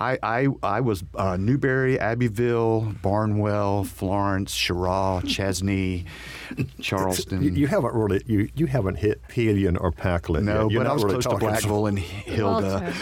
I, 0.00 0.18
I, 0.24 0.48
I 0.62 0.80
was 0.80 1.04
uh, 1.14 1.36
Newberry, 1.36 2.00
Abbeville, 2.00 2.80
Barnwell, 3.00 3.84
Florence, 3.84 4.52
Cheraw, 4.52 5.24
Chesnee, 5.28 6.06
Charleston. 6.80 7.44
You, 7.44 7.50
you, 7.50 7.66
haven't 7.68 7.94
really 7.94 8.20
you, 8.26 8.48
you 8.56 8.66
haven't 8.66 8.96
hit 8.96 9.22
Pelion 9.28 9.76
or 9.80 9.92
Pacolet. 9.92 10.42
No, 10.42 10.68
yet. 10.68 10.78
but 10.78 10.86
I 10.88 10.92
was 10.92 11.04
really 11.04 11.22
close 11.22 11.38
to 11.38 11.46
Blackville 11.46 11.88
and 11.88 11.98
Hilda. 11.98 12.92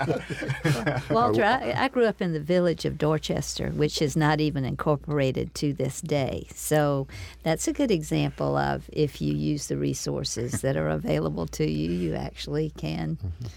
Walter, 0.00 1.04
Walter 1.14 1.44
I, 1.44 1.84
I, 1.84 1.88
grew 1.88 2.06
up 2.06 2.22
in 2.22 2.32
the 2.32 2.40
village 2.40 2.86
of 2.86 2.96
Dorchester, 2.96 3.68
which 3.70 4.00
is 4.00 4.16
not 4.16 4.40
even 4.40 4.64
incorporated 4.64 5.54
to 5.56 5.74
this 5.74 6.00
day. 6.00 6.46
So 6.54 7.06
that's 7.42 7.68
a 7.68 7.74
good 7.74 7.90
example 7.90 8.56
of 8.56 8.88
if 8.90 9.20
you 9.20 9.34
use 9.34 9.66
the 9.66 9.76
resources 9.76 10.62
that 10.62 10.78
are 10.78 10.88
available 10.88 11.46
to 11.48 11.70
you, 11.70 11.90
you 11.90 12.14
actually 12.14 12.70
can. 12.70 13.16
Mm-hmm. 13.16 13.48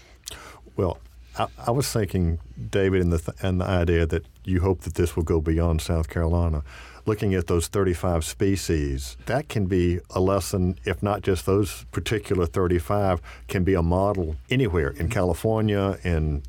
Well, 0.76 0.98
I, 1.38 1.46
I, 1.66 1.70
was 1.70 1.90
thinking, 1.90 2.38
David, 2.70 3.00
and 3.00 3.12
the 3.12 3.18
th- 3.18 3.38
and 3.42 3.60
the 3.60 3.64
idea 3.64 4.06
that 4.06 4.24
you 4.44 4.60
hope 4.60 4.82
that 4.82 4.94
this 4.94 5.16
will 5.16 5.22
go 5.22 5.40
beyond 5.40 5.80
South 5.82 6.08
Carolina. 6.08 6.62
Looking 7.06 7.34
at 7.34 7.48
those 7.48 7.66
35 7.66 8.24
species, 8.24 9.18
that 9.26 9.48
can 9.48 9.66
be 9.66 10.00
a 10.10 10.20
lesson, 10.20 10.78
if 10.84 11.02
not 11.02 11.20
just 11.20 11.44
those 11.44 11.84
particular 11.92 12.46
35, 12.46 13.20
can 13.46 13.62
be 13.62 13.74
a 13.74 13.82
model 13.82 14.36
anywhere 14.48 14.90
in 14.90 15.10
California, 15.10 15.98
in 16.02 16.42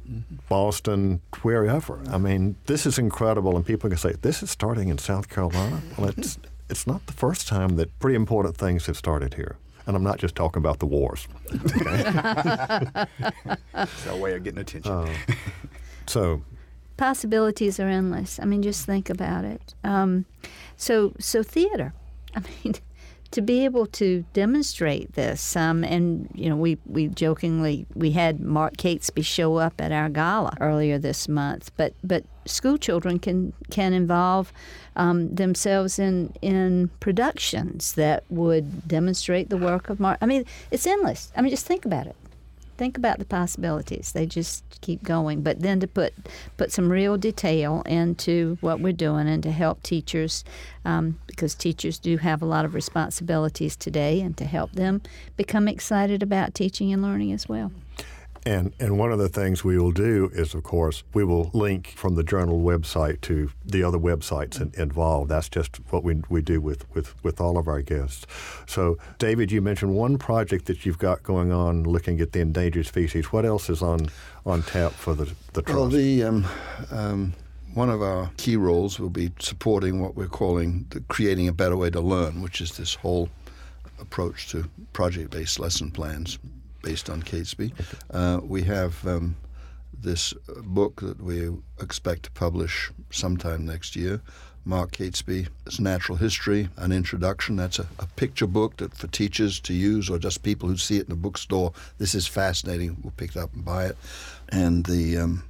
Boston, 0.47 1.21
wherever. 1.41 1.99
I 2.09 2.17
mean, 2.17 2.55
this 2.67 2.86
is 2.86 2.97
incredible, 2.97 3.57
and 3.57 3.65
people 3.65 3.89
can 3.89 3.99
say, 3.99 4.13
this 4.21 4.41
is 4.41 4.49
starting 4.49 4.88
in 4.88 4.97
South 4.97 5.27
Carolina. 5.27 5.81
Well, 5.97 6.13
it's, 6.15 6.39
it's 6.69 6.88
not 6.88 7.05
the 7.05 7.13
first 7.13 7.49
time 7.49 7.75
that 7.75 7.97
pretty 7.99 8.15
important 8.15 8.55
things 8.55 8.86
have 8.86 8.95
started 8.95 9.33
here. 9.33 9.57
And 9.88 9.95
I'm 9.95 10.03
not 10.03 10.17
just 10.17 10.36
talking 10.36 10.59
about 10.59 10.79
the 10.79 10.86
wars. 10.86 11.27
it's 11.51 11.67
our 14.07 14.17
way 14.17 14.33
of 14.36 14.43
getting 14.43 14.59
attention. 14.59 14.91
Uh, 14.91 15.13
so 16.07 16.41
possibilities 16.97 17.79
are 17.79 17.88
endless. 17.88 18.39
I 18.39 18.45
mean, 18.45 18.61
just 18.61 18.86
think 18.86 19.09
about 19.09 19.45
it. 19.45 19.73
Um, 19.83 20.25
so, 20.77 21.13
so 21.19 21.43
theater. 21.43 21.93
I 22.36 22.41
mean, 22.63 22.75
to 23.36 23.41
be 23.41 23.65
able 23.65 23.86
to 23.86 24.23
demonstrate 24.31 25.11
this, 25.11 25.57
um, 25.57 25.83
and 25.83 26.29
you 26.33 26.49
know, 26.49 26.55
we, 26.55 26.77
we 26.86 27.09
jokingly 27.09 27.86
we 27.93 28.11
had 28.11 28.39
Mark 28.39 28.77
Catesby 28.77 29.25
show 29.25 29.57
up 29.57 29.73
at 29.81 29.91
our 29.91 30.07
gala 30.07 30.55
earlier 30.61 30.97
this 30.97 31.27
month, 31.27 31.69
but 31.75 31.93
but 32.01 32.23
school 32.45 32.77
children 32.77 33.19
can 33.19 33.51
can 33.69 33.91
involve 33.91 34.53
um, 34.95 35.36
themselves 35.36 35.99
in 35.99 36.33
in 36.41 36.89
productions 37.01 37.91
that 37.93 38.23
would 38.29 38.88
demonstrate 38.88 39.49
the 39.49 39.57
work 39.57 39.89
of 39.89 39.99
Mark. 39.99 40.17
I 40.21 40.27
mean, 40.27 40.45
it's 40.71 40.88
endless. 40.88 41.33
I 41.36 41.41
mean, 41.41 41.49
just 41.49 41.65
think 41.65 41.83
about 41.83 42.07
it 42.07 42.15
think 42.78 42.97
about 42.97 43.19
the 43.19 43.26
possibilities. 43.26 44.11
They 44.11 44.26
just 44.26 44.63
keep 44.82 45.03
going. 45.03 45.41
But 45.41 45.61
then 45.61 45.80
to 45.80 45.88
put 45.88 46.13
put 46.57 46.71
some 46.71 46.91
real 46.91 47.17
detail 47.17 47.82
into 47.86 48.57
what 48.61 48.80
we're 48.80 48.93
doing 48.93 49.28
and 49.28 49.41
to 49.43 49.51
help 49.51 49.84
teachers, 49.84 50.43
um, 50.84 51.19
because 51.28 51.55
teachers 51.55 51.99
do 51.99 52.17
have 52.17 52.41
a 52.41 52.45
lot 52.45 52.65
of 52.65 52.73
responsibilities 52.73 53.76
today, 53.76 54.21
and 54.21 54.38
to 54.38 54.45
help 54.45 54.71
them 54.73 55.01
become 55.38 55.67
excited 55.67 56.21
about 56.23 56.53
teaching 56.53 56.91
and 56.93 57.01
learning 57.01 57.32
as 57.32 57.47
well. 57.47 57.71
And 58.47 58.73
and 58.79 58.99
one 58.99 59.11
of 59.11 59.17
the 59.17 59.27
things 59.27 59.63
we 59.63 59.79
will 59.79 59.91
do 59.91 60.29
is, 60.33 60.53
of 60.53 60.61
course, 60.61 61.03
we 61.13 61.23
will 61.23 61.49
link 61.53 61.93
from 61.95 62.13
the 62.13 62.23
journal 62.23 62.61
website 62.61 63.21
to 63.21 63.49
the 63.65 63.81
other 63.81 63.97
websites 63.97 64.61
in, 64.61 64.71
involved. 64.79 65.31
That's 65.31 65.49
just 65.49 65.77
what 65.89 66.03
we, 66.03 66.21
we 66.29 66.43
do 66.43 66.61
with, 66.61 66.85
with, 66.93 67.23
with 67.23 67.41
all 67.41 67.57
of 67.57 67.67
our 67.67 67.81
guests. 67.81 68.27
So, 68.67 68.99
David, 69.17 69.51
you 69.51 69.63
mentioned 69.63 69.95
one 69.95 70.19
project 70.19 70.67
that 70.67 70.85
you've 70.85 70.99
got 70.99 71.23
going 71.23 71.51
on 71.51 71.83
looking 71.85 72.21
at 72.21 72.33
the 72.33 72.39
endangered 72.39 72.85
species. 72.85 73.31
What 73.31 73.45
else 73.45 73.67
is 73.67 73.81
on 73.81 74.09
on 74.45 74.61
tap 74.61 74.91
for 74.91 75.15
the 75.15 75.33
the 75.53 75.63
trust? 75.63 75.79
Well, 75.79 75.87
the 75.87 76.23
um, 76.23 76.45
um, 76.91 77.33
one 77.73 77.89
of 77.89 78.03
our 78.03 78.29
key 78.37 78.57
roles 78.57 78.99
will 78.99 79.09
be 79.09 79.31
supporting 79.39 80.01
what 80.01 80.15
we're 80.15 80.27
calling 80.27 80.85
the 80.91 80.99
creating 81.01 81.47
a 81.47 81.53
better 81.53 81.75
way 81.75 81.89
to 81.89 81.99
learn, 81.99 82.43
which 82.43 82.61
is 82.61 82.77
this 82.77 82.93
whole 82.93 83.27
approach 83.99 84.49
to 84.49 84.69
project-based 84.93 85.59
lesson 85.59 85.89
plans 85.89 86.37
based 86.86 87.09
on 87.09 87.23
Catesby. 87.23 87.73
Uh, 88.11 88.39
we 88.43 88.61
have 88.61 89.05
um, 89.07 89.36
this 89.91 90.33
book 90.63 91.01
that 91.01 91.21
we 91.21 91.49
expect 91.81 92.23
to 92.23 92.31
publish 92.31 92.91
sometime 93.09 93.65
next 93.65 93.95
year. 93.95 94.21
Mark 94.67 94.91
Catesby, 94.91 95.47
it's 95.65 95.79
Natural 95.79 96.17
History, 96.17 96.69
an 96.77 96.91
introduction. 96.91 97.55
That's 97.55 97.79
a, 97.79 97.88
a, 97.99 98.07
picture 98.15 98.47
book 98.47 98.77
that 98.77 98.95
for 98.95 99.07
teachers 99.07 99.59
to 99.61 99.73
use 99.73 100.09
or 100.09 100.17
just 100.17 100.41
people 100.41 100.69
who 100.69 100.77
see 100.77 100.97
it 100.97 101.03
in 101.03 101.09
the 101.09 101.15
bookstore. 101.15 101.71
This 101.97 102.15
is 102.15 102.25
fascinating. 102.25 102.97
We'll 103.03 103.13
pick 103.17 103.36
it 103.36 103.38
up 103.38 103.53
and 103.53 103.63
buy 103.63 103.86
it. 103.86 103.97
And 104.49 104.86
the 104.86 105.17
um, 105.17 105.43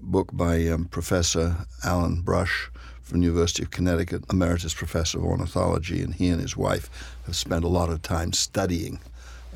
book 0.00 0.30
by 0.32 0.68
um, 0.68 0.86
Professor 0.86 1.66
Alan 1.84 2.22
Brush 2.22 2.70
from 3.02 3.20
the 3.20 3.26
University 3.26 3.62
of 3.62 3.70
Connecticut, 3.70 4.24
emeritus 4.30 4.74
professor 4.74 5.18
of 5.18 5.24
ornithology, 5.24 6.02
and 6.02 6.14
he 6.14 6.28
and 6.28 6.40
his 6.40 6.56
wife 6.56 6.88
have 7.26 7.36
spent 7.36 7.64
a 7.64 7.68
lot 7.68 7.90
of 7.90 8.02
time 8.02 8.32
studying 8.32 9.00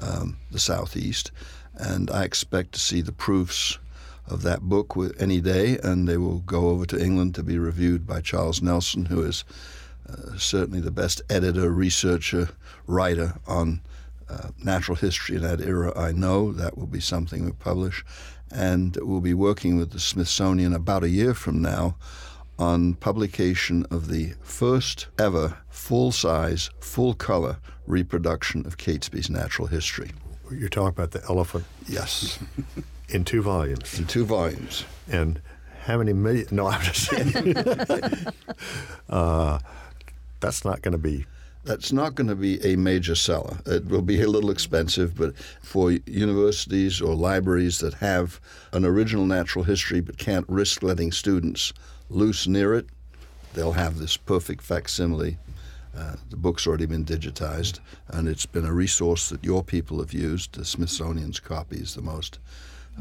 um, 0.01 0.37
the 0.51 0.59
Southeast. 0.59 1.31
And 1.75 2.11
I 2.11 2.25
expect 2.25 2.73
to 2.73 2.81
see 2.81 3.01
the 3.01 3.13
proofs 3.13 3.79
of 4.27 4.43
that 4.43 4.63
book 4.63 4.97
any 5.19 5.41
day, 5.41 5.79
and 5.83 6.09
they 6.09 6.17
will 6.17 6.41
go 6.41 6.69
over 6.69 6.87
to 6.87 7.03
England 7.03 7.35
to 7.35 7.43
be 7.43 7.59
reviewed 7.59 8.07
by 8.07 8.21
Charles 8.21 8.63
Nelson, 8.63 9.07
who 9.07 9.23
is 9.23 9.45
uh, 10.09 10.37
certainly 10.37 10.81
the 10.81 10.91
best 10.91 11.23
editor, 11.31 11.71
researcher, 11.71 12.51
writer 12.87 13.35
on 13.47 13.81
uh, 14.29 14.49
natural 14.63 14.97
history 14.97 15.37
in 15.37 15.43
that 15.43 15.61
era 15.61 15.93
I 15.99 16.13
know. 16.13 16.53
That 16.53 16.79
will 16.79 16.87
be 16.87 17.01
something 17.01 17.45
we 17.45 17.53
publish. 17.53 18.05
And 18.53 18.97
we'll 19.01 19.21
be 19.21 19.35
working 19.35 19.77
with 19.77 19.91
the 19.91 20.01
Smithsonian 20.01 20.73
about 20.73 21.05
a 21.05 21.09
year 21.09 21.35
from 21.35 21.63
now 21.63 21.97
on 22.61 22.95
publication 22.95 23.87
of 23.91 24.09
the 24.09 24.35
first 24.43 25.09
ever 25.19 25.57
full 25.71 26.13
size, 26.13 26.71
full 26.79 27.15
color 27.15 27.57
reproduction 27.87 28.67
of 28.67 28.77
Catesby's 28.77 29.31
natural 29.31 29.67
history. 29.67 30.13
You're 30.53 30.69
talking 30.69 30.89
about 30.89 31.13
the 31.13 31.23
elephant? 31.29 31.65
Yes. 31.89 32.39
In 33.09 33.25
two 33.25 33.43
volumes. 33.43 33.99
In 33.99 34.07
two 34.07 34.25
volumes. 34.25 34.85
And 35.11 35.41
how 35.85 35.99
many 35.99 36.13
million? 36.13 36.47
No, 36.51 36.67
I'm 36.67 36.83
just 36.83 37.07
saying. 37.07 37.57
uh, 39.09 39.59
that's 40.41 40.65
not 40.65 40.83
going 40.83 40.93
to 40.93 40.99
be. 40.99 41.25
That's 41.65 41.93
not 41.93 42.15
going 42.15 42.29
to 42.29 42.35
be 42.35 42.63
a 42.65 42.77
major 42.77 43.15
seller. 43.15 43.59
It 43.67 43.87
will 43.87 44.03
be 44.03 44.23
a 44.23 44.29
little 44.29 44.51
expensive, 44.51 45.17
but 45.17 45.37
for 45.63 45.93
universities 45.93 47.01
or 47.01 47.15
libraries 47.15 47.81
that 47.81 47.95
have 47.95 48.41
an 48.73 48.85
original 48.85 49.27
natural 49.27 49.65
history 49.65 50.01
but 50.01 50.17
can't 50.17 50.49
risk 50.49 50.83
letting 50.83 51.13
students 51.13 51.73
loose 52.11 52.47
near 52.47 52.75
it, 52.75 52.87
they'll 53.55 53.73
have 53.73 53.99
this 53.99 54.17
perfect 54.17 54.63
facsimile. 54.63 55.39
Uh, 55.97 56.15
the 56.29 56.37
book's 56.37 56.67
already 56.67 56.87
been 56.87 57.05
digitized, 57.05 57.81
and 58.09 58.29
it's 58.29 58.47
been 58.47 58.65
a 58.65 58.73
resource 58.73 59.29
that 59.29 59.43
your 59.43 59.65
people 59.65 59.99
have 59.99 60.13
used. 60.13 60.55
The 60.55 60.65
Smithsonian's 60.65 61.41
copy 61.41 61.77
is 61.77 61.95
the 61.95 62.03
most 62.03 62.39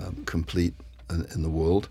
um, 0.01 0.23
complete 0.25 0.73
in, 1.09 1.25
in, 1.33 1.43
the 1.43 1.49
world. 1.49 1.87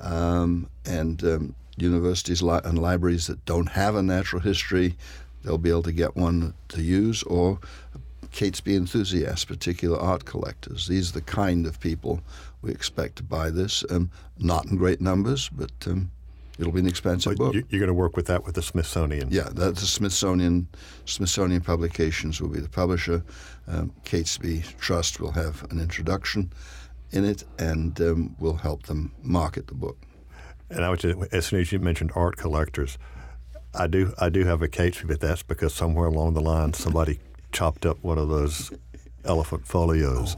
Um, 0.00 0.68
and 0.84 1.22
um, 1.24 1.54
universities 1.76 2.42
li- 2.42 2.60
and 2.64 2.78
libraries 2.78 3.26
that 3.26 3.44
don't 3.44 3.68
have 3.70 3.94
a 3.94 4.02
natural 4.02 4.42
history, 4.42 4.96
they'll 5.44 5.58
be 5.58 5.70
able 5.70 5.82
to 5.84 5.92
get 5.92 6.16
one 6.16 6.54
to 6.68 6.82
use, 6.82 7.22
or 7.24 7.60
Catesby 8.32 8.76
enthusiasts, 8.76 9.44
particular 9.44 9.98
art 9.98 10.24
collectors. 10.24 10.86
These 10.86 11.10
are 11.10 11.14
the 11.14 11.22
kind 11.22 11.66
of 11.66 11.80
people 11.80 12.20
we 12.62 12.70
expect 12.70 13.16
to 13.16 13.22
buy 13.22 13.50
this. 13.50 13.84
Um, 13.90 14.10
not 14.38 14.66
in 14.66 14.76
great 14.76 15.00
numbers, 15.00 15.48
but 15.48 15.72
um, 15.86 16.10
it'll 16.60 16.72
be 16.72 16.80
an 16.80 16.86
expensive 16.86 17.36
book. 17.36 17.54
You're 17.54 17.80
going 17.80 17.86
to 17.86 17.94
work 17.94 18.16
with 18.16 18.26
that 18.26 18.44
with 18.44 18.54
the 18.54 18.62
Smithsonian. 18.62 19.28
Yeah, 19.30 19.48
that's 19.52 19.80
the 19.80 19.86
Smithsonian. 19.86 20.68
Smithsonian 21.06 21.62
Publications 21.62 22.40
will 22.40 22.48
be 22.48 22.60
the 22.60 22.68
publisher. 22.68 23.24
Um, 23.66 23.92
Catesby 24.04 24.64
Trust 24.78 25.20
will 25.20 25.32
have 25.32 25.64
an 25.70 25.80
introduction 25.80 26.52
in 27.12 27.24
it, 27.24 27.44
and 27.58 28.00
um, 28.00 28.36
will 28.38 28.56
help 28.56 28.84
them 28.84 29.12
market 29.22 29.66
the 29.66 29.74
book. 29.74 29.98
And 30.70 30.84
I 30.84 30.90
was 30.90 31.00
just, 31.00 31.18
as 31.32 31.46
soon 31.46 31.60
as 31.60 31.72
you 31.72 31.80
mentioned 31.80 32.12
art 32.14 32.36
collectors, 32.36 32.98
I 33.74 33.86
do 33.86 34.12
I 34.18 34.28
do 34.28 34.44
have 34.44 34.62
a 34.62 34.68
Catesby, 34.68 35.08
but 35.08 35.20
that's 35.20 35.42
because 35.42 35.74
somewhere 35.74 36.06
along 36.06 36.34
the 36.34 36.40
line 36.40 36.72
somebody 36.72 37.20
chopped 37.52 37.86
up 37.86 37.98
one 38.02 38.18
of 38.18 38.28
those 38.28 38.70
elephant 39.24 39.66
folios. 39.66 40.36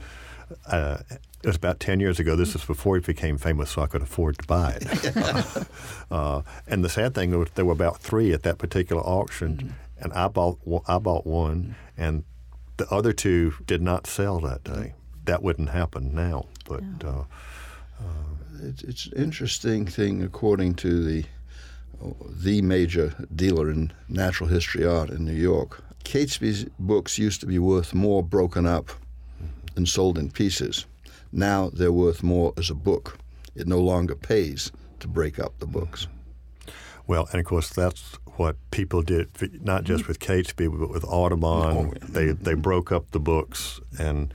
Uh, 0.67 0.99
it 1.43 1.47
was 1.47 1.57
about 1.57 1.81
10 1.81 2.01
years 2.01 2.21
ago. 2.21 2.37
This 2.37 2.53
was 2.53 2.65
before 2.65 2.97
he 2.97 3.01
became 3.01 3.37
famous, 3.37 3.71
so 3.71 3.83
I 3.83 3.87
could 3.87 4.03
afford 4.03 4.39
to 4.39 4.47
buy 4.47 4.79
it. 4.81 5.67
uh, 6.11 6.43
and 6.67 6.85
the 6.85 6.89
sad 6.89 7.15
thing 7.15 7.37
was 7.37 7.49
there 7.55 7.65
were 7.65 7.73
about 7.73 7.99
three 7.99 8.33
at 8.33 8.43
that 8.45 8.59
particular 8.59 9.03
auction, 9.03 9.57
mm-hmm. 9.57 9.69
and 9.99 10.13
I 10.13 10.29
bought, 10.29 10.59
I 10.87 10.99
bought 10.99 11.27
one, 11.27 11.75
and 11.97 12.25
the 12.77 12.89
other 12.93 13.13
two 13.13 13.55
did 13.67 13.83
not 13.83 14.07
sell 14.07 14.41
that 14.41 14.63
day. 14.65 14.95
That 15.25 15.43
wouldn't 15.43 15.71
happen 15.71 16.15
now. 16.15 16.47
But 16.69 16.85
uh, 17.05 17.25
uh, 18.01 18.05
it's, 18.63 18.83
it's 18.83 19.07
an 19.07 19.23
interesting 19.23 19.87
thing, 19.87 20.23
according 20.23 20.75
to 20.77 21.05
the 21.05 21.25
the 22.29 22.63
major 22.63 23.15
dealer 23.35 23.71
in 23.71 23.93
natural 24.09 24.49
history 24.49 24.85
art 24.85 25.11
in 25.11 25.25
New 25.25 25.33
York. 25.33 25.85
Catesby's 26.03 26.65
books 26.79 27.17
used 27.17 27.41
to 27.41 27.47
be 27.47 27.61
worth 27.61 27.95
more 27.95 28.25
broken 28.25 28.67
up 28.67 28.91
and 29.77 29.89
sold 29.89 30.19
in 30.19 30.31
pieces. 30.31 30.87
Now 31.33 31.71
they're 31.73 31.93
worth 31.93 32.23
more 32.23 32.53
as 32.57 32.71
a 32.71 32.75
book. 32.75 33.19
It 33.55 33.67
no 33.67 33.81
longer 33.81 34.15
pays 34.15 34.73
to 35.01 35.09
break 35.09 35.39
up 35.39 35.59
the 35.59 35.67
books. 35.67 36.07
Well, 37.07 37.29
and 37.33 37.41
of 37.41 37.47
course 37.47 37.69
that's 37.71 38.19
what 38.37 38.57
people 38.71 39.03
did, 39.03 39.29
not 39.65 39.85
just 39.85 40.09
with 40.09 40.21
Catesby, 40.21 40.79
but 40.79 40.91
with 40.91 41.05
Audubon. 41.05 41.77
Oh. 41.77 41.95
They 42.01 42.33
they 42.33 42.55
broke 42.55 42.93
up 42.93 43.11
the 43.11 43.21
books 43.21 43.81
and 43.99 44.33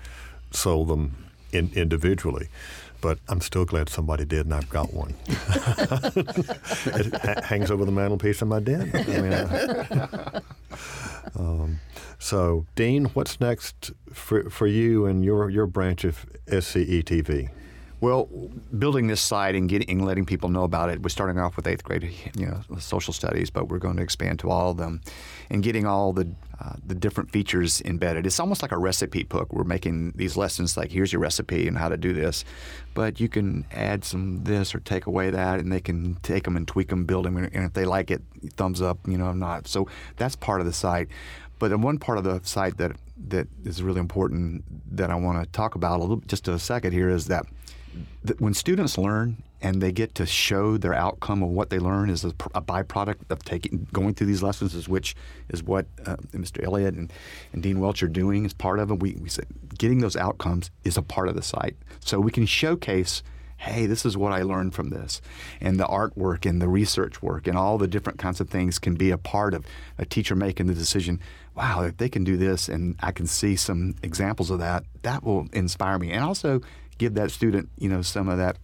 sold 0.52 0.90
them 0.90 1.26
in, 1.52 1.72
individually 1.74 2.50
but 3.02 3.20
I'm 3.28 3.42
still 3.42 3.66
glad 3.66 3.90
somebody 3.90 4.26
did, 4.26 4.46
and 4.46 4.54
I've 4.54 4.70
got 4.70 4.94
one. 4.94 5.14
it 5.28 7.14
ha- 7.16 7.42
hangs 7.44 7.72
over 7.72 7.86
the 7.86 7.92
mantelpiece 7.92 8.42
in 8.42 8.48
my 8.48 8.60
den. 8.60 8.92
I 8.94 9.22
mean, 9.22 9.34
I, 9.34 10.42
um, 11.38 11.80
so, 12.20 12.66
Dean, 12.76 13.06
what's 13.14 13.40
next 13.40 13.92
for, 14.12 14.50
for 14.50 14.68
you 14.68 15.06
and 15.06 15.24
your, 15.24 15.50
your 15.50 15.68
branch 15.68 16.04
of 16.04 16.26
SCETV? 16.48 17.50
Well, 18.00 18.26
building 18.78 19.08
this 19.08 19.22
site 19.22 19.56
and 19.56 19.68
getting 19.68 20.06
letting 20.06 20.26
people 20.28 20.50
know 20.50 20.64
about 20.64 20.90
it, 20.90 21.02
we're 21.02 21.10
starting 21.10 21.40
off 21.40 21.56
with 21.56 21.66
eighth 21.66 21.84
grade, 21.84 22.14
you 22.36 22.46
know, 22.46 22.62
social 22.78 23.12
studies, 23.12 23.50
but 23.50 23.70
we're 23.70 23.80
going 23.80 23.98
to 23.98 24.04
expand 24.04 24.38
to 24.40 24.52
all 24.52 24.70
of 24.70 24.78
them, 24.78 25.02
and 25.50 25.64
getting 25.64 25.88
all 25.88 26.14
the 26.14 26.30
uh, 26.60 26.74
the 26.86 26.94
different 26.94 27.32
features 27.32 27.82
embedded. 27.86 28.28
It's 28.28 28.40
almost 28.40 28.62
like 28.62 28.72
a 28.72 28.78
recipe 28.78 29.24
book. 29.24 29.52
We're 29.52 29.64
making 29.64 30.14
these 30.16 30.38
lessons 30.38 30.78
like 30.78 30.92
here's 30.92 31.12
your 31.12 31.22
recipe 31.22 31.68
and 31.68 31.76
how 31.76 31.90
to 31.90 31.98
do 31.98 32.14
this, 32.14 32.46
but 32.94 33.20
you 33.20 33.30
can 33.30 33.66
add 33.72 34.06
some 34.06 34.44
this 34.44 34.76
or 34.76 34.80
take 34.80 35.08
away 35.08 35.32
that, 35.32 35.60
and 35.60 35.72
they 35.72 35.82
can 35.82 36.18
take 36.22 36.44
them 36.44 36.56
and 36.56 36.68
tweak 36.68 36.90
them, 36.90 37.06
build 37.06 37.26
them, 37.26 37.36
and 37.36 37.52
if 37.52 37.74
they 37.74 37.86
like 37.86 38.12
it, 38.12 38.22
thumbs 38.58 38.80
up, 38.80 39.00
you 39.08 39.18
know, 39.18 39.26
I'm 39.26 39.40
not. 39.40 39.68
So 39.68 39.88
that's 40.18 40.36
part 40.36 40.60
of 40.62 40.68
the 40.68 40.74
site. 40.74 41.08
But 41.58 41.76
one 41.80 41.98
part 41.98 42.20
of 42.20 42.24
the 42.24 42.42
site 42.44 42.78
that 42.78 42.92
that 43.30 43.48
is 43.66 43.82
really 43.82 44.00
important 44.00 44.64
that 44.96 45.10
I 45.10 45.16
want 45.16 45.44
to 45.44 45.52
talk 45.52 45.74
about 45.74 45.98
a 45.98 46.02
little 46.02 46.18
just 46.28 46.48
a 46.48 46.60
second 46.60 46.92
here 46.92 47.10
is 47.10 47.26
that 47.28 47.48
when 48.40 48.54
students 48.54 48.98
learn 48.98 49.42
and 49.62 49.82
they 49.82 49.92
get 49.92 50.14
to 50.16 50.26
show 50.26 50.78
their 50.78 50.94
outcome 50.94 51.42
of 51.42 51.50
what 51.50 51.70
they 51.70 51.80
learn 51.80 52.10
is 52.10 52.24
a, 52.24 52.30
a 52.54 52.62
byproduct 52.62 53.30
of 53.30 53.44
taking 53.44 53.88
going 53.92 54.14
through 54.14 54.28
these 54.28 54.44
lessons, 54.44 54.76
is 54.76 54.88
which 54.88 55.16
is 55.50 55.64
what 55.64 55.88
uh, 56.06 56.18
Mr. 56.34 56.64
Elliott 56.64 56.94
and, 56.94 57.12
and 57.54 57.64
Dean 57.64 57.80
Welch 57.80 58.04
are 58.04 58.08
doing 58.08 58.46
as 58.46 58.54
part 58.54 58.80
of 58.80 58.92
it. 58.92 59.00
We, 59.00 59.14
we 59.16 59.30
say 59.30 59.44
getting 59.78 60.00
those 60.00 60.16
outcomes 60.16 60.70
is 60.84 60.98
a 60.98 61.02
part 61.02 61.28
of 61.28 61.36
the 61.36 61.42
site, 61.42 61.76
so 62.00 62.20
we 62.20 62.32
can 62.32 62.46
showcase. 62.46 63.24
Hey, 63.60 63.88
this 63.88 64.06
is 64.06 64.16
what 64.16 64.34
I 64.34 64.44
learned 64.44 64.76
from 64.76 64.92
this. 64.92 65.20
And 65.60 65.80
the 65.80 65.88
artwork 65.88 66.48
and 66.48 66.62
the 66.62 66.68
research 66.68 67.24
work 67.24 67.48
and 67.48 67.58
all 67.58 67.80
the 67.80 67.88
different 67.88 68.20
kinds 68.20 68.40
of 68.40 68.52
things 68.52 68.78
can 68.78 68.94
be 68.94 69.10
a 69.10 69.18
part 69.18 69.56
of 69.56 69.66
a 69.98 70.06
teacher 70.06 70.36
making 70.36 70.68
the 70.68 70.76
decision 70.76 71.20
wow, 71.58 71.82
if 71.82 71.98
they 71.98 72.08
can 72.08 72.24
do 72.24 72.38
this 72.38 72.70
and 72.70 72.96
I 73.02 73.12
can 73.12 73.26
see 73.26 73.56
some 73.56 73.96
examples 74.04 74.52
of 74.52 74.60
that, 74.60 74.84
that 75.02 75.24
will 75.24 75.48
inspire 75.52 75.98
me. 75.98 76.12
And 76.12 76.24
also 76.24 76.62
give 76.98 77.14
that 77.16 77.32
student, 77.32 77.70
you 77.78 77.90
know, 77.90 78.02
some 78.02 78.30
of 78.30 78.38
that 78.38 78.58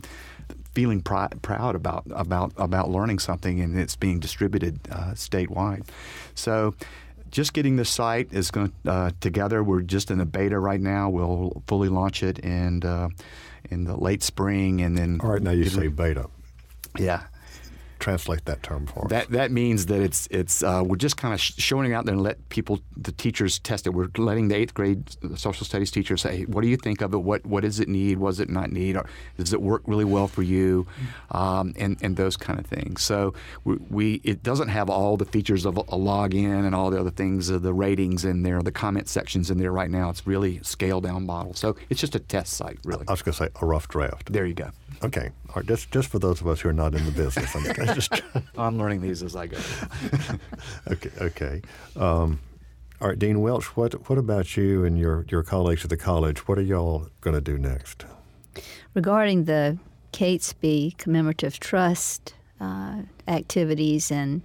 feeling 0.73 1.01
pr- 1.01 1.35
proud 1.41 1.75
about 1.75 2.03
about 2.09 2.51
about 2.57 2.89
learning 2.89 3.19
something 3.19 3.61
and 3.61 3.77
it's 3.77 3.95
being 3.95 4.19
distributed 4.19 4.79
uh, 4.91 5.11
statewide. 5.11 5.87
So. 6.35 6.75
Just 7.31 7.53
getting 7.53 7.77
the 7.77 7.85
site 7.85 8.31
is 8.31 8.51
going 8.51 8.71
uh, 8.85 9.09
together. 9.19 9.63
We're 9.63 9.81
just 9.81 10.11
in 10.11 10.19
a 10.19 10.25
beta 10.25 10.59
right 10.59 10.79
now. 10.79 11.09
We'll 11.09 11.63
fully 11.65 11.89
launch 11.89 12.21
it 12.21 12.37
in 12.37 12.83
uh, 12.83 13.09
in 13.71 13.85
the 13.85 13.97
late 13.97 14.21
spring, 14.21 14.81
and 14.81 14.95
then. 14.95 15.19
All 15.19 15.31
right, 15.31 15.41
now 15.41 15.49
you 15.49 15.65
say 15.65 15.87
beta. 15.87 16.29
Yeah, 16.95 17.23
translate 18.03 18.43
that 18.45 18.61
term 18.61 18.85
for 18.85 19.05
us? 19.05 19.09
That 19.09 19.29
that 19.29 19.51
means 19.51 19.85
that 19.85 20.01
it's 20.01 20.27
it's 20.29 20.61
uh, 20.61 20.83
we're 20.85 20.97
just 20.97 21.17
kind 21.17 21.33
of 21.33 21.39
showing 21.39 21.89
it 21.89 21.93
out 21.93 22.05
there 22.05 22.13
and 22.13 22.23
let 22.23 22.49
people, 22.49 22.79
the 22.97 23.11
teachers, 23.11 23.59
test 23.59 23.87
it. 23.87 23.91
We're 23.91 24.09
letting 24.17 24.49
the 24.49 24.55
eighth 24.55 24.73
grade 24.73 25.03
social 25.37 25.65
studies 25.65 25.89
teachers 25.89 26.21
say, 26.21 26.43
"What 26.43 26.61
do 26.61 26.67
you 26.67 26.77
think 26.77 27.01
of 27.01 27.13
it? 27.13 27.21
What 27.21 27.45
what 27.45 27.61
does 27.61 27.79
it 27.79 27.87
need? 27.87 28.17
Was 28.17 28.39
it 28.39 28.49
not 28.49 28.71
need? 28.71 28.97
Or 28.97 29.05
does 29.37 29.53
it 29.53 29.61
work 29.61 29.83
really 29.85 30.05
well 30.05 30.27
for 30.27 30.43
you?" 30.43 30.85
Um, 31.31 31.73
and 31.77 31.97
and 32.01 32.17
those 32.17 32.35
kind 32.35 32.59
of 32.59 32.65
things. 32.65 33.01
So 33.03 33.33
we, 33.63 33.77
we, 33.89 34.13
it 34.23 34.43
doesn't 34.43 34.69
have 34.69 34.89
all 34.89 35.17
the 35.17 35.25
features 35.25 35.65
of 35.65 35.77
a 35.77 35.83
login 35.83 36.65
and 36.65 36.75
all 36.75 36.89
the 36.89 36.99
other 36.99 37.11
things, 37.11 37.49
of 37.49 37.61
the 37.61 37.73
ratings 37.73 38.25
in 38.25 38.43
there, 38.43 38.61
the 38.61 38.71
comment 38.71 39.07
sections 39.07 39.49
in 39.49 39.57
there 39.57 39.71
right 39.71 39.89
now. 39.89 40.09
It's 40.09 40.27
really 40.27 40.59
scaled 40.63 41.03
down 41.03 41.25
model. 41.25 41.53
So 41.53 41.75
it's 41.89 42.01
just 42.01 42.15
a 42.15 42.19
test 42.19 42.53
site, 42.53 42.79
really. 42.83 43.05
I 43.07 43.11
was 43.11 43.21
going 43.21 43.33
to 43.33 43.43
say 43.45 43.49
a 43.61 43.65
rough 43.65 43.87
draft. 43.87 44.33
There 44.33 44.45
you 44.45 44.53
go. 44.53 44.71
Okay, 45.03 45.29
All 45.49 45.55
right, 45.57 45.65
just 45.65 45.91
just 45.91 46.09
for 46.09 46.19
those 46.19 46.41
of 46.41 46.47
us 46.47 46.61
who 46.61 46.69
are 46.69 46.73
not 46.73 46.93
in 46.95 47.05
the 47.05 47.11
business, 47.11 47.55
I'm 47.55 47.63
just. 47.95 48.21
I'm 48.57 48.77
learning 48.77 49.01
these 49.01 49.23
as 49.23 49.35
I 49.35 49.47
go. 49.47 49.57
okay, 50.91 51.09
okay. 51.21 51.61
Um, 51.95 52.39
all 53.01 53.09
right, 53.09 53.19
Dean 53.19 53.41
Welch, 53.41 53.75
what 53.75 54.09
what 54.09 54.17
about 54.17 54.55
you 54.55 54.85
and 54.85 54.97
your 54.97 55.25
your 55.29 55.43
colleagues 55.43 55.83
at 55.83 55.89
the 55.89 55.97
college? 55.97 56.47
What 56.47 56.57
are 56.57 56.61
y'all 56.63 57.07
going 57.21 57.35
to 57.35 57.41
do 57.41 57.57
next? 57.57 58.05
Regarding 58.93 59.45
the 59.45 59.77
Catesby 60.13 60.97
Commemorative 60.97 61.59
Trust 61.59 62.35
uh, 62.61 63.01
activities 63.27 64.11
and 64.11 64.41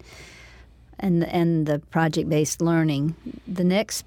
and 0.98 1.24
and 1.24 1.66
the 1.66 1.78
project 1.78 2.28
based 2.28 2.60
learning, 2.60 3.14
the 3.46 3.64
next 3.64 4.04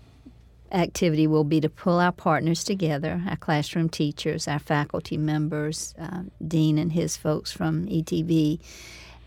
activity 0.72 1.28
will 1.28 1.44
be 1.44 1.62
to 1.62 1.70
pull 1.70 2.00
our 2.00 2.12
partners 2.12 2.64
together, 2.64 3.22
our 3.28 3.36
classroom 3.36 3.90
teachers, 3.90 4.48
our 4.48 4.60
faculty 4.60 5.18
members, 5.18 5.94
uh, 6.00 6.24
Dean 6.48 6.78
and 6.78 6.92
his 6.92 7.18
folks 7.18 7.52
from 7.52 7.86
ETV, 7.88 8.60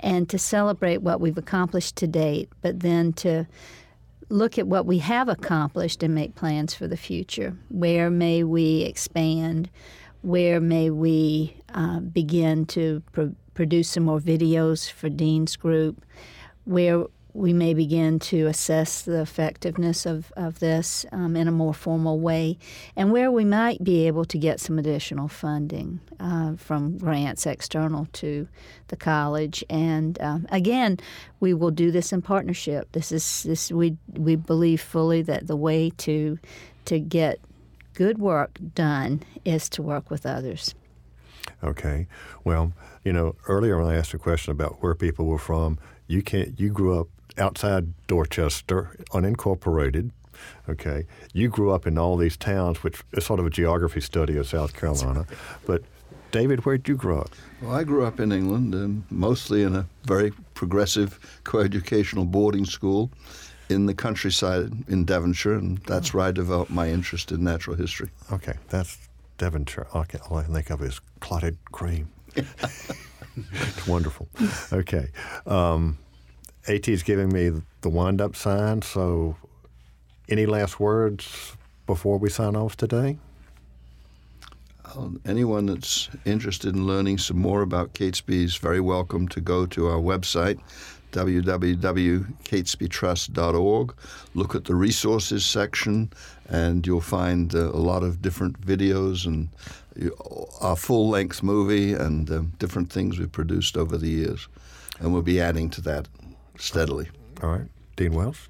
and 0.00 0.28
to 0.28 0.38
celebrate 0.38 0.98
what 0.98 1.20
we've 1.20 1.38
accomplished 1.38 1.96
to 1.96 2.06
date, 2.06 2.48
but 2.60 2.80
then 2.80 3.12
to 3.14 3.46
look 4.28 4.58
at 4.58 4.66
what 4.66 4.86
we 4.86 4.98
have 4.98 5.28
accomplished 5.28 6.02
and 6.02 6.14
make 6.14 6.34
plans 6.34 6.74
for 6.74 6.88
the 6.88 6.96
future. 6.96 7.56
Where 7.68 8.10
may 8.10 8.42
we 8.42 8.82
expand? 8.82 9.70
Where 10.22 10.60
may 10.60 10.90
we 10.90 11.56
uh, 11.74 12.00
begin 12.00 12.66
to 12.66 13.02
pro- 13.12 13.34
produce 13.54 13.90
some 13.90 14.04
more 14.04 14.20
videos 14.20 14.90
for 14.90 15.08
Dean's 15.08 15.56
group? 15.56 16.04
Where 16.64 17.04
we 17.34 17.52
may 17.52 17.74
begin 17.74 18.20
to 18.20 18.46
assess 18.46 19.02
the 19.02 19.20
effectiveness 19.20 20.06
of, 20.06 20.32
of 20.36 20.60
this 20.60 21.04
um, 21.10 21.34
in 21.34 21.48
a 21.48 21.52
more 21.52 21.74
formal 21.74 22.20
way, 22.20 22.56
and 22.94 23.10
where 23.10 23.30
we 23.30 23.44
might 23.44 23.82
be 23.82 24.06
able 24.06 24.24
to 24.24 24.38
get 24.38 24.60
some 24.60 24.78
additional 24.78 25.26
funding 25.26 25.98
uh, 26.20 26.54
from 26.54 26.96
grants 26.96 27.44
external 27.44 28.06
to 28.12 28.46
the 28.88 28.96
college. 28.96 29.64
And 29.68 30.20
um, 30.22 30.46
again, 30.50 30.98
we 31.40 31.52
will 31.52 31.72
do 31.72 31.90
this 31.90 32.12
in 32.12 32.22
partnership. 32.22 32.92
This 32.92 33.10
is 33.10 33.42
this 33.42 33.72
we 33.72 33.96
we 34.12 34.36
believe 34.36 34.80
fully 34.80 35.20
that 35.22 35.48
the 35.48 35.56
way 35.56 35.90
to 35.98 36.38
to 36.84 37.00
get 37.00 37.40
good 37.94 38.18
work 38.18 38.58
done 38.74 39.22
is 39.44 39.68
to 39.70 39.82
work 39.82 40.08
with 40.08 40.24
others. 40.24 40.74
Okay. 41.62 42.06
Well, 42.44 42.72
you 43.04 43.12
know, 43.12 43.34
earlier 43.48 43.78
when 43.78 43.92
I 43.92 43.96
asked 43.96 44.14
a 44.14 44.18
question 44.18 44.52
about 44.52 44.82
where 44.82 44.94
people 44.94 45.26
were 45.26 45.38
from, 45.38 45.78
you 46.06 46.22
can't. 46.22 46.58
You 46.60 46.70
grew 46.70 47.00
up 47.00 47.08
outside 47.38 47.92
Dorchester, 48.06 48.96
unincorporated. 49.10 50.10
Okay, 50.68 51.06
you 51.32 51.48
grew 51.48 51.70
up 51.70 51.86
in 51.86 51.96
all 51.96 52.16
these 52.16 52.36
towns, 52.36 52.82
which 52.82 53.02
is 53.12 53.24
sort 53.24 53.40
of 53.40 53.46
a 53.46 53.50
geography 53.50 54.00
study 54.00 54.36
of 54.36 54.46
South 54.46 54.74
Carolina. 54.74 55.26
But 55.66 55.82
David, 56.32 56.64
where 56.64 56.76
did 56.76 56.88
you 56.88 56.96
grow 56.96 57.20
up? 57.20 57.30
Well, 57.62 57.72
I 57.72 57.84
grew 57.84 58.04
up 58.04 58.18
in 58.18 58.32
England, 58.32 58.74
and 58.74 59.04
mostly 59.10 59.62
in 59.62 59.76
a 59.76 59.86
very 60.04 60.32
progressive 60.54 61.40
coeducational 61.44 62.30
boarding 62.30 62.64
school 62.64 63.10
in 63.68 63.86
the 63.86 63.94
countryside 63.94 64.72
in 64.88 65.04
Devonshire, 65.04 65.54
and 65.54 65.78
that's 65.86 66.12
where 66.12 66.26
I 66.26 66.30
developed 66.32 66.70
my 66.70 66.88
interest 66.88 67.32
in 67.32 67.44
natural 67.44 67.76
history. 67.76 68.10
Okay, 68.32 68.54
that's 68.68 68.98
Devonshire. 69.38 69.86
Okay, 69.94 70.18
all 70.28 70.38
I 70.38 70.42
can 70.42 70.54
think 70.54 70.70
of 70.70 70.82
is 70.82 71.00
clotted 71.20 71.56
cream. 71.72 72.10
it's 72.34 73.86
wonderful. 73.86 74.28
Okay. 74.72 75.08
Um, 75.46 75.98
AT 76.66 76.88
is 76.88 77.02
giving 77.02 77.28
me 77.28 77.52
the 77.82 77.90
wind 77.90 78.20
up 78.20 78.36
sign. 78.36 78.82
So, 78.82 79.36
any 80.28 80.44
last 80.46 80.78
words 80.80 81.56
before 81.86 82.18
we 82.18 82.28
sign 82.30 82.56
off 82.56 82.76
today? 82.76 83.18
Um, 84.96 85.20
anyone 85.26 85.66
that's 85.66 86.08
interested 86.24 86.74
in 86.74 86.86
learning 86.86 87.18
some 87.18 87.38
more 87.38 87.60
about 87.62 87.94
Catesby 87.94 88.44
is 88.44 88.56
very 88.56 88.80
welcome 88.80 89.28
to 89.28 89.40
go 89.40 89.66
to 89.66 89.86
our 89.88 89.98
website, 89.98 90.60
www.catesbytrust.org. 91.12 93.94
Look 94.34 94.54
at 94.54 94.64
the 94.64 94.74
resources 94.74 95.44
section, 95.44 96.10
and 96.48 96.86
you'll 96.86 97.00
find 97.00 97.54
uh, 97.54 97.70
a 97.70 97.76
lot 97.76 98.02
of 98.02 98.22
different 98.22 98.58
videos 98.60 99.26
and 99.26 99.50
uh, 100.00 100.08
our 100.60 100.76
full 100.76 101.10
length 101.10 101.42
movie 101.42 101.92
and 101.92 102.30
um, 102.30 102.52
different 102.58 102.90
things 102.90 103.18
we've 103.18 103.32
produced 103.32 103.76
over 103.76 103.98
the 103.98 104.08
years. 104.08 104.48
And 105.00 105.12
we'll 105.12 105.22
be 105.22 105.40
adding 105.40 105.70
to 105.70 105.80
that 105.82 106.06
steadily. 106.58 107.08
All 107.42 107.50
right. 107.50 107.68
Dean 107.96 108.12
Welch? 108.12 108.48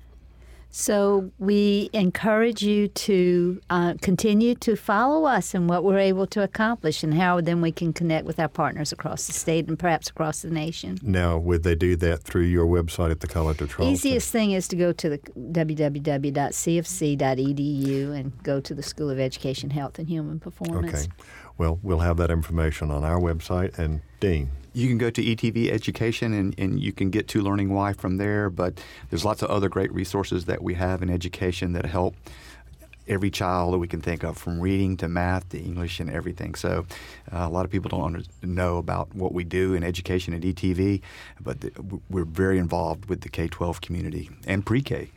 So 0.76 1.30
we 1.38 1.88
encourage 1.92 2.60
you 2.64 2.88
to 2.88 3.60
uh, 3.70 3.94
continue 4.02 4.56
to 4.56 4.74
follow 4.74 5.24
us 5.24 5.54
and 5.54 5.68
what 5.68 5.84
we're 5.84 6.00
able 6.00 6.26
to 6.26 6.42
accomplish, 6.42 7.04
and 7.04 7.14
how 7.14 7.40
then 7.40 7.60
we 7.60 7.70
can 7.70 7.92
connect 7.92 8.26
with 8.26 8.40
our 8.40 8.48
partners 8.48 8.90
across 8.90 9.28
the 9.28 9.32
state 9.32 9.68
and 9.68 9.78
perhaps 9.78 10.08
across 10.10 10.42
the 10.42 10.50
nation. 10.50 10.98
Now, 11.00 11.38
would 11.38 11.62
they 11.62 11.76
do 11.76 11.94
that 11.96 12.24
through 12.24 12.46
your 12.46 12.66
website 12.66 13.12
at 13.12 13.20
the 13.20 13.28
College 13.28 13.60
of 13.60 13.70
Charleston? 13.70 13.94
Easiest 13.94 14.32
thing 14.32 14.50
is 14.50 14.66
to 14.66 14.74
go 14.74 14.90
to 14.90 15.10
the 15.10 15.18
www.cfc.edu 15.18 16.32
and 18.18 18.42
go 18.42 18.58
to 18.58 18.74
the 18.74 18.82
School 18.82 19.10
of 19.10 19.20
Education, 19.20 19.70
Health, 19.70 20.00
and 20.00 20.08
Human 20.08 20.40
Performance. 20.40 21.04
Okay. 21.04 21.12
Well, 21.56 21.78
we'll 21.84 22.00
have 22.00 22.16
that 22.16 22.32
information 22.32 22.90
on 22.90 23.04
our 23.04 23.20
website. 23.20 23.78
And 23.78 24.00
Dean, 24.18 24.50
you 24.74 24.88
can 24.88 24.98
go 24.98 25.08
to 25.08 25.22
ETV 25.22 25.70
Education 25.70 26.34
and, 26.34 26.54
and 26.58 26.80
you 26.80 26.92
can 26.92 27.10
get 27.10 27.28
to 27.28 27.40
Learning 27.40 27.72
Why 27.72 27.92
from 27.92 28.16
there, 28.18 28.50
but 28.50 28.78
there's 29.08 29.24
lots 29.24 29.40
of 29.42 29.50
other 29.50 29.68
great 29.68 29.92
resources 29.92 30.44
that 30.46 30.62
we 30.62 30.74
have 30.74 31.00
in 31.00 31.08
education 31.08 31.72
that 31.72 31.86
help 31.86 32.16
every 33.06 33.30
child 33.30 33.74
that 33.74 33.78
we 33.78 33.86
can 33.86 34.00
think 34.00 34.22
of, 34.24 34.36
from 34.36 34.60
reading 34.60 34.96
to 34.96 35.08
math 35.08 35.48
to 35.50 35.58
English 35.58 36.00
and 36.00 36.10
everything. 36.10 36.54
So, 36.54 36.86
uh, 37.32 37.38
a 37.38 37.48
lot 37.48 37.64
of 37.64 37.70
people 37.70 37.90
don't 37.90 38.02
under, 38.02 38.22
know 38.42 38.78
about 38.78 39.14
what 39.14 39.32
we 39.32 39.44
do 39.44 39.74
in 39.74 39.84
education 39.84 40.34
at 40.34 40.40
ETV, 40.40 41.02
but 41.40 41.58
we're 42.10 42.24
very 42.24 42.58
involved 42.58 43.06
with 43.06 43.20
the 43.20 43.28
K 43.28 43.46
12 43.46 43.80
community 43.80 44.30
and 44.46 44.64
pre 44.66 44.82
K. 44.82 45.10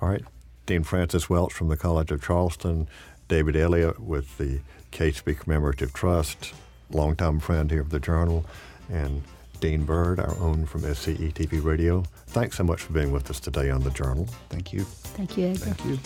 All 0.00 0.08
right. 0.08 0.22
Dean 0.66 0.84
Frances 0.84 1.28
Welch 1.28 1.52
from 1.52 1.68
the 1.68 1.76
College 1.76 2.10
of 2.10 2.22
Charleston, 2.22 2.88
David 3.26 3.56
Elliott 3.56 3.98
with 4.00 4.38
the 4.38 4.60
Catesby 4.92 5.38
Commemorative 5.38 5.92
Trust, 5.92 6.52
longtime 6.90 7.40
friend 7.40 7.70
here 7.70 7.80
of 7.80 7.90
the 7.90 8.00
Journal, 8.00 8.44
and 8.90 9.22
Dean 9.60 9.84
Byrd, 9.84 10.20
our 10.20 10.36
own 10.38 10.66
from 10.66 10.82
SCE 10.82 11.32
TV 11.32 11.62
Radio. 11.62 12.02
Thanks 12.28 12.56
so 12.56 12.64
much 12.64 12.82
for 12.82 12.92
being 12.92 13.12
with 13.12 13.28
us 13.30 13.40
today 13.40 13.70
on 13.70 13.82
the 13.82 13.90
Journal. 13.90 14.26
Thank 14.48 14.72
you. 14.72 14.84
Thank 14.84 15.36
you, 15.36 15.48
Edgar. 15.48 15.64
Thank 15.64 15.84
you. 15.84 15.98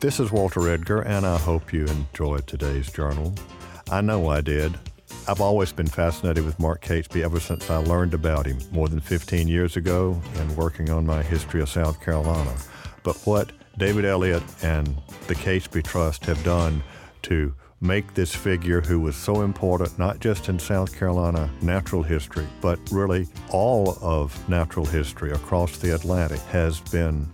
This 0.00 0.18
is 0.18 0.32
Walter 0.32 0.68
Edgar, 0.68 1.02
and 1.02 1.24
I 1.24 1.38
hope 1.38 1.72
you 1.72 1.84
enjoyed 1.84 2.46
today's 2.46 2.90
Journal. 2.90 3.34
I 3.90 4.00
know 4.00 4.28
I 4.28 4.40
did. 4.40 4.76
I've 5.28 5.40
always 5.40 5.70
been 5.70 5.86
fascinated 5.86 6.44
with 6.44 6.58
Mark 6.58 6.82
Catesby 6.82 7.22
ever 7.22 7.38
since 7.38 7.70
I 7.70 7.76
learned 7.76 8.12
about 8.12 8.46
him 8.46 8.58
more 8.72 8.88
than 8.88 8.98
15 8.98 9.46
years 9.46 9.76
ago 9.76 10.20
and 10.38 10.56
working 10.56 10.90
on 10.90 11.06
my 11.06 11.22
history 11.22 11.60
of 11.60 11.68
South 11.68 12.00
Carolina. 12.00 12.52
But 13.04 13.16
what 13.18 13.52
David 13.78 14.04
Elliott 14.04 14.42
and 14.62 14.96
the 15.26 15.34
Catesby 15.34 15.82
Trust 15.82 16.24
have 16.26 16.42
done 16.44 16.82
to 17.22 17.54
make 17.80 18.14
this 18.14 18.34
figure 18.34 18.80
who 18.80 19.00
was 19.00 19.16
so 19.16 19.42
important 19.42 19.98
not 19.98 20.20
just 20.20 20.48
in 20.48 20.58
South 20.58 20.96
Carolina 20.96 21.50
natural 21.62 22.02
history, 22.02 22.46
but 22.60 22.78
really 22.92 23.26
all 23.50 23.98
of 24.00 24.48
natural 24.48 24.86
history 24.86 25.32
across 25.32 25.78
the 25.78 25.94
Atlantic 25.94 26.40
has 26.42 26.80
been 26.80 27.28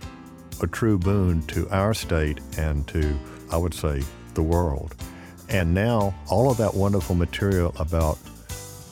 a 0.61 0.67
true 0.67 0.97
boon 0.97 1.41
to 1.43 1.69
our 1.69 1.93
state 1.93 2.39
and 2.57 2.87
to, 2.87 3.17
I 3.51 3.57
would 3.57 3.73
say, 3.73 4.01
the 4.33 4.41
world. 4.41 4.95
And 5.49 5.73
now 5.73 6.15
all 6.29 6.49
of 6.49 6.57
that 6.57 6.73
wonderful 6.73 7.15
material 7.15 7.73
about 7.77 8.17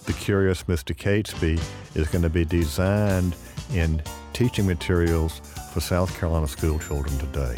the 0.05 0.13
curious 0.13 0.63
Mr. 0.63 0.95
Catesby 0.95 1.59
is 1.95 2.07
going 2.07 2.21
to 2.21 2.29
be 2.29 2.45
designed 2.45 3.35
in 3.73 4.01
teaching 4.33 4.65
materials 4.65 5.41
for 5.77 5.81
South 5.81 6.19
Carolina 6.19 6.47
school 6.47 6.79
children 6.79 7.15
today. 7.19 7.55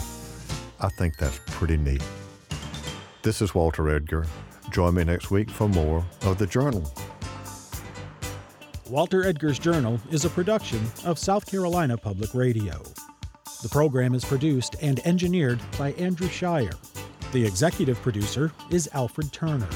I 0.82 0.90
think 0.90 1.16
that's 1.16 1.40
pretty 1.46 1.78
neat. 1.78 2.04
This 3.22 3.42
is 3.42 3.56
Walter 3.56 3.88
Edgar. 3.88 4.26
Join 4.72 4.96
me 4.96 5.06
next 5.06 5.32
week 5.32 5.50
for 5.50 5.70
more 5.70 6.04
of 6.24 6.38
The 6.38 6.46
Journal. 6.46 6.92
Walter 8.90 9.26
Edgar's 9.26 9.58
Journal 9.58 10.02
is 10.12 10.26
a 10.26 10.30
production 10.30 10.82
of 11.06 11.18
South 11.18 11.50
Carolina 11.50 11.96
Public 11.96 12.34
Radio. 12.34 12.84
The 13.64 13.70
program 13.70 14.14
is 14.14 14.26
produced 14.26 14.76
and 14.82 15.00
engineered 15.08 15.62
by 15.78 15.94
Andrew 15.94 16.28
Shire. 16.28 16.74
The 17.32 17.46
executive 17.46 18.02
producer 18.02 18.52
is 18.70 18.90
Alfred 18.92 19.32
Turner. 19.32 19.70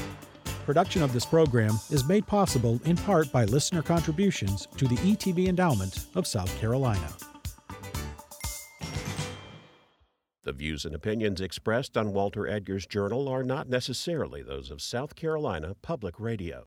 Production 0.66 1.02
of 1.02 1.14
this 1.14 1.24
program 1.24 1.78
is 1.90 2.04
made 2.04 2.26
possible 2.26 2.78
in 2.84 2.98
part 2.98 3.32
by 3.32 3.46
listener 3.46 3.80
contributions 3.80 4.68
to 4.76 4.86
the 4.86 4.96
ETV 4.96 5.48
Endowment 5.48 6.08
of 6.14 6.26
South 6.26 6.54
Carolina. 6.60 7.08
The 10.44 10.52
views 10.52 10.84
and 10.84 10.94
opinions 10.94 11.40
expressed 11.40 11.96
on 11.96 12.12
Walter 12.12 12.46
Edgar's 12.46 12.86
Journal 12.86 13.28
are 13.28 13.42
not 13.42 13.66
necessarily 13.66 14.42
those 14.42 14.70
of 14.70 14.82
South 14.82 15.14
Carolina 15.14 15.74
Public 15.80 16.20
Radio. 16.20 16.62